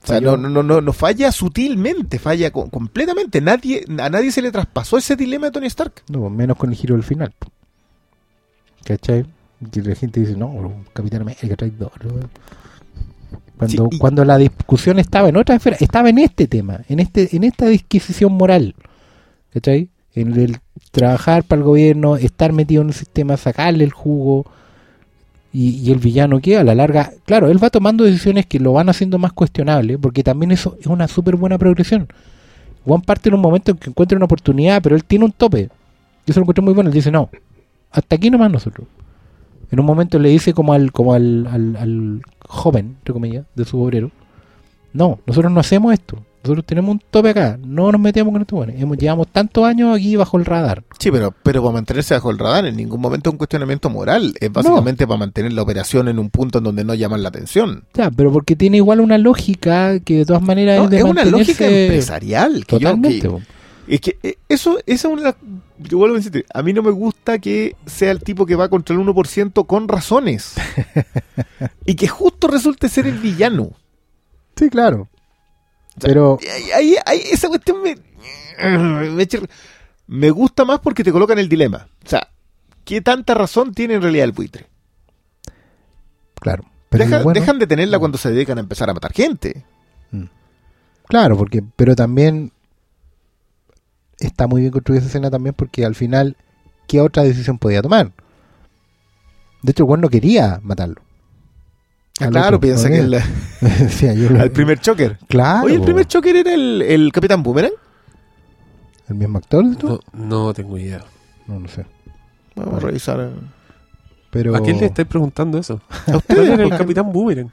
[0.04, 3.40] sea, no, no, no, no falla sutilmente, falla co- completamente.
[3.40, 6.02] Nadie, a nadie se le traspasó ese dilema de Tony Stark.
[6.08, 7.32] No, menos con el giro del final.
[8.84, 9.24] ¿Cachai?
[9.70, 11.90] Que la gente dice, no, Capitán América traidor.
[13.58, 17.34] Cuando, Sí, cuando la discusión estaba en otra esfera, estaba en este tema, en este
[17.34, 18.74] en esta disquisición moral.
[19.52, 19.88] ¿Cachai?
[20.14, 20.58] En el
[20.90, 24.46] trabajar para el gobierno, estar metido en el sistema, sacarle el jugo.
[25.52, 28.74] Y, y el villano que a la larga, claro, él va tomando decisiones que lo
[28.74, 32.08] van haciendo más cuestionable, porque también eso es una súper buena progresión.
[32.84, 35.70] Juan parte en un momento en que encuentra una oportunidad, pero él tiene un tope.
[36.26, 36.88] Yo se lo encontré muy bueno.
[36.88, 37.30] Él dice, no,
[37.90, 38.86] hasta aquí nomás nosotros.
[39.70, 43.64] En un momento le dice como al, como al, al, al joven, entre comillas, de
[43.64, 44.10] su obrero,
[44.92, 46.22] no, nosotros no hacemos esto.
[46.44, 48.76] Nosotros tenemos un tope acá, no nos metemos con estos buenos.
[48.78, 50.84] Hemos, llevamos tantos años aquí bajo el radar.
[50.96, 54.32] Sí, pero, pero para mantenerse bajo el radar en ningún momento es un cuestionamiento moral.
[54.38, 57.82] Es básicamente para mantener la operación en un punto en donde no llaman la atención.
[57.94, 61.02] Ya, pero porque tiene igual una lógica que de todas maneras No, es de es
[61.04, 62.64] una lógica empresarial.
[62.64, 63.28] Que yo- Totalmente.
[63.28, 63.55] que-.
[63.94, 65.36] Es que eh, eso, esa es una de las-
[65.88, 66.44] Yo vuelvo a insistir.
[66.52, 69.88] A mí no me gusta que sea el tipo que va contra el 1% con
[69.88, 70.54] razones.
[71.86, 73.70] y que justo resulte ser el villano.
[74.56, 75.08] Sí, claro.
[76.00, 77.96] Pero ahí, ahí- ahí esa cuestión me,
[80.06, 81.88] me, gusta más porque te colocan el dilema.
[82.04, 82.28] O sea,
[82.84, 84.66] ¿qué tanta razón tiene en realidad el buitre?
[86.40, 86.64] claro.
[86.88, 89.64] Pero Deja- lo bueno- Dejan de tenerla cuando se dedican a empezar a matar gente.
[91.08, 92.52] Claro, porque, pero también
[94.18, 96.36] está muy bien construida esa escena también porque al final,
[96.86, 98.12] ¿qué otra decisión podía tomar?
[99.62, 100.96] De hecho, el weón no quería matarlo.
[102.20, 103.10] Ah, claro, otro, piensa que el,
[103.60, 105.18] Decía, yo lo- al primer choker.
[105.28, 105.66] Claro.
[105.66, 105.86] Oye, el po.
[105.86, 107.72] primer choker era el, el Capitán Boomerang.
[109.08, 109.64] ¿El mismo actor?
[109.64, 111.04] No, no tengo idea.
[111.46, 111.84] No, no sé.
[112.54, 113.20] Vamos a revisar.
[113.20, 113.30] eh.
[114.30, 114.56] Pero...
[114.56, 115.80] ¿A quién le estáis preguntando eso?
[115.90, 117.50] A ¿Cuál ustedes, era el Capitán Boomerang?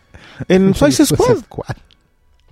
[0.48, 1.38] en Suicide Squad.
[1.40, 1.76] Squad.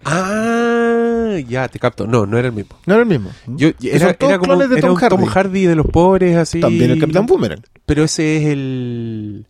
[0.03, 2.07] Ah, ya, te capto.
[2.07, 2.75] No, no era el mismo.
[2.85, 3.29] No era el mismo.
[3.47, 5.25] Yo, era, era como de era Tom un Tom Hardy.
[5.27, 6.59] Hardy de los pobres, así.
[6.59, 7.61] También el Capitán Boomerang.
[7.85, 9.45] Pero ese es el.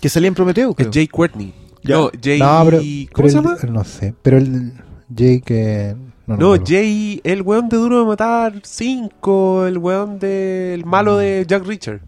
[0.00, 0.90] Que salía en Prometeo, Es creo.
[0.92, 1.54] Jay Courtney.
[1.82, 1.96] Ya.
[1.96, 2.38] No, Jay.
[2.38, 3.58] No, pero, ¿Cómo pero se el- llama?
[3.70, 4.14] No sé.
[4.22, 4.72] Pero el
[5.08, 5.44] Jake...
[5.90, 5.94] eh,
[6.26, 6.56] no, No.
[6.66, 10.74] Jay, el weón de Duro de Matar 5, el weón de.
[10.74, 12.00] El malo de Jack Richard.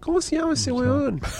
[0.00, 1.20] ¿Cómo se llama ese weón?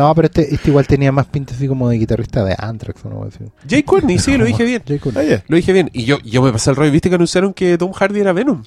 [0.00, 3.10] No, pero este, este igual tenía más pinta así como de guitarrista de Anthrax, o
[3.10, 3.44] no así.
[3.68, 4.82] Jay Courtney, sí, lo dije bien.
[4.82, 5.30] Jake Courtney.
[5.30, 5.44] Ah.
[5.46, 5.90] Lo dije bien.
[5.92, 6.90] Y yo, yo me pasé el rollo.
[6.90, 8.62] ¿Viste que anunciaron que Tom Hardy era Venom?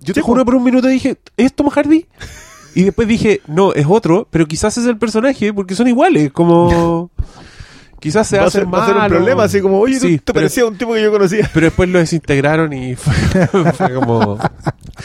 [0.00, 0.46] Yo te juro po.
[0.46, 2.06] por un minuto dije, ¿es Tom Hardy?
[2.74, 7.12] Y después dije, no, es otro, pero quizás es el personaje, porque son iguales, como...
[8.00, 10.18] quizás se va, a hace ser, va a ser un problema, así como, oye, Sí,
[10.18, 11.48] tú te pero- parecía un tipo que yo conocía.
[11.54, 13.14] Pero después lo desintegraron y fue,
[13.72, 14.38] fue como...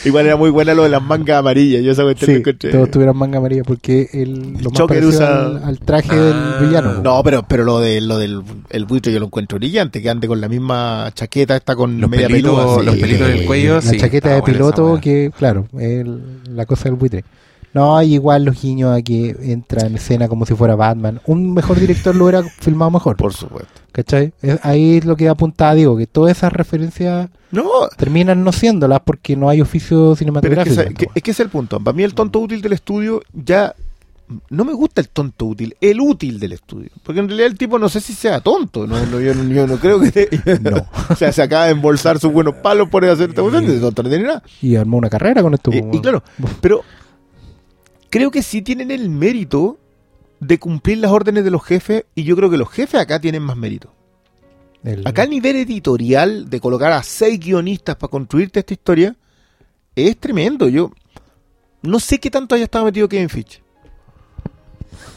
[0.05, 1.83] Igual era muy buena lo de las mangas amarillas.
[1.83, 2.71] Yo esa cuestión Sí, encontré.
[2.71, 6.57] todos tuvieran manga amarilla porque el, lo más parecido usa- al, al traje Ah.
[6.59, 6.95] del villano.
[6.95, 7.01] po.
[7.01, 10.27] No, pero, pero lo, de, lo del el buitre yo lo encuentro brillante, que ande
[10.29, 12.83] con la misma chaqueta, está con Los media pelitos- peluda.
[12.83, 16.05] los pelitos en el cuello, La sí, chaqueta de piloto, que claro, es
[16.49, 17.25] la cosa del buitre.
[17.73, 21.21] No, igual los guiños a que entra en escena como si fuera Batman.
[21.25, 23.15] Un mejor director lo hubiera filmado mejor.
[23.17, 23.71] Por supuesto.
[23.93, 24.33] ¿Cachai?
[24.41, 27.63] Es- ahí es lo que apuntaba, digo, que todas esas referencias No,
[27.97, 30.81] terminan no siéndolas porque no hay oficio pero es que, cinematográfico.
[30.81, 31.79] esa- que- es que ese es el punto.
[31.79, 33.73] Para mí el tonto útil del estudio ya...
[34.49, 36.89] No me gusta el tonto útil, el útil del estudio.
[37.03, 38.87] Porque en realidad el tipo no sé si sea tonto.
[38.87, 40.29] No, no, yo, no- yo no creo que...
[40.61, 40.85] No.
[41.09, 43.65] o sea, se acaba de embolsar sus buenos palos por hacer esta cuestión.
[43.67, 44.41] De tonto no tiene nada.
[44.61, 45.69] Y armó una carrera con esto.
[45.73, 46.23] Y, po, y claro,
[46.61, 46.81] pero
[48.11, 49.79] creo que sí tienen el mérito
[50.39, 53.41] de cumplir las órdenes de los jefes y yo creo que los jefes acá tienen
[53.41, 53.91] más mérito.
[54.83, 59.15] el- Acá el nivel editorial de colocar a seis guionistas para construirte esta historia
[59.95, 60.67] es tremendo.
[60.69, 60.91] Yo
[61.83, 63.61] no sé qué tanto haya estado metido Kevin Fitch.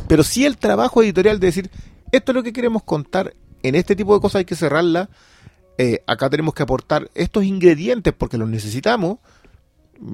[0.09, 1.71] Pero sí el trabajo editorial de decir,
[2.13, 5.09] esto es lo que queremos contar, en este tipo de cosas hay que cerrarla,
[5.79, 9.19] eh, acá tenemos que aportar estos ingredientes porque los necesitamos,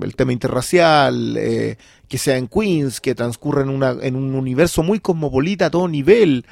[0.02, 1.76] el tema interracial, eh,
[2.08, 5.88] que sea en Queens, que transcurra en, una, en un universo muy cosmopolita a todo
[5.88, 6.44] nivel,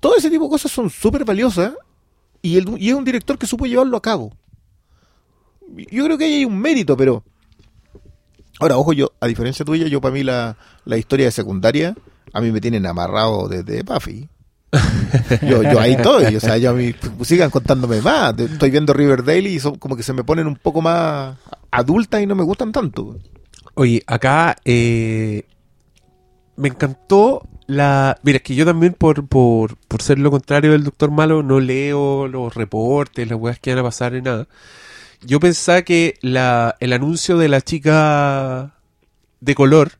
[0.00, 1.72] todo ese tipo de cosas son súper valiosas
[2.42, 4.32] y, el- y es un director que supo llevarlo a cabo.
[5.90, 7.22] Yo creo que ahí hay un mérito, pero...
[8.60, 11.94] Ahora, ojo, yo, a diferencia tuya, yo para mí la, la historia de secundaria,
[12.32, 14.28] a mí me tienen amarrado desde Buffy.
[15.42, 18.38] Yo, ahí estoy, o sea, yo a mí, pues, sigan contándome más.
[18.38, 21.36] Estoy viendo Riverdale y son como que se me ponen un poco más
[21.70, 23.16] adultas y no me gustan tanto.
[23.74, 25.44] Oye, acá eh,
[26.56, 28.18] me encantó la...
[28.22, 31.60] Mira, es que yo también por, por, por ser lo contrario del Doctor Malo no
[31.60, 34.48] leo los reportes, las weas que van a pasar ni nada.
[35.22, 38.74] Yo pensaba que la, el anuncio de la chica
[39.40, 39.92] de color,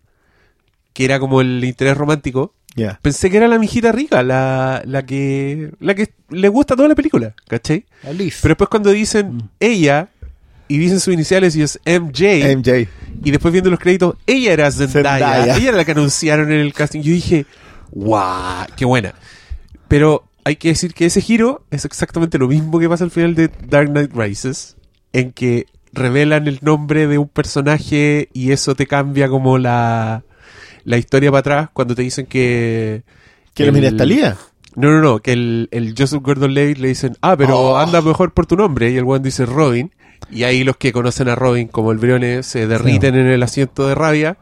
[0.92, 2.54] que era como el interés romántico,
[3.02, 6.94] Pensé que era la mijita rica, la, la que la que le gusta toda la
[6.94, 7.84] película, ¿cachai?
[8.04, 8.38] Alice.
[8.42, 10.08] Pero después cuando dicen ella
[10.68, 12.88] y dicen sus iniciales y es MJ, MJ.
[13.24, 15.56] y después viendo los créditos, ella era Zendaya, Zendaya.
[15.56, 17.00] ella era la que anunciaron en el casting.
[17.00, 17.46] Yo dije,
[17.90, 18.66] ¡guau!
[18.76, 19.14] ¡Qué buena!
[19.88, 23.34] Pero hay que decir que ese giro es exactamente lo mismo que pasa al final
[23.34, 24.76] de Dark Knight Rises,
[25.12, 30.22] en que revelan el nombre de un personaje y eso te cambia como la,
[30.88, 33.02] la historia para atrás cuando te dicen que...
[33.54, 34.36] ¿Que la el- mira Talía?
[34.76, 37.76] No, no, no, que el, el Joseph Gordon-Levitt le dicen, ah, pero Oh.
[37.78, 39.90] anda mejor por tu nombre, y el one dice Robin,
[40.30, 43.88] y ahí los que conocen a Robin como el Brione se derriten en el asiento
[43.88, 44.36] de rabia,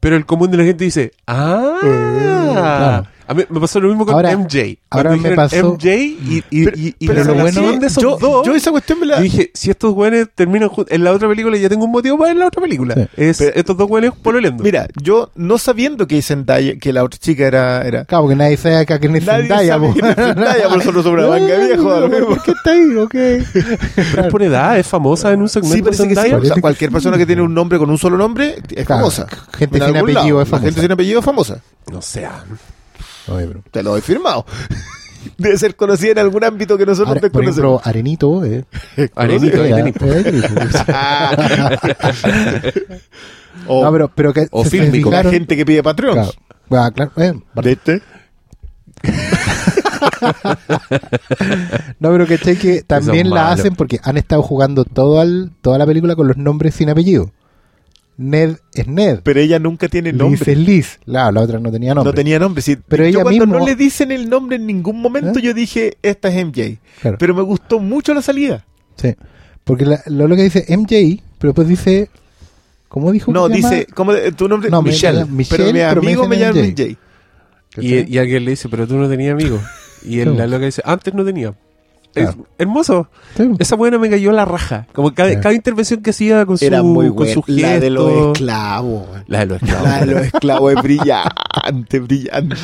[0.00, 3.06] pero el común de la gente dice, ah, claro.
[3.28, 4.78] A mí me pasó lo mismo con Ahora- MJ.
[4.90, 7.86] ahora me dijeron pasó- MJ y, y, Pero- y- y pero la lo bueno- de
[7.86, 8.46] esos yo, dos.
[8.46, 9.20] yo esa cuestión me la...
[9.20, 12.30] dije, si estos güeyes terminan juntos en la otra película, ya tengo un motivo para
[12.30, 12.94] ver la otra película.
[12.94, 13.06] Sí.
[13.18, 14.64] Es Pero- estos dos güeyes pololeando.
[14.64, 17.82] Mira, yo no sabiendo que Zendaya, que la otra chica era...
[17.82, 19.78] era Claro, porque nadie sabe acá es Nadie Zendaya.
[19.78, 19.92] po.
[19.92, 22.26] Zendaya, por nosotros somos una manga viejo, pero.
[22.28, 22.96] ¿Por qué está ahí?
[22.96, 23.12] Ok.
[23.12, 26.14] Pero es por edad, es famosa en un segmento Sí, parece que sí.
[26.22, 26.38] Zendaya.
[26.38, 29.26] O sea, cualquier persona que tiene un nombre con un solo nombre es Claro, famosa.
[29.56, 30.80] gente En sin apellido lado, es La gente famosa.
[30.82, 31.60] sin apellido es famosa.
[31.92, 32.44] No sea.
[33.70, 34.44] Te lo he firmado.
[35.36, 37.80] Debe ser conocida en algún ámbito que nosotros por desconocemos.
[37.80, 38.64] ejemplo, Arenito, eh.
[39.14, 40.06] Arenito, Arenito.
[40.06, 40.42] eh,
[43.66, 46.14] o No, pero, pero que o se fílmico, la gente que pide Patreon.
[46.14, 46.30] Claro.
[46.70, 48.02] Ah, claro, eh, ¿De este?
[52.00, 55.86] No, pero que que también la hacen porque han estado jugando todo al, toda la
[55.86, 57.32] película con los nombres sin apellido.
[58.18, 59.20] Ned es Ned.
[59.22, 60.52] Pero ella nunca tiene Liz nombre.
[60.52, 60.98] es Liz.
[61.06, 62.10] La, la otra no tenía nombre.
[62.12, 62.60] No tenía nombre.
[62.62, 62.76] sí.
[62.88, 65.42] Pero yo ella cuando mismo- no le dicen el nombre en ningún momento, ¿Eh?
[65.42, 66.78] yo dije, esta es MJ.
[67.00, 67.16] Claro.
[67.18, 68.64] Pero me gustó mucho la salida.
[68.96, 69.14] Sí.
[69.64, 72.10] Porque la- lo, lo que dice MJ, pero después dice.
[72.88, 73.30] ¿Cómo dijo?
[73.32, 74.70] No, dice, ¿cómo de- tu nombre?
[74.70, 75.24] No, Michelle.
[75.26, 76.84] Michelle, pero mi pero me amigo me llama MJ.
[76.86, 76.96] MJ.
[77.80, 79.60] Y, y alguien le dice, pero tú no tenías amigos.
[80.04, 81.54] Y él, la loca dice, antes no tenía.
[82.22, 83.08] Es hermoso.
[83.36, 83.50] Sí.
[83.58, 84.86] Esa buena me cayó la raja.
[84.92, 85.36] Como cada, Sí.
[85.36, 89.06] cada intervención que hacía con su, Era muy con La de los esclavos.
[89.26, 89.88] La de los esclavos.
[89.88, 92.56] La de los esclavos es brillante, brillante.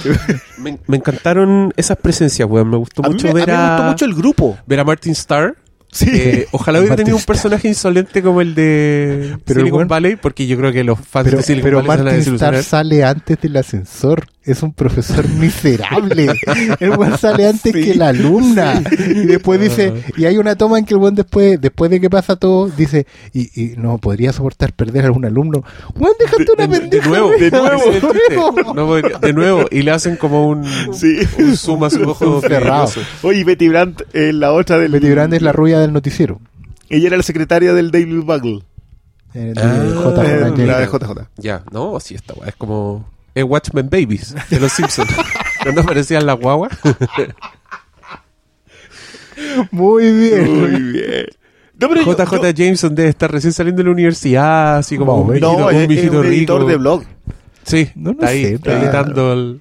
[0.59, 2.69] me, me encantaron esas presencias, weón.
[2.71, 4.59] Me gustó A mí, mucho a ver mí me a, gustó mucho el grupo.
[4.67, 5.57] ver a Martin Starr.
[5.91, 6.07] Sí.
[6.13, 10.57] Eh, ojalá hubiera tenido un personaje insolente como el de Pero Silicon Valley, porque yo
[10.57, 12.63] creo que los fans Pero, de Silicon pero Valley Martin Starr desilusionar.
[12.65, 14.27] sale antes del ascensor.
[14.47, 16.27] Es un profesor miserable.
[16.81, 17.83] el weón sale antes Sí.
[17.83, 18.83] que la alumna.
[19.09, 22.11] Y después dice, y hay una toma en que el buen después, después de que
[22.11, 25.65] pasa todo, dice, y, y no podría soportar perder a algún alumno.
[25.99, 27.09] Weón, déjate una De, de pendeja.
[27.09, 31.19] nuevo, de nuevo, No podría- de nuevo, y le hacen como un, Sí.
[31.39, 32.91] un zoom a su ojo Cerrado.
[33.23, 34.93] Oye, Betty Brandt es la otra del...
[34.93, 36.41] Betty Brand es la rubia del noticiero.
[36.91, 38.61] Ella era la secretaria del Daily Bugle.
[39.33, 40.25] Eh, de Ah, J.
[40.25, 40.63] Eh, J.
[40.65, 41.29] la de JJ.
[41.39, 43.09] Ya, no, sí, esta weá es como.
[43.35, 45.11] Es Watchmen Babies de los Simpsons.
[45.63, 46.73] Cuando aparecían las guaguas.
[49.71, 50.61] Muy bien.
[50.61, 51.27] Muy bien.
[51.81, 55.17] No, pero yo- JJ yo- Jameson debe estar recién saliendo de la universidad, así como
[55.17, 56.27] un No, viejito, no, un es, es un editor
[56.61, 56.65] rico.
[56.65, 57.03] de blog.
[57.65, 59.61] Sí, No, no está ahí, sé, está editando el.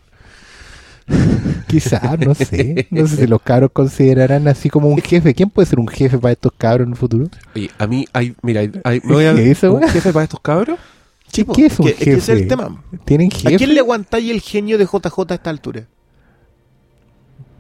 [1.68, 2.88] Quizás, no sé.
[2.92, 5.34] No sé si los cabros considerarán así como un jefe.
[5.34, 7.28] ¿Quién puede ser un jefe para estos cabros en el futuro?
[7.56, 9.34] Oye, a mí, hay, mira, hay, hay- me voy a.
[9.34, 10.78] ¿Qué es eso, ¿Un jefe para estos cabros?
[11.34, 12.18] ¿Qué, es un que- es que jefe?
[12.18, 12.84] ese es el tema.
[13.06, 15.88] ¿Tienen ¿A quién le aguantáis el genio de JJ a esta altura?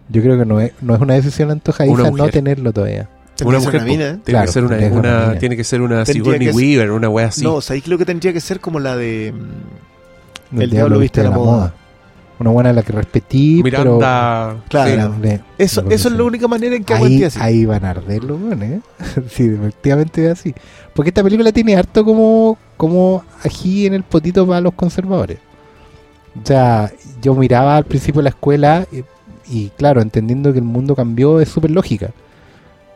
[0.09, 3.09] Yo creo que no es, no es una decisión antojadiza no tenerlo todavía.
[3.43, 3.75] Una mujer.
[3.75, 3.89] una po.
[3.89, 4.07] mina, ¿eh?
[4.23, 5.39] Tiene, Claro, que ser una, una una- mina.
[5.39, 7.43] tiene que ser una Tendría Sigourney Weaver, una wea así.
[7.43, 9.33] No, ¿sabéis que lo que tendría que ser como la de...
[9.33, 11.73] mm, El, El diablo viste a la moda.
[12.39, 14.57] Una buena a la que respetí, Miranda.
[14.69, 15.13] Claro.
[15.13, 15.19] sí.
[15.21, 15.33] pero...
[15.33, 17.39] le- Eso, eso es la única manera en que Ahí, aguanté así.
[17.41, 18.81] ahí van a arder los ¿eh?
[19.29, 20.53] sí, efectivamente es así.
[20.93, 25.39] Porque esta película tiene harto como, como ají en el potito para los conservadores.
[26.41, 26.91] O sea,
[27.21, 29.03] yo miraba al principio la escuela y,
[29.55, 32.11] y claro, entendiendo que el mundo cambió es súper lógica.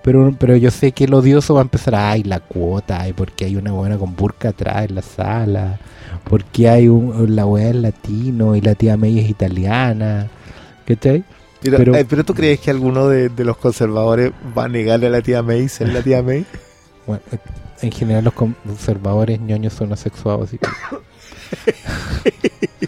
[0.04, 3.46] Pero, pero yo sé que el odioso va a empezar, ay, la cuota, ay, porque
[3.46, 5.80] hay una buena con burka atrás en la sala,
[6.24, 10.28] porque hay un, la weá es latino y la tía May es italiana,
[10.86, 11.24] ¿cachai?
[11.62, 15.08] Pero, pero- eh, pero tú crees que alguno de, de los conservadores va a negarle
[15.08, 16.46] a la tía May ser la tía May?
[17.06, 17.22] Bueno,
[17.82, 20.68] en general los conservadores ñoños son asexuados, así que...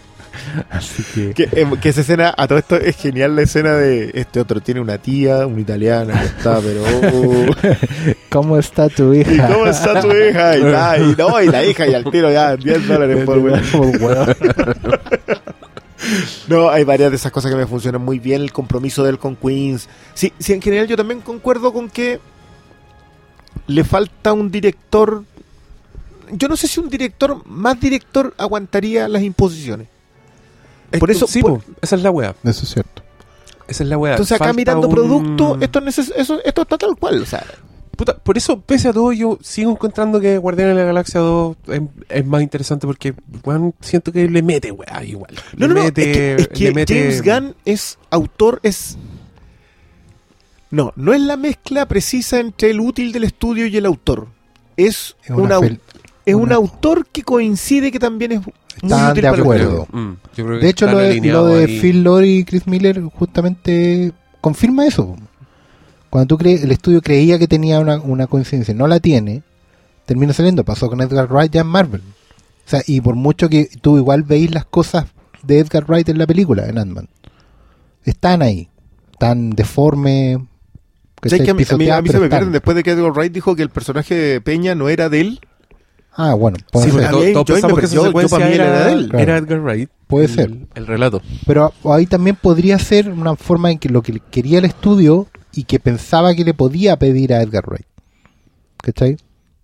[0.70, 1.34] así que...
[1.34, 4.80] Que, que esa escena, a todo esto es genial la escena de este otro tiene
[4.80, 6.82] una tía, una italiana que está, pero...
[7.12, 7.46] oh,
[8.30, 9.48] ¿Cómo está tu ¿Y hija?
[9.48, 10.56] cómo está tu hija?
[10.56, 13.38] Y, la, y, no, y la hija y al tiro ya 10 dólares por
[14.00, 14.36] weón.
[16.48, 18.42] No, hay varias de esas cosas que me funcionan muy bien.
[18.42, 19.88] El compromiso de él con Queens.
[20.14, 22.20] Sí, sí, en general yo también concuerdo con que
[23.70, 25.24] le falta un director.
[26.32, 29.88] Yo no sé si un director, más director, aguantaría las imposiciones.
[30.98, 32.34] Por eso- sí, por- po, esa es la wea.
[32.44, 33.02] Eso es cierto.
[33.68, 34.12] Esa es la wea.
[34.14, 37.22] Entonces acá Falta mirando un- producto, esto, es neces- eso, esto está tal cual.
[37.22, 37.44] O sea,
[37.96, 41.54] Puta, por eso, pese a todo, yo sigo encontrando que Guardianes de la Galaxia 2
[41.68, 43.12] es, es más interesante porque,
[43.44, 45.34] weón, siento que le mete, weá, igual.
[45.54, 45.86] no, Le no, no.
[45.86, 48.96] es que, es que le mete- James Gunn es autor, es.
[50.70, 54.28] No, no es la mezcla precisa entre el útil del estudio y el autor.
[54.76, 55.80] Es, Es una una, fel-
[56.24, 58.52] es un autor que coincide que también es muy
[58.82, 59.88] Están útil de acuerdo.
[59.90, 61.80] Mm, yo creo que De hecho, lo de, lo alineados de ahí.
[61.80, 65.16] Phil Lord y Chris Miller justamente confirma eso.
[66.08, 69.42] Cuando tú crees, el estudio creía que tenía una, una coincidencia, no la tiene,
[70.06, 70.64] termina saliendo.
[70.64, 72.00] Pasó con Edgar Wright ya en Marvel.
[72.66, 75.06] O sea, y por mucho que tú igual veis las cosas
[75.42, 77.08] de Edgar Wright en la película, en Ant-Man.
[78.04, 78.68] están ahí.
[79.12, 80.38] Están deformes.
[81.22, 82.38] ¿Sabes que a mí, a mí- a mí se me están.
[82.38, 85.20] pierden después de que Edgar Wright dijo que el personaje de Peña no era de
[85.20, 85.40] él.
[86.16, 87.00] Ah, bueno, puede Sí, ser.
[87.02, 89.08] porque a to- mí- todos yo que yo secuencia para mí era, era de él.
[89.08, 89.18] Claro.
[89.22, 89.90] era Edgar Wright.
[90.06, 90.50] Puede el- ser.
[90.74, 91.22] El relato.
[91.46, 95.64] Pero ahí también podría ser una forma en que lo que quería el estudio y
[95.64, 97.86] que pensaba que le podía pedir a Edgar Wright.
[98.82, 99.16] ¿Cachai?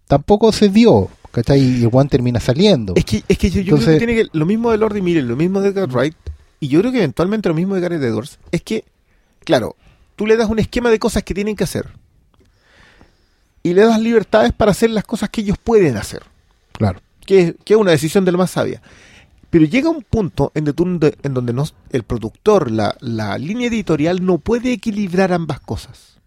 [0.06, 1.08] Tampoco se dio.
[1.32, 1.60] ¿Cachai?
[1.60, 2.94] Y el one termina saliendo.
[2.96, 5.02] Es que, es que yo, yo creo que tiene que lo mismo de Lord y
[5.02, 6.14] Miller, lo mismo de Edgar Wright,
[6.60, 8.84] y yo creo que eventualmente lo mismo de Gareth Edwards, es que,
[9.44, 9.76] claro,
[10.16, 11.88] tú le das un esquema de cosas que tienen que hacer.
[13.62, 16.22] Y le das libertades para hacer las cosas que ellos pueden hacer.
[16.72, 17.00] Claro.
[17.24, 18.80] que es, que es una decisión de lo más sabia.
[19.50, 21.54] Pero llega un punto en, de tú- en donde
[21.90, 26.18] el productor, la, la línea editorial, no puede equilibrar ambas cosas.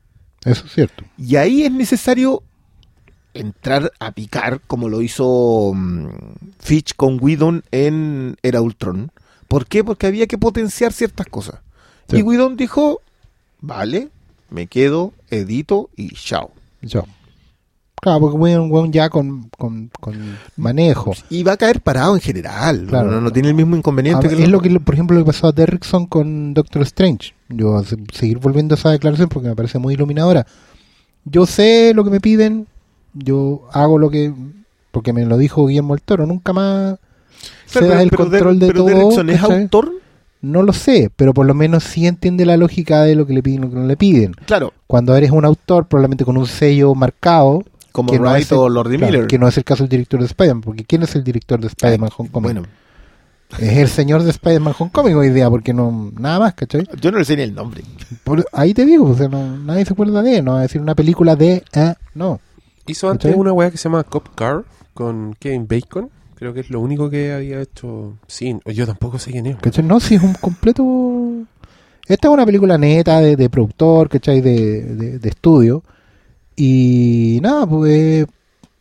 [0.43, 1.03] Eso es cierto.
[1.17, 2.43] Y ahí es necesario
[3.33, 6.07] entrar a picar, como lo hizo mm,
[6.59, 9.11] Fitch con Whedon en Era Ultron.
[9.47, 9.83] ¿Por qué?
[9.83, 11.59] Porque había que potenciar ciertas cosas.
[12.09, 12.17] Sí.
[12.17, 13.01] Y Whedon dijo,
[13.61, 14.09] vale,
[14.49, 16.51] me quedo, edito y chao.
[16.81, 17.03] Yo.
[18.01, 21.11] Claro, porque fue un weón ya con, con, con manejo.
[21.29, 22.85] Y va a caer parado en general.
[22.87, 23.11] Claro.
[23.11, 25.47] no, no tiene el mismo inconveniente que es lo que, por ejemplo, lo que pasó
[25.47, 27.33] a Derrickson con Doctor Strange.
[27.49, 30.47] Yo a se- seguir volviendo a esa declaración porque me parece muy iluminadora.
[31.25, 32.67] Yo sé lo que me piden,
[33.13, 34.33] yo hago lo que...
[34.91, 36.97] Porque me lo dijo Guillermo el Toro, nunca más
[37.71, 38.87] Claro, cedas el pero control de pero todo.
[38.95, 39.91] Derrickson es autor,
[40.41, 43.43] No lo sé, pero por lo menos sí entiende la lógica de lo que le
[43.43, 44.33] piden y lo que no le piden.
[44.45, 48.69] claro, Cuando eres un autor, probablemente con un sello marcado, como que no el- o
[48.69, 49.27] Lord claro, Miller.
[49.27, 51.67] que no es el caso del director de Spider-Man, porque ¿quién es el director de
[51.67, 52.53] Spider-Man Homecoming?
[52.53, 52.67] bueno,
[53.57, 56.87] Es el señor de Spider-Man Homecoming hoy día, porque no, nada más, ¿cachai?
[57.01, 57.83] yo no le sé ni el nombre.
[58.23, 60.61] Por- ahí te digo, o sea, no- nadie se acuerda de él, no va a
[60.61, 62.39] decir una película de, eh, no.
[62.87, 63.39] Hizo antes ¿Cachai?
[63.39, 64.63] una weá que se llama Cop Car
[64.93, 66.09] con Kevin Bacon.
[66.39, 68.17] Creo que es lo único que había hecho.
[68.27, 69.57] Sí, yo tampoco sé quién es.
[69.57, 69.83] ¿Cachai?
[69.83, 70.83] No, si es un completo...
[72.07, 74.41] Esta es una película neta de, de productor, ¿cachai?
[74.41, 75.83] De, de, estudio.
[76.55, 78.25] Y nada, pues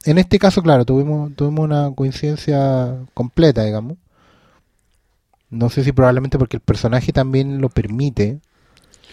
[0.05, 3.99] en este caso, claro, tuvimos, una coincidencia completa, digamos.
[5.51, 8.41] No sé si probablemente porque el personaje también lo permite.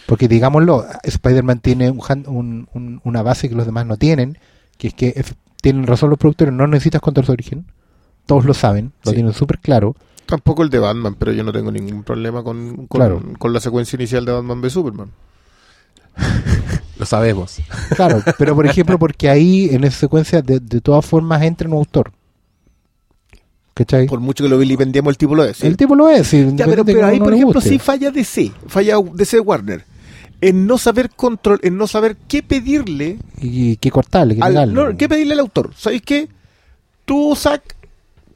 [0.06, 4.38] Porque digámoslo, Spider-Man tiene un una base que los demás no tienen,
[4.78, 7.66] que es que ef- tienen razón los productores, no necesitas contar su origen.
[8.26, 9.14] Todos lo saben, lo Sí.
[9.16, 9.94] tienen súper claro.
[10.26, 13.22] Tampoco el de Batman, pero yo no tengo ningún problema con, con, Claro.
[13.38, 15.10] con la secuencia inicial de Batman v Superman.
[16.98, 17.58] Lo sabemos.
[17.94, 21.74] Claro, pero por ejemplo, porque ahí en esa secuencia de, de todas formas entra un
[21.74, 22.10] autor.
[23.74, 24.06] ¿Cachai?
[24.06, 25.58] Por mucho que lo vilipendiemos, el tipo lo es.
[25.58, 25.66] ¿sí?
[25.66, 26.26] El tipo lo es.
[26.28, 27.68] sí, Ya, pero, pero ahí, por ejemplo, guste.
[27.68, 29.84] sí falla DC, falla DC Warner.
[30.40, 34.96] En no saber control, en no saber qué pedirle Y qué cortarle, qué al, no,
[34.96, 35.72] ¿qué pedirle al autor.
[35.76, 36.28] ¿Sabéis qué?
[37.04, 37.76] Tú, Zack,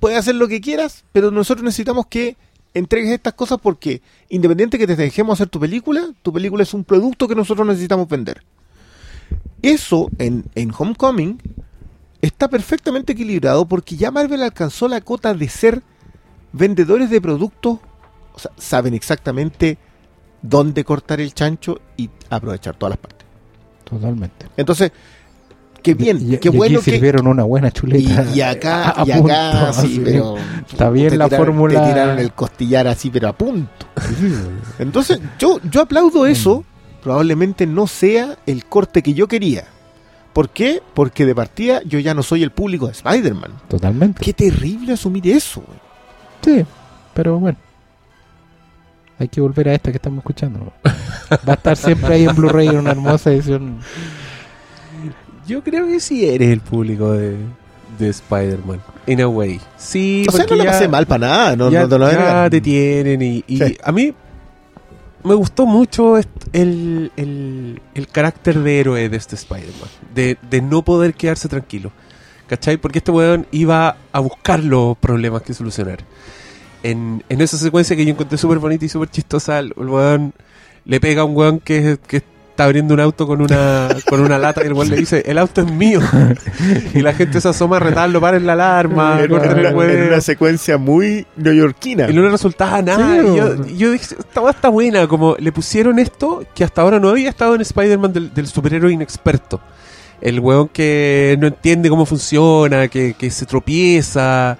[0.01, 2.36] puedes hacer lo que quieras, pero nosotros necesitamos que
[2.74, 6.85] entregues estas cosas porque, independiente que te dejemos hacer tu película, tu película es un
[6.85, 8.43] producto que nosotros necesitamos vender.
[9.62, 11.39] Eso en, en Homecoming
[12.22, 15.82] está perfectamente equilibrado porque ya Marvel alcanzó la cota de ser
[16.52, 17.78] vendedores de productos,
[18.35, 19.78] o sea, saben exactamente
[20.43, 23.27] dónde cortar el chancho y aprovechar todas las partes.
[23.85, 24.47] Totalmente.
[24.56, 24.93] Entonces,
[25.81, 28.24] qué bien, Y- qué y bueno aquí que sirvieron una buena chuleta.
[28.32, 30.36] y, y acá, a- a y acá, sí, pero.
[30.70, 31.82] Está bien la tiraron- fórmula.
[31.85, 33.86] Te tiraron el costillar así, pero a punto.
[34.78, 36.65] Entonces, yo, yo aplaudo eso.
[37.02, 39.65] Probablemente no sea el corte que yo quería.
[40.35, 40.81] ¿Por qué?
[40.94, 43.52] Porque de partida yo ya no soy el público de Spider-Man.
[43.69, 44.23] Totalmente.
[44.23, 45.62] Qué terrible asumir eso.
[45.66, 45.78] güey.
[46.61, 46.65] Sí,
[47.15, 47.57] pero bueno.
[49.19, 50.73] Hay que volver a esta que estamos escuchando.
[51.48, 53.81] Va a estar siempre ahí en Blu-ray en una hermosa edición.
[55.51, 57.35] Yo creo que sí eres el público de,
[57.98, 58.81] de Spider-Man.
[59.06, 59.60] In a way.
[59.77, 61.56] Sí, O sea, no ya- pasé mal para nada.
[61.56, 63.77] No, ya, no lo a ya te tienen y, y Sí.
[63.82, 64.14] a mí
[65.24, 66.16] me gustó mucho
[66.52, 71.90] el, el, el carácter de héroe de este Spider-Man, de, de no poder quedarse tranquilo,
[72.47, 72.77] ¿cachai?
[72.77, 75.98] Porque este weón iba a buscar los problemas que solucionar.
[76.82, 80.32] En, en esa secuencia que yo encontré súper bonita y súper chistosa, el, el weón
[80.86, 82.22] le pega a un weón que, que
[82.61, 85.39] está abriendo un auto con una, con una lata y el weón le dice, el
[85.39, 86.01] auto es mío.
[86.95, 90.09] y la gente se asoma a retarlo, paren la alarma, En una, el en huevo.
[90.09, 92.11] una secuencia muy neoyorquina.
[92.11, 93.23] Y no le resultaba nada.
[93.23, 95.09] Sí, y yo, yo dije, esta weá está buena.
[95.09, 98.93] Como le pusieron esto que hasta ahora no había estado en Spider-Man del, del superhéroe
[98.93, 99.59] inexperto.
[100.20, 104.59] El weón que no entiende cómo funciona, que, que se tropieza,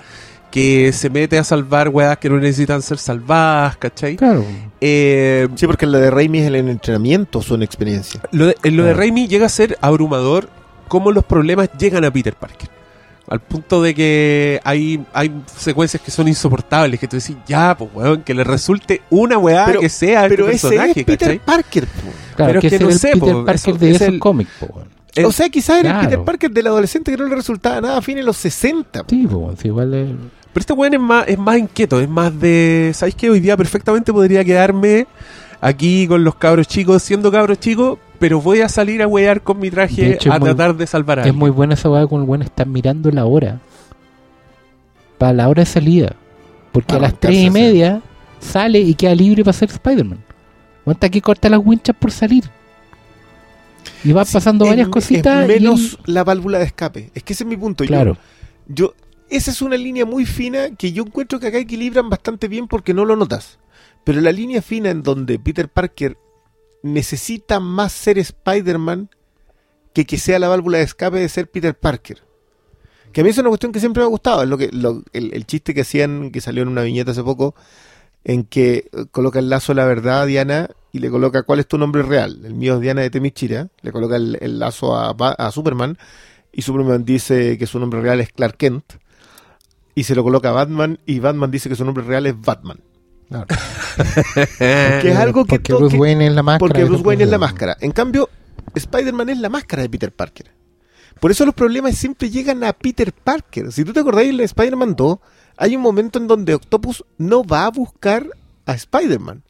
[0.51, 4.17] que se mete a salvar weas que no necesitan ser salvadas, ¿cachai?
[4.17, 4.43] Claro.
[4.81, 8.21] Eh, sí, porque la de Raimi es el entrenamiento, su experiencia.
[8.33, 8.99] Lo de, en lo de Claro.
[9.01, 10.49] Raimi llega a ser abrumador
[10.89, 12.69] cómo los problemas llegan a Peter Parker.
[13.29, 17.89] Al punto de que hay, hay secuencias que son insoportables, que tú decís, ya, pues,
[17.95, 21.19] weón, que le resulte una weá Pero- que sea Pero este ese personaje, es Peter
[21.19, 21.39] ¿cachai?
[21.39, 21.87] Parker.
[21.87, 22.01] po.
[22.35, 23.97] Claro, Pero que es que ese no el sé, Peter po, Parker eso de es
[23.97, 24.89] esos el- cómics, po, weón.
[25.15, 26.09] El- o sea, quizás era el Claro.
[26.11, 29.03] Peter Parker del adolescente que no le resultaba nada fin en los 60.
[29.05, 29.11] po.
[29.11, 30.09] Sí, po, igual es...
[30.53, 32.91] Pero este weón es más, es más inquieto, es más de.
[32.95, 35.07] ¿Sabéis que hoy día perfectamente podría quedarme
[35.61, 39.59] aquí con los cabros chicos, siendo cabros chicos, pero voy a salir a wear con
[39.61, 41.39] mi traje hecho, a es muy- tratar de salvar a Es alguien?
[41.39, 43.61] muy buena esa weá con el weón estar mirando la hora.
[45.19, 46.15] Para la hora de salida.
[46.73, 48.01] Porque Para a las tres y media
[48.39, 50.19] sale y queda libre para ser Spider-Man.
[50.85, 52.45] Cuenta que corta las winchas por salir.
[54.03, 55.47] Y va pasando Es- varias es cositas.
[55.47, 57.11] menos la válvula de escape.
[57.15, 57.85] Es que ese es mi punto.
[57.85, 58.17] Yo- claro.
[58.69, 58.95] Yo,
[59.31, 62.95] esa es una línea muy fina que yo encuentro que acá equilibran bastante bien porque
[62.95, 63.59] no lo notas.
[64.05, 66.17] Pero la línea fina en donde Peter Parker
[66.83, 69.11] necesita más ser Spider-Man
[69.93, 72.23] que que sea la válvula de escape de ser Peter Parker.
[73.13, 74.43] Que a mí es una cuestión que siempre me ha gustado.
[74.43, 77.25] Es lo que, lo- el, el chiste que hacían, que salió en una viñeta hace
[77.25, 77.55] poco,
[78.25, 81.59] en que eh, coloca el lazo de la verdad a Diana y le coloca cuál
[81.61, 82.41] es tu nombre real.
[82.45, 83.69] El mío es Diana de Temichira.
[83.83, 85.99] Le coloca el, lazo a, a Superman
[86.53, 88.85] y Superman dice que su nombre real es Clark Kent.
[90.01, 92.81] Y se lo coloca a Batman y Batman dice que su nombre real es Batman.
[93.29, 93.47] claro.
[94.59, 95.57] Que es algo que...
[95.57, 96.59] Porque Bruce Wayne es la máscara.
[96.59, 97.77] porque de Bruce Wayne es la máscara.
[97.83, 98.31] En cambio,
[98.75, 100.53] Spider-Man es la máscara de Peter Parker.
[101.21, 103.73] Por eso los problemas siempre llegan a Peter Parker.
[103.73, 105.19] Si tú te acordáis en Spider-Man 2,
[105.59, 108.27] hay un momento en donde Octopus no va a buscar
[108.65, 109.43] a Spider-Man.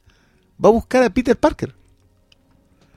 [0.61, 1.73] Va a buscar a Peter Parker.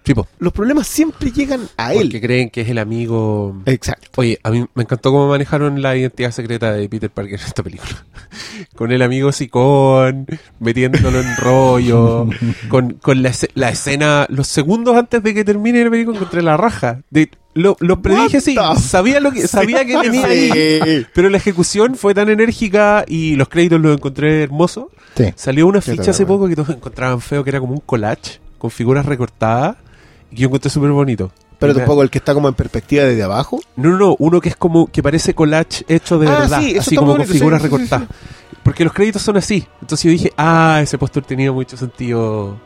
[0.04, 2.02] Tipo, Los problemas siempre llegan a él.
[2.02, 3.56] porque creen que es el amigo.
[3.64, 4.08] Exacto.
[4.16, 7.62] Oye, a mí me encantó cómo manejaron la identidad secreta de Peter Parker en esta
[7.62, 8.04] película.
[8.76, 10.26] con el amigo Sicón,
[10.60, 12.28] metiéndolo en rollo,
[12.68, 16.58] con, con la, la escena, los segundos antes de que termine la película encontré la
[16.58, 17.00] raja.
[17.08, 21.06] De, lo, lo predije, sí, sabía, lo que, sabía que venía ahí.
[21.14, 24.88] Pero la ejecución fue tan enérgica y los créditos los encontré hermosos.
[25.16, 25.32] Sí.
[25.34, 28.70] Salió una ficha hace poco que todos encontraban feo, que era como un collage con
[28.70, 29.76] figuras recortadas
[30.34, 31.30] yo encontré súper bonito.
[31.58, 33.60] Pero Y me- tampoco el que está como en perspectiva desde abajo.
[33.76, 36.70] No, no, no, uno que es como que parece collage hecho de Ah, verdad, sí,
[36.72, 38.08] eso así como con figuras sí, sí, sí, recortadas.
[38.62, 39.66] Porque los créditos son así.
[39.80, 42.58] Entonces yo dije, ah, ese póster tenía mucho sentido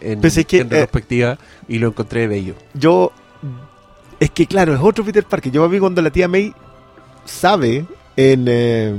[0.00, 1.38] en, Pues es que, en eh, retrospectiva
[1.68, 2.54] y lo encontré bello.
[2.74, 3.12] Yo.
[4.18, 5.52] Es que claro, es otro Peter Parker.
[5.52, 6.52] Yo vi cuando la tía May
[7.24, 7.84] sabe
[8.16, 8.44] en.
[8.48, 8.94] eh,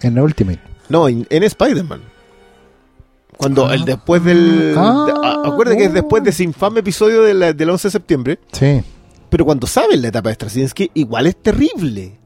[0.00, 0.60] En la Ultimate.
[0.88, 2.00] no, en, en Spider-Man.
[3.36, 3.74] Cuando Ah.
[3.74, 4.74] el después del.
[4.76, 5.04] Ah.
[5.06, 7.92] de- a- acuérdate que es después de ese infame episodio de la- del 11 de
[7.92, 8.38] septiembre.
[8.52, 8.82] Sí.
[9.28, 12.18] Pero cuando sabe en la etapa de Straczynski, igual es terrible.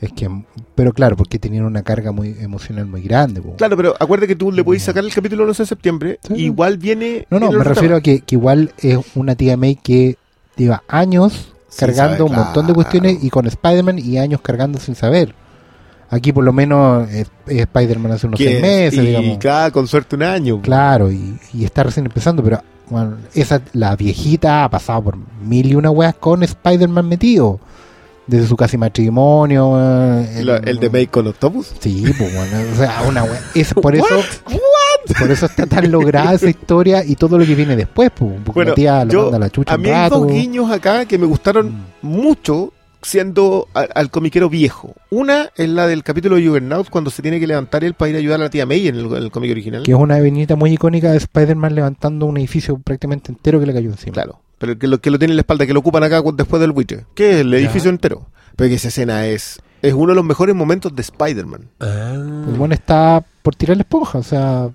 [0.00, 0.28] Es que,
[0.74, 3.40] pero claro, porque tenían una carga muy emocional muy grande.
[3.40, 3.54] po.
[3.56, 6.18] Claro, pero acuérdate que tú le podés sacar el capítulo del 11 de septiembre.
[6.26, 6.34] Sí.
[6.34, 7.26] Igual viene.
[7.30, 10.16] No, no, viene me refiero a que, que igual es una tía May que
[10.56, 15.34] lleva años cargando un montón de cuestiones y con Spider-Man y años cargando sin saber.
[16.14, 19.38] Aquí por lo menos es Spider-Man hace unos seis es- meses, y digamos.
[19.38, 20.60] cada con suerte un año.
[20.60, 25.66] Claro, y, y está recién empezando, pero bueno, esa, la viejita ha pasado por mil
[25.66, 27.58] y una weas con Spider-Man metido.
[28.24, 29.74] Desde su casi matrimonio.
[29.80, 31.72] eh, La- el de May con Octopus.
[31.80, 33.40] Sí, pues bueno, o sea, una wea.
[33.54, 34.06] Es por eso.
[35.18, 38.30] Por eso está tan lograda esa historia y todo lo que viene después, pues.
[38.44, 40.70] Porque Bueno, la tía lo yo- manda a la chucha A mí hay dos guiños
[40.70, 42.72] acá que me gustaron mucho
[43.02, 44.94] siendo a- al comiquero viejo.
[45.10, 48.16] Una es la del capítulo de Juggernaut cuando se tiene que levantar él para ir
[48.16, 49.82] a ayudar a la tía May en el, en el cómic original.
[49.82, 53.74] Que es una viñeta muy icónica de Spider-Man levantando un edificio prácticamente entero que le
[53.74, 54.12] cayó encima.
[54.14, 56.60] Claro, pero que lo, que lo tiene en la espalda, que lo ocupan acá después
[56.60, 57.04] del buitre.
[57.14, 58.26] Que es el edificio entero.
[58.56, 61.68] Pero que esa escena es, es uno de los mejores momentos de Spider-Man.
[61.80, 64.70] El bueno está por tirar la esponja, o sea.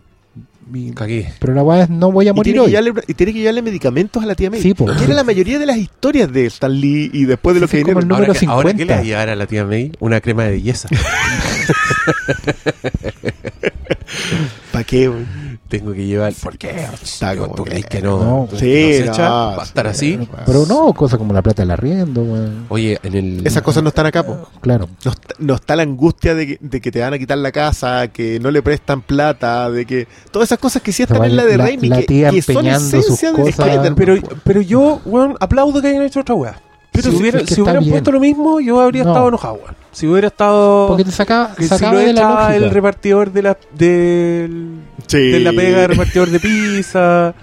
[0.73, 1.31] Y- Cagué.
[1.39, 2.83] pero la weá es no voy a Y morir tiene, que hoy.
[2.83, 4.61] llevarle, y tiene que llevarle medicamentos a la tía May.
[4.61, 4.85] Sí, po.
[4.85, 7.83] Que era la mayoría de las historias de Stan Lee y después de lo que
[7.83, 7.91] viene.
[8.13, 8.93] ahora, que, ahora que le 50.
[8.95, 10.89] va a llevar a la tía May una crema de belleza.
[14.77, 15.07] ¿Para qué?
[15.07, 15.25] güey?
[15.69, 16.31] Tengo que llevar.
[16.33, 16.85] ¿Por qué?
[17.01, 18.23] Está como ¿Tú crees que no?
[18.23, 20.19] no, ¿Tú sí, no ¿Va a estar así?
[20.45, 22.67] Pero no, cosas como la plata del arriendo, weón.
[22.69, 23.47] Oye, en el.
[23.47, 24.47] Esas cosas no están acá, po.
[24.61, 24.87] Claro.
[25.03, 27.51] No está, no está la angustia de que, de que te van a quitar la
[27.51, 31.35] casa, que no le prestan plata, de que todas esas cosas que sí están en
[31.35, 33.59] la de Raimi, que, que son esencia sus de cosas.
[33.59, 33.95] Spider-Man.
[33.95, 36.61] Pero, pero yo, weón, aplaudo que hayan hecho otra weá.
[37.01, 37.91] Pero si hubiera, es que si hubieran bien.
[37.93, 39.11] puesto lo mismo, yo habría No.
[39.11, 39.59] estado enojado.
[39.91, 40.87] Si hubiera estado.
[40.87, 42.55] Porque te saca, que si sacaba lo de la echa lógica.
[42.55, 44.71] el repartidor de la, del,
[45.07, 45.17] Sí.
[45.31, 47.33] de la pega de repartidor de pizza.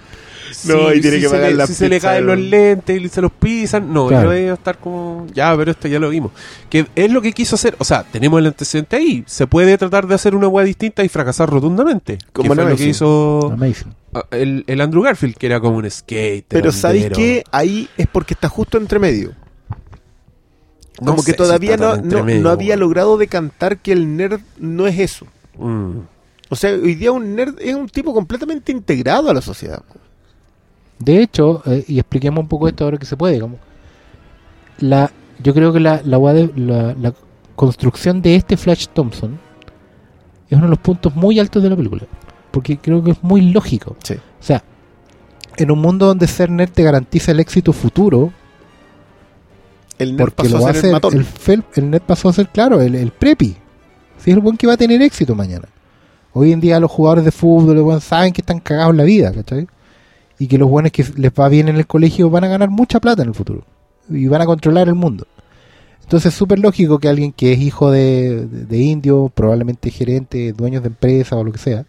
[0.65, 3.09] No, y tiene que se pagar le, la si se le caen los lentes y
[3.09, 3.91] se los pisan.
[3.91, 4.33] No, Claro.
[4.33, 5.27] yo a estar como.
[5.33, 6.31] Ya, pero esto ya lo vimos.
[6.69, 7.75] Que es lo que quiso hacer.
[7.79, 9.23] O sea, tenemos el antecedente ahí.
[9.27, 12.19] Se puede tratar de hacer una weá distinta y fracasar rotundamente.
[12.31, 13.93] Como que fue lo que hizo Amazing.
[14.31, 16.45] el, el Andrew Garfield, que era como un skate.
[16.47, 17.43] Pero ¿sabéis qué?
[17.51, 19.31] Ahí es porque está justo entre medio.
[21.01, 24.39] No como sé que todavía no, no, medio, no había logrado decantar que el nerd
[24.57, 25.25] no es eso.
[25.57, 25.99] Mm.
[26.49, 29.83] O sea, hoy día un nerd es un tipo completamente integrado a la sociedad.
[30.99, 33.57] De hecho, eh, y expliquemos un poco esto ahora que se puede, como
[34.79, 35.11] la,
[35.41, 37.13] yo creo que la, la,
[37.55, 39.39] construcción de este Flash Thompson
[40.49, 42.03] es uno de los puntos muy altos de la película,
[42.51, 43.95] porque creo que es muy lógico.
[44.03, 44.15] Sí.
[44.15, 44.63] O sea,
[45.57, 48.33] en un mundo donde ser nerd te garantiza el éxito futuro,
[49.97, 51.13] El porque pasó lo a ser hacer, el matón.
[51.13, 53.55] el, fel- el nerd pasó a ser, claro, el, el preppy.
[54.17, 55.67] Si es el buen que va a tener éxito mañana.
[56.33, 59.67] Hoy en día los jugadores de fútbol saben que están cagados en la vida, ¿cachai?
[60.37, 62.99] Y que los buenos que les va bien en el colegio van a ganar mucha
[62.99, 63.63] plata en el futuro.
[64.09, 65.27] Y van a controlar el mundo.
[66.03, 70.51] Entonces es súper lógico que alguien que es hijo de, de, de indio, probablemente gerente,
[70.51, 71.85] dueños de empresa o lo que sea,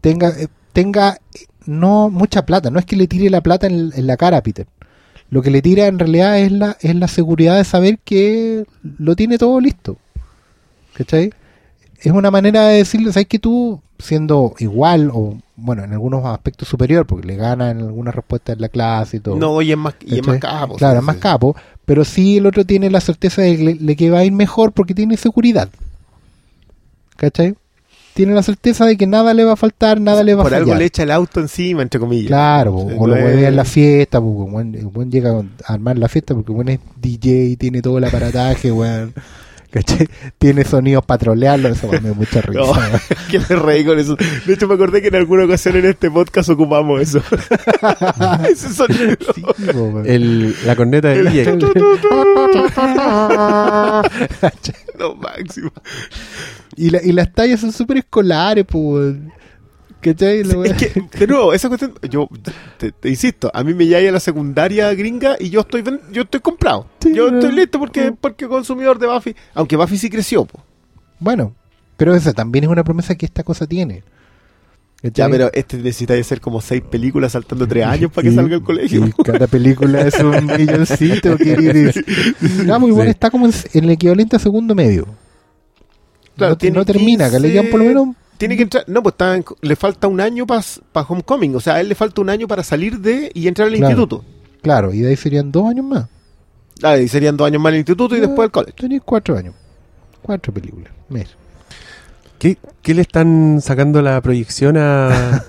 [0.00, 2.70] tenga, eh, tenga eh, no mucha plata.
[2.70, 4.66] No es que le tire la plata en, en la cara a Peter.
[5.30, 8.64] Lo que le tira en realidad es la, es la seguridad de saber que
[8.98, 9.96] lo tiene todo listo.
[10.94, 11.32] ¿Cachai?
[12.00, 16.68] Es una manera de decirle, ¿sabes que tú, siendo igual o, bueno, en algunos aspectos
[16.68, 19.36] superior, porque le gana en algunas respuestas en la clase y todo.
[19.36, 20.32] No, y es más, y es ¿cachai?
[20.34, 20.76] más capo.
[20.76, 23.96] Claro, es más capo, pero sí el otro tiene la certeza de que, le- de
[23.96, 25.68] que va a ir mejor porque tiene seguridad.
[27.16, 27.54] ¿Cachai?
[28.16, 30.56] Tiene la certeza de que nada le va a faltar, nada le va Por a
[30.56, 30.78] algo fallar.
[30.80, 32.28] le echa el auto encima, entre comillas.
[32.28, 35.98] Claro, o lo es- en la fiesta, po, el buen, el buen llega a armar
[35.98, 39.12] la fiesta porque el buen es DJ, tiene todo el aparataje, weón.
[40.38, 42.60] Tiene sonidos para trolearlo, eso me da mucha risa.
[42.60, 42.72] No,
[43.30, 44.16] que me reí con eso.
[44.46, 47.20] De hecho, me acordé que en alguna ocasión en este podcast ocupamos eso.
[48.50, 49.16] Ese sonido.
[49.34, 49.42] Sí.
[50.06, 51.56] El, la corneta de DJ.
[54.98, 55.70] No, máximo.
[56.76, 59.32] Y, la- y las tallas son súper escolares, weón.
[60.00, 60.40] ¿Cachai?
[60.40, 62.28] Es que, de nuevo, esa cuestión, yo
[62.78, 65.82] te, te insisto, a mí me llega a la secundaria gringa y yo estoy
[66.12, 66.86] yo estoy comprado.
[67.00, 70.62] Sí, yo estoy listo porque porque consumidor de Buffy, aunque Buffy sí creció, po.
[71.18, 71.54] Bueno,
[71.96, 74.04] pero esa también es una promesa que esta cosa tiene.
[75.14, 78.36] Ya, pero este necesita de ser como seis películas saltando tres años para que Y-
[78.36, 79.06] salga al colegio.
[79.06, 81.36] y cada película es un milloncito.
[81.36, 81.96] ¿qué quieres?
[82.64, 83.10] No, pues igual Sí.
[83.10, 83.52] está como en
[83.84, 85.06] el equivalente a segundo medio.
[86.36, 88.16] Claro, no, tiene no termina, que le quedan por lo 15, menos.
[88.38, 90.62] Tiene que entrar, no, pues está en- le falta un año para
[91.08, 93.74] Homecoming, o sea, a él le falta un año para salir de y entrar al
[93.74, 93.90] Claro.
[93.90, 94.24] instituto.
[94.62, 96.06] Claro, y de ahí serían dos años más.
[96.82, 98.72] Ah, y serían dos años más en el instituto y Ah, después al college.
[98.78, 99.54] Tenéis cuatro años.
[100.20, 100.92] Cuatro películas.
[101.08, 101.28] Mira.
[102.38, 105.42] ¿Qué, qué le están sacando la proyección a,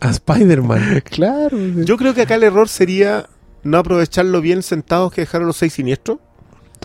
[0.00, 1.02] a Spider-Man?
[1.06, 1.56] Claro.
[1.84, 3.26] Yo creo que acá el error sería
[3.62, 6.18] no aprovecharlo bien sentados que dejaron los seis siniestros,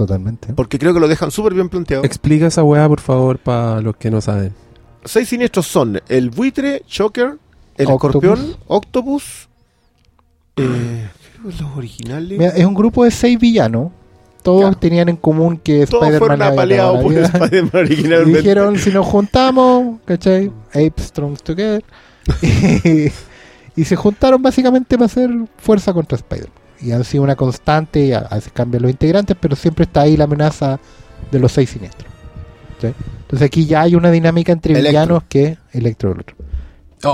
[0.06, 0.54] Totalmente.
[0.54, 2.04] porque creo que lo dejan súper bien planteado.
[2.06, 4.54] Explica esa weá, por favor, para los que no saben.
[5.04, 7.38] seis siniestros son el buitre, Choker,
[7.78, 8.16] el Octopus.
[8.24, 9.50] escorpión, Octopus,
[10.56, 11.10] eh,
[11.42, 12.38] creo que los originales.
[12.40, 13.92] Mira, es un grupo de seis villanos.
[14.42, 14.78] Todos Claro.
[14.78, 17.42] tenían en común que Todos Spider-Man había apaleados cagado por.
[17.42, 18.38] Spider-Man Y originalmente.
[18.40, 20.50] dijeron, si nos juntamos, ¿cachai?
[20.70, 21.84] Ape Strong Together.
[22.42, 23.12] y,
[23.82, 26.54] y se juntaron básicamente para hacer fuerza contra Spider-Man.
[26.82, 30.02] Y han sido una constante, y a, a veces cambian los integrantes, pero siempre está
[30.02, 30.80] ahí la amenaza
[31.32, 32.10] de los seis siniestros.
[32.82, 34.90] Entonces aquí ya hay una dinámica entre Electro.
[34.90, 36.36] villanos que Electro y el otro.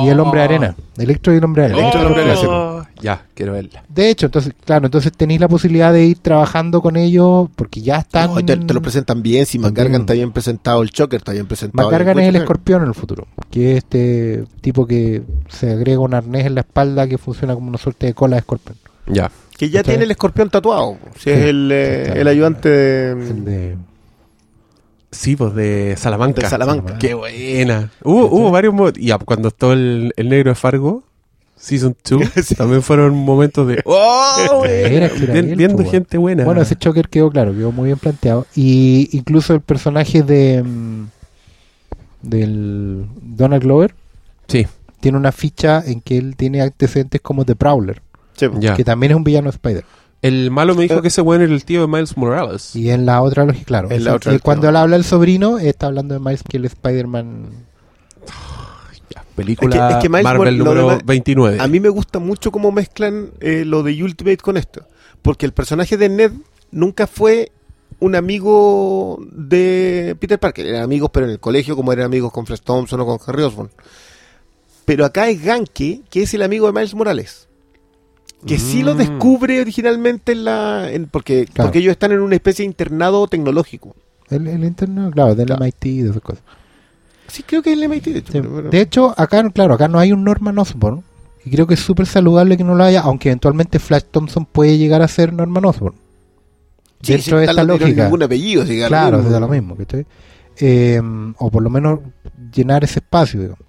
[0.03, 0.75] Y el hombre arena.
[0.97, 1.79] Electro y el hombre arena.
[1.79, 2.39] Electro el hombre arena.
[2.49, 3.83] Oh, Ya, quiero verla.
[3.87, 7.97] De hecho, entonces, claro, entonces tenéis la posibilidad de ir trabajando con ellos porque ya
[7.97, 8.33] están.
[8.33, 9.59] No, te, te lo presentan bien, si.
[9.59, 11.87] McGargan está bien presentado, el Choker está bien presentado.
[11.87, 16.13] Macargan es el escorpión en el futuro, que es este tipo que se agrega un
[16.15, 18.77] arnés en la espalda que funciona como una suerte de cola de escorpión.
[19.07, 19.29] Ya.
[19.57, 20.97] Que ya tiene el escorpión tatuado.
[21.15, 22.21] Si Sí, es el, eh, claro.
[22.21, 23.77] el ayudante de, El de-
[25.11, 26.41] Sí, pues de Salamanca.
[26.41, 26.97] de Salamanca.
[26.97, 27.89] Qué buena.
[28.03, 31.03] Hubo, hubo varios mo- Y ya, cuando estuvo el, el negro de Fargo,
[31.55, 32.21] Season 2,
[32.57, 33.81] también fueron momentos de.
[33.85, 34.63] ¡Oh!
[34.67, 36.43] Era Bien- viendo po, gente buena.
[36.43, 38.45] Bueno, ese choker quedó claro, quedó muy bien planteado.
[38.55, 41.05] Y incluso el personaje de mm,
[42.21, 43.95] del Donald Glover
[44.47, 44.67] Sí,
[44.99, 48.01] tiene una ficha en que él tiene antecedentes como The Prowler,
[48.35, 48.75] Sí, ya.
[48.75, 49.85] que también es un villano de Spider.
[50.21, 52.75] El malo me dijo Eh, que ese weón era el tío de Miles Morales.
[52.75, 53.91] Y en la otra lógica, claro.
[53.91, 56.57] En la eso- otra, y cuando él habla el sobrino, está hablando de Miles que
[56.57, 57.49] el Spider-Man.
[59.13, 61.57] Ya, película Es que- es que Miles Marvel Mor- lo número demás- 29.
[61.59, 64.85] A mí me gusta mucho cómo mezclan eh, lo de Ultimate con esto.
[65.21, 66.31] Porque el personaje de Ned
[66.71, 67.51] nunca fue
[67.99, 70.65] un amigo de Peter Parker.
[70.65, 73.43] Eran amigos, pero en el colegio, como eran amigos con Flash Thompson o con Harry
[73.43, 73.69] Osborn.
[74.85, 77.44] Pero acá es Ganke, que es el amigo de Miles Morales.
[78.45, 78.97] Que sí lo Mm.
[78.97, 80.91] descubre originalmente en la.
[80.91, 81.67] en- porque, Claro.
[81.67, 83.95] porque ellos están en una especie de internado tecnológico.
[84.29, 85.63] El, el interno, claro, del Claro.
[85.63, 86.43] MIT y de esas cosas.
[87.27, 88.31] Sí, creo que es el MIT, de hecho.
[88.31, 88.39] Sí.
[88.39, 88.69] pero bueno.
[88.69, 91.03] De hecho, acá, claro, acá no hay un Norman Osborn.
[91.43, 94.77] Y creo que es súper saludable que no lo haya, aunque eventualmente Flash Thompson puede
[94.79, 95.95] llegar a ser Norman Osborn.
[97.01, 98.03] Sí, dentro de esta lógica.
[98.05, 100.05] ningún apellido, sí, Claro, da lo mismo, ¿cachai?
[100.57, 100.99] Eh,
[101.37, 101.99] o por lo menos
[102.51, 103.59] llenar ese espacio, digamos.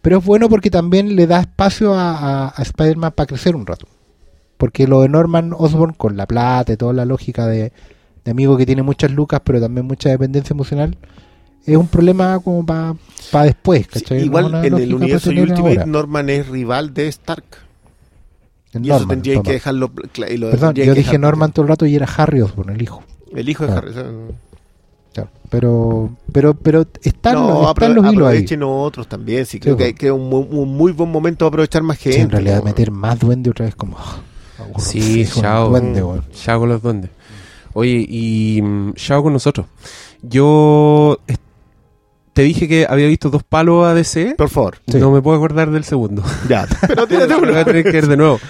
[0.00, 2.12] Pero es bueno porque también le da espacio a,
[2.46, 3.86] a- a Spider-Man para crecer un rato.
[4.56, 7.72] Porque lo de Norman Osborn, con la plata y toda la lógica de,
[8.24, 10.96] de amigo que tiene muchas lucas, pero también mucha dependencia emocional,
[11.66, 12.94] es un problema como para
[13.44, 14.18] después, ¿cachai?
[14.20, 15.86] No igual en el universo Ultimate ahora.
[15.86, 17.44] Norman es rival de Stark.
[18.72, 19.90] Y eso tendría que dejarlo
[20.28, 23.02] y lo Perdón, yo dije Norman todo el rato y era Harry Osborn, el hijo.
[23.34, 23.72] El hijo de.
[23.72, 23.92] Harry.
[25.12, 25.30] Claro.
[25.48, 28.34] Pero, pero, pero están, no, los, están los hilos ahí.
[28.36, 29.46] aprovechen otros también.
[29.46, 29.98] Sí, creo Sí, que, bueno.
[29.98, 32.16] que es un, muy- un muy buen momento para aprovechar más gente.
[32.18, 32.64] Sí, en realidad ¿no?
[32.64, 33.96] meter más duende otra vez como...
[34.58, 35.68] aburro, Sí, chao.
[35.70, 36.02] duende.
[36.32, 37.10] Chao con los duendes.
[37.74, 39.66] Oye, y mm, chao con nosotros.
[40.22, 41.18] Yo
[42.32, 44.36] te dije que había visto dos palos ADC.
[44.36, 44.78] Por favor.
[44.86, 44.98] Sí.
[44.98, 46.22] No me puedo acordar del segundo.
[46.48, 46.66] Ya.
[46.86, 47.46] Pero Lo uno.
[47.52, 48.40] voy a tener que ver de nuevo.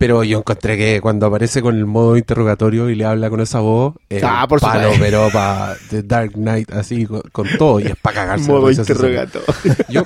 [0.00, 3.60] Pero yo encontré que cuando aparece con el modo interrogatorio y le habla con esa
[3.60, 5.04] voz, Ah, por palo, supuesto.
[5.04, 8.50] pero para The Dark Knight, así con, con todo, y es para cagarse.
[8.50, 9.46] Modo interrogatorio.
[9.90, 10.04] Yo,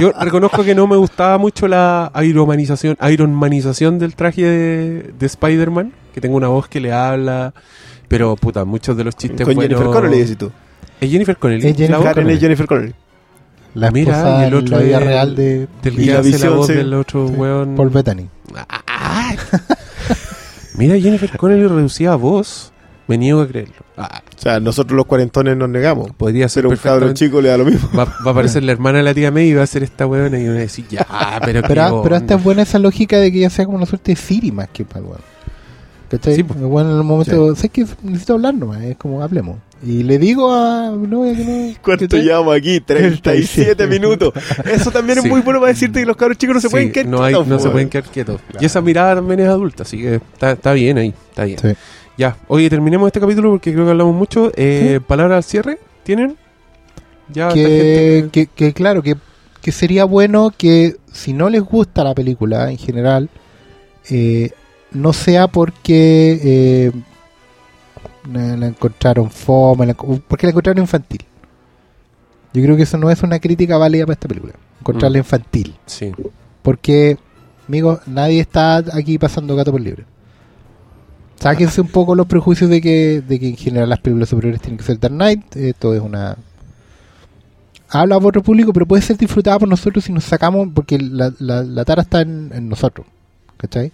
[0.00, 5.92] yo reconozco que no me gustaba mucho la iromanización, ironmanización del traje de, de Spider-Man,
[6.12, 7.54] que tengo una voz que le habla,
[8.08, 10.50] pero puta, muchos de los chistes Con buenos- Jennifer Connelly, decís tú.
[11.00, 11.68] Es Jennifer Connelly.
[11.68, 12.34] Es Jennifer Karen Connelly.
[12.34, 12.94] es Jennifer Connelly.
[13.74, 16.30] La Mira, y el otro la vida es- real de Del Y que la hace
[16.30, 16.72] la visión, voz sí.
[16.74, 17.34] del otro Sí.
[17.34, 17.74] weón.
[17.76, 18.28] Paul Bettany.
[18.54, 18.82] Ah,
[20.76, 22.72] Mira, Jennifer Connelly reducida a voz.
[23.08, 23.74] Me niego a creerlo.
[23.96, 26.12] Ah, O sea, nosotros los cuarentones nos negamos.
[26.12, 27.88] podría ser Pero un perfectamente- chico le da lo mismo.
[27.96, 30.06] Va, va a aparecer la hermana de la tía May y va a ser esta
[30.06, 31.04] weona y uno va a decir, ya,
[31.44, 32.34] pero Pero, pero esta onda".
[32.36, 34.84] es buena esa lógica de que ya sea como una suerte de Siri más que
[34.84, 35.20] para el weón.
[36.12, 36.36] ¿Cachai?
[36.36, 36.60] Sí, pues.
[36.60, 39.56] Es bueno en el momento, sé que necesito hablar nomás, es como hablemos.
[39.84, 41.74] Y le digo a mi novia que no.
[41.82, 42.80] ¿Cuánto llevamos aquí?
[42.80, 44.32] 37 minutos.
[44.64, 45.24] Eso también Sí.
[45.26, 47.22] es muy bueno para decirte que los cabros chicos no se Sí, pueden quedar no,
[47.22, 48.40] hay- quietos, no se pueden quedar quietos.
[48.60, 51.58] Y esa mirada también es adulta, así que está, está bien ahí, está bien.
[51.58, 51.68] Sí.
[52.16, 54.52] Ya, oye, terminemos este capítulo porque creo que hablamos mucho.
[54.54, 56.36] Eh, Palabra al cierre, ¿tienen?
[57.32, 59.16] Ya, esta que, gente- que, que claro, que,
[59.62, 63.30] que sería bueno que si no les gusta la película en general,
[64.10, 64.50] eh,
[64.94, 66.92] no sea porque eh,
[68.32, 71.24] la, encontraron fome, la- porque la encontraron infantil.
[72.54, 75.20] Yo creo que eso no es una crítica válida para esta película, encontrarla Mm.
[75.20, 75.74] infantil.
[75.86, 76.12] Sí.
[76.62, 77.16] Porque,
[77.66, 80.04] amigos, nadie está aquí pasando gato por libre.
[81.40, 84.78] Sáquense un poco los prejuicios de que, de que en general las películas superiores tienen
[84.78, 85.56] que ser Dark Knight.
[85.56, 86.36] Esto es una.
[87.88, 91.32] Habla por otro público, pero puede ser disfrutada por nosotros si nos sacamos, porque la,
[91.40, 93.06] la, la tara está en, en nosotros.
[93.56, 93.90] ¿Cachai?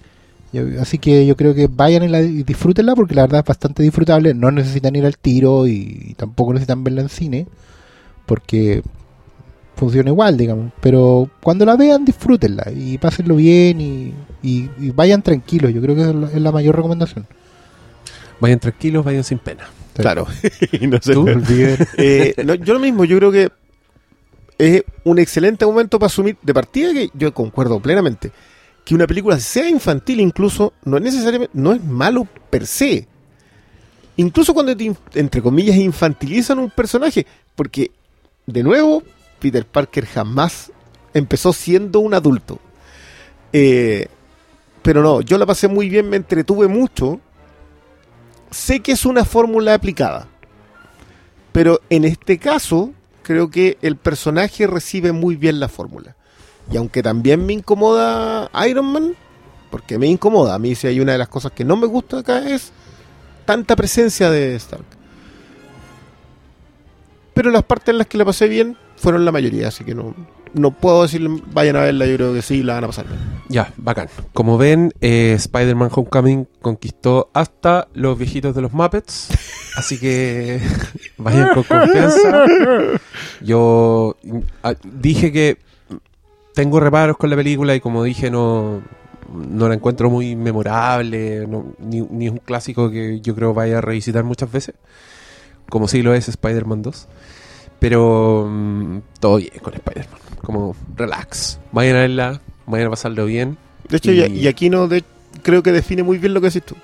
[0.53, 3.47] Yo- así que yo creo que vayan y, la, y disfrútenla porque la verdad es
[3.47, 4.35] bastante disfrutable.
[4.35, 7.47] No necesitan ir al tiro y, y tampoco necesitan verla en cine
[8.27, 8.83] porque
[9.77, 10.73] funciona igual, digamos.
[10.81, 15.73] Pero cuando la vean, disfrútenla y pásenlo bien y, y- y vayan tranquilos.
[15.73, 17.27] Yo creo que es la, es la mayor recomendación.
[18.41, 19.65] Vayan tranquilos, vayan sin pena.
[19.95, 20.27] Claro.
[20.73, 21.77] Y no olviden.
[21.97, 23.51] Eh, no, yo lo mismo, yo creo que
[24.59, 28.31] es un excelente momento para asumir de partida que yo concuerdo plenamente
[28.89, 33.07] que una película sea infantil incluso no es necesariamente no es malo per se.
[34.17, 34.75] Incluso cuando
[35.15, 37.91] entre comillas infantilizan un personaje porque
[38.47, 39.03] de nuevo
[39.41, 40.73] Peter Parker jamás
[41.13, 42.61] empezó siendo un adulto.
[43.53, 44.09] Eh,
[44.81, 47.21] pero no yo la pasé muy bien me entretuve mucho.
[48.51, 50.29] Sé que es una fórmula aplicada.
[51.53, 56.17] Pero en este caso, creo que el personaje recibe muy bien la fórmula.
[56.71, 59.15] Y aunque también me incomoda Iron Man,
[59.71, 62.19] porque me incomoda, a mí si hay una de las cosas que no me gusta
[62.19, 62.73] acá es
[63.45, 64.85] tanta presencia de Stark.
[67.35, 70.15] Pero las partes en las que la pasé bien fueron la mayoría, así que no,
[70.55, 73.19] no puedo decir vayan a verla, yo creo que sí la van a pasar bien.
[73.49, 74.09] Ya, bacán.
[74.33, 79.29] Como ven, eh, Spider-Man Homecoming conquistó hasta los viejitos de los Muppets.
[79.77, 80.61] Así que
[81.17, 82.45] vayan con confianza.
[83.41, 84.17] Yo
[84.85, 85.59] dije que
[86.59, 88.83] tengo reparos con la película y como dije no,
[89.33, 93.79] no la encuentro muy memorable, no- ni, ni es un clásico que yo creo vaya
[93.79, 94.75] a revisitar muchas veces,
[95.69, 97.07] como sí lo es Spider-Man 2.
[97.79, 101.61] Pero mm, todo bien con Spider-Man, como relax.
[101.71, 103.57] Vayan a verla, vayan a pasarlo bien.
[103.89, 105.05] De hecho, Y- aquí no de-
[105.45, 106.75] creo que define muy bien lo que decís tú.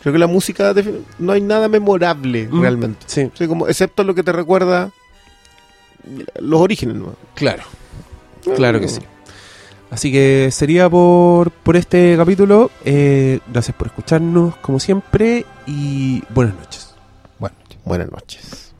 [0.00, 2.60] Creo que la música define- no hay nada memorable Mm.
[2.60, 3.06] realmente.
[3.06, 4.90] Sí, Sí, como, excepto lo que te recuerda
[6.40, 6.96] los orígenes.
[6.96, 7.14] ¿no?
[7.36, 7.62] claro.
[8.54, 9.00] Claro que sí.
[9.90, 12.70] Así que sería por, por este capítulo.
[12.84, 16.94] Gracias por escucharnos, como siempre, y buenas noches.
[17.38, 18.72] Bueno, buenas noches.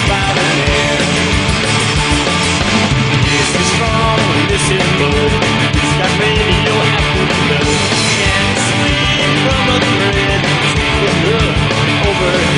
[0.00, 0.29] Spider-Man,
[12.10, 12.49] over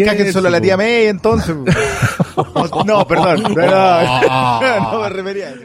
[0.00, 1.56] Encajen solo a la tía May, entonces.
[2.86, 3.42] no, perdón.
[3.42, 5.60] No, no, no me refería a eso.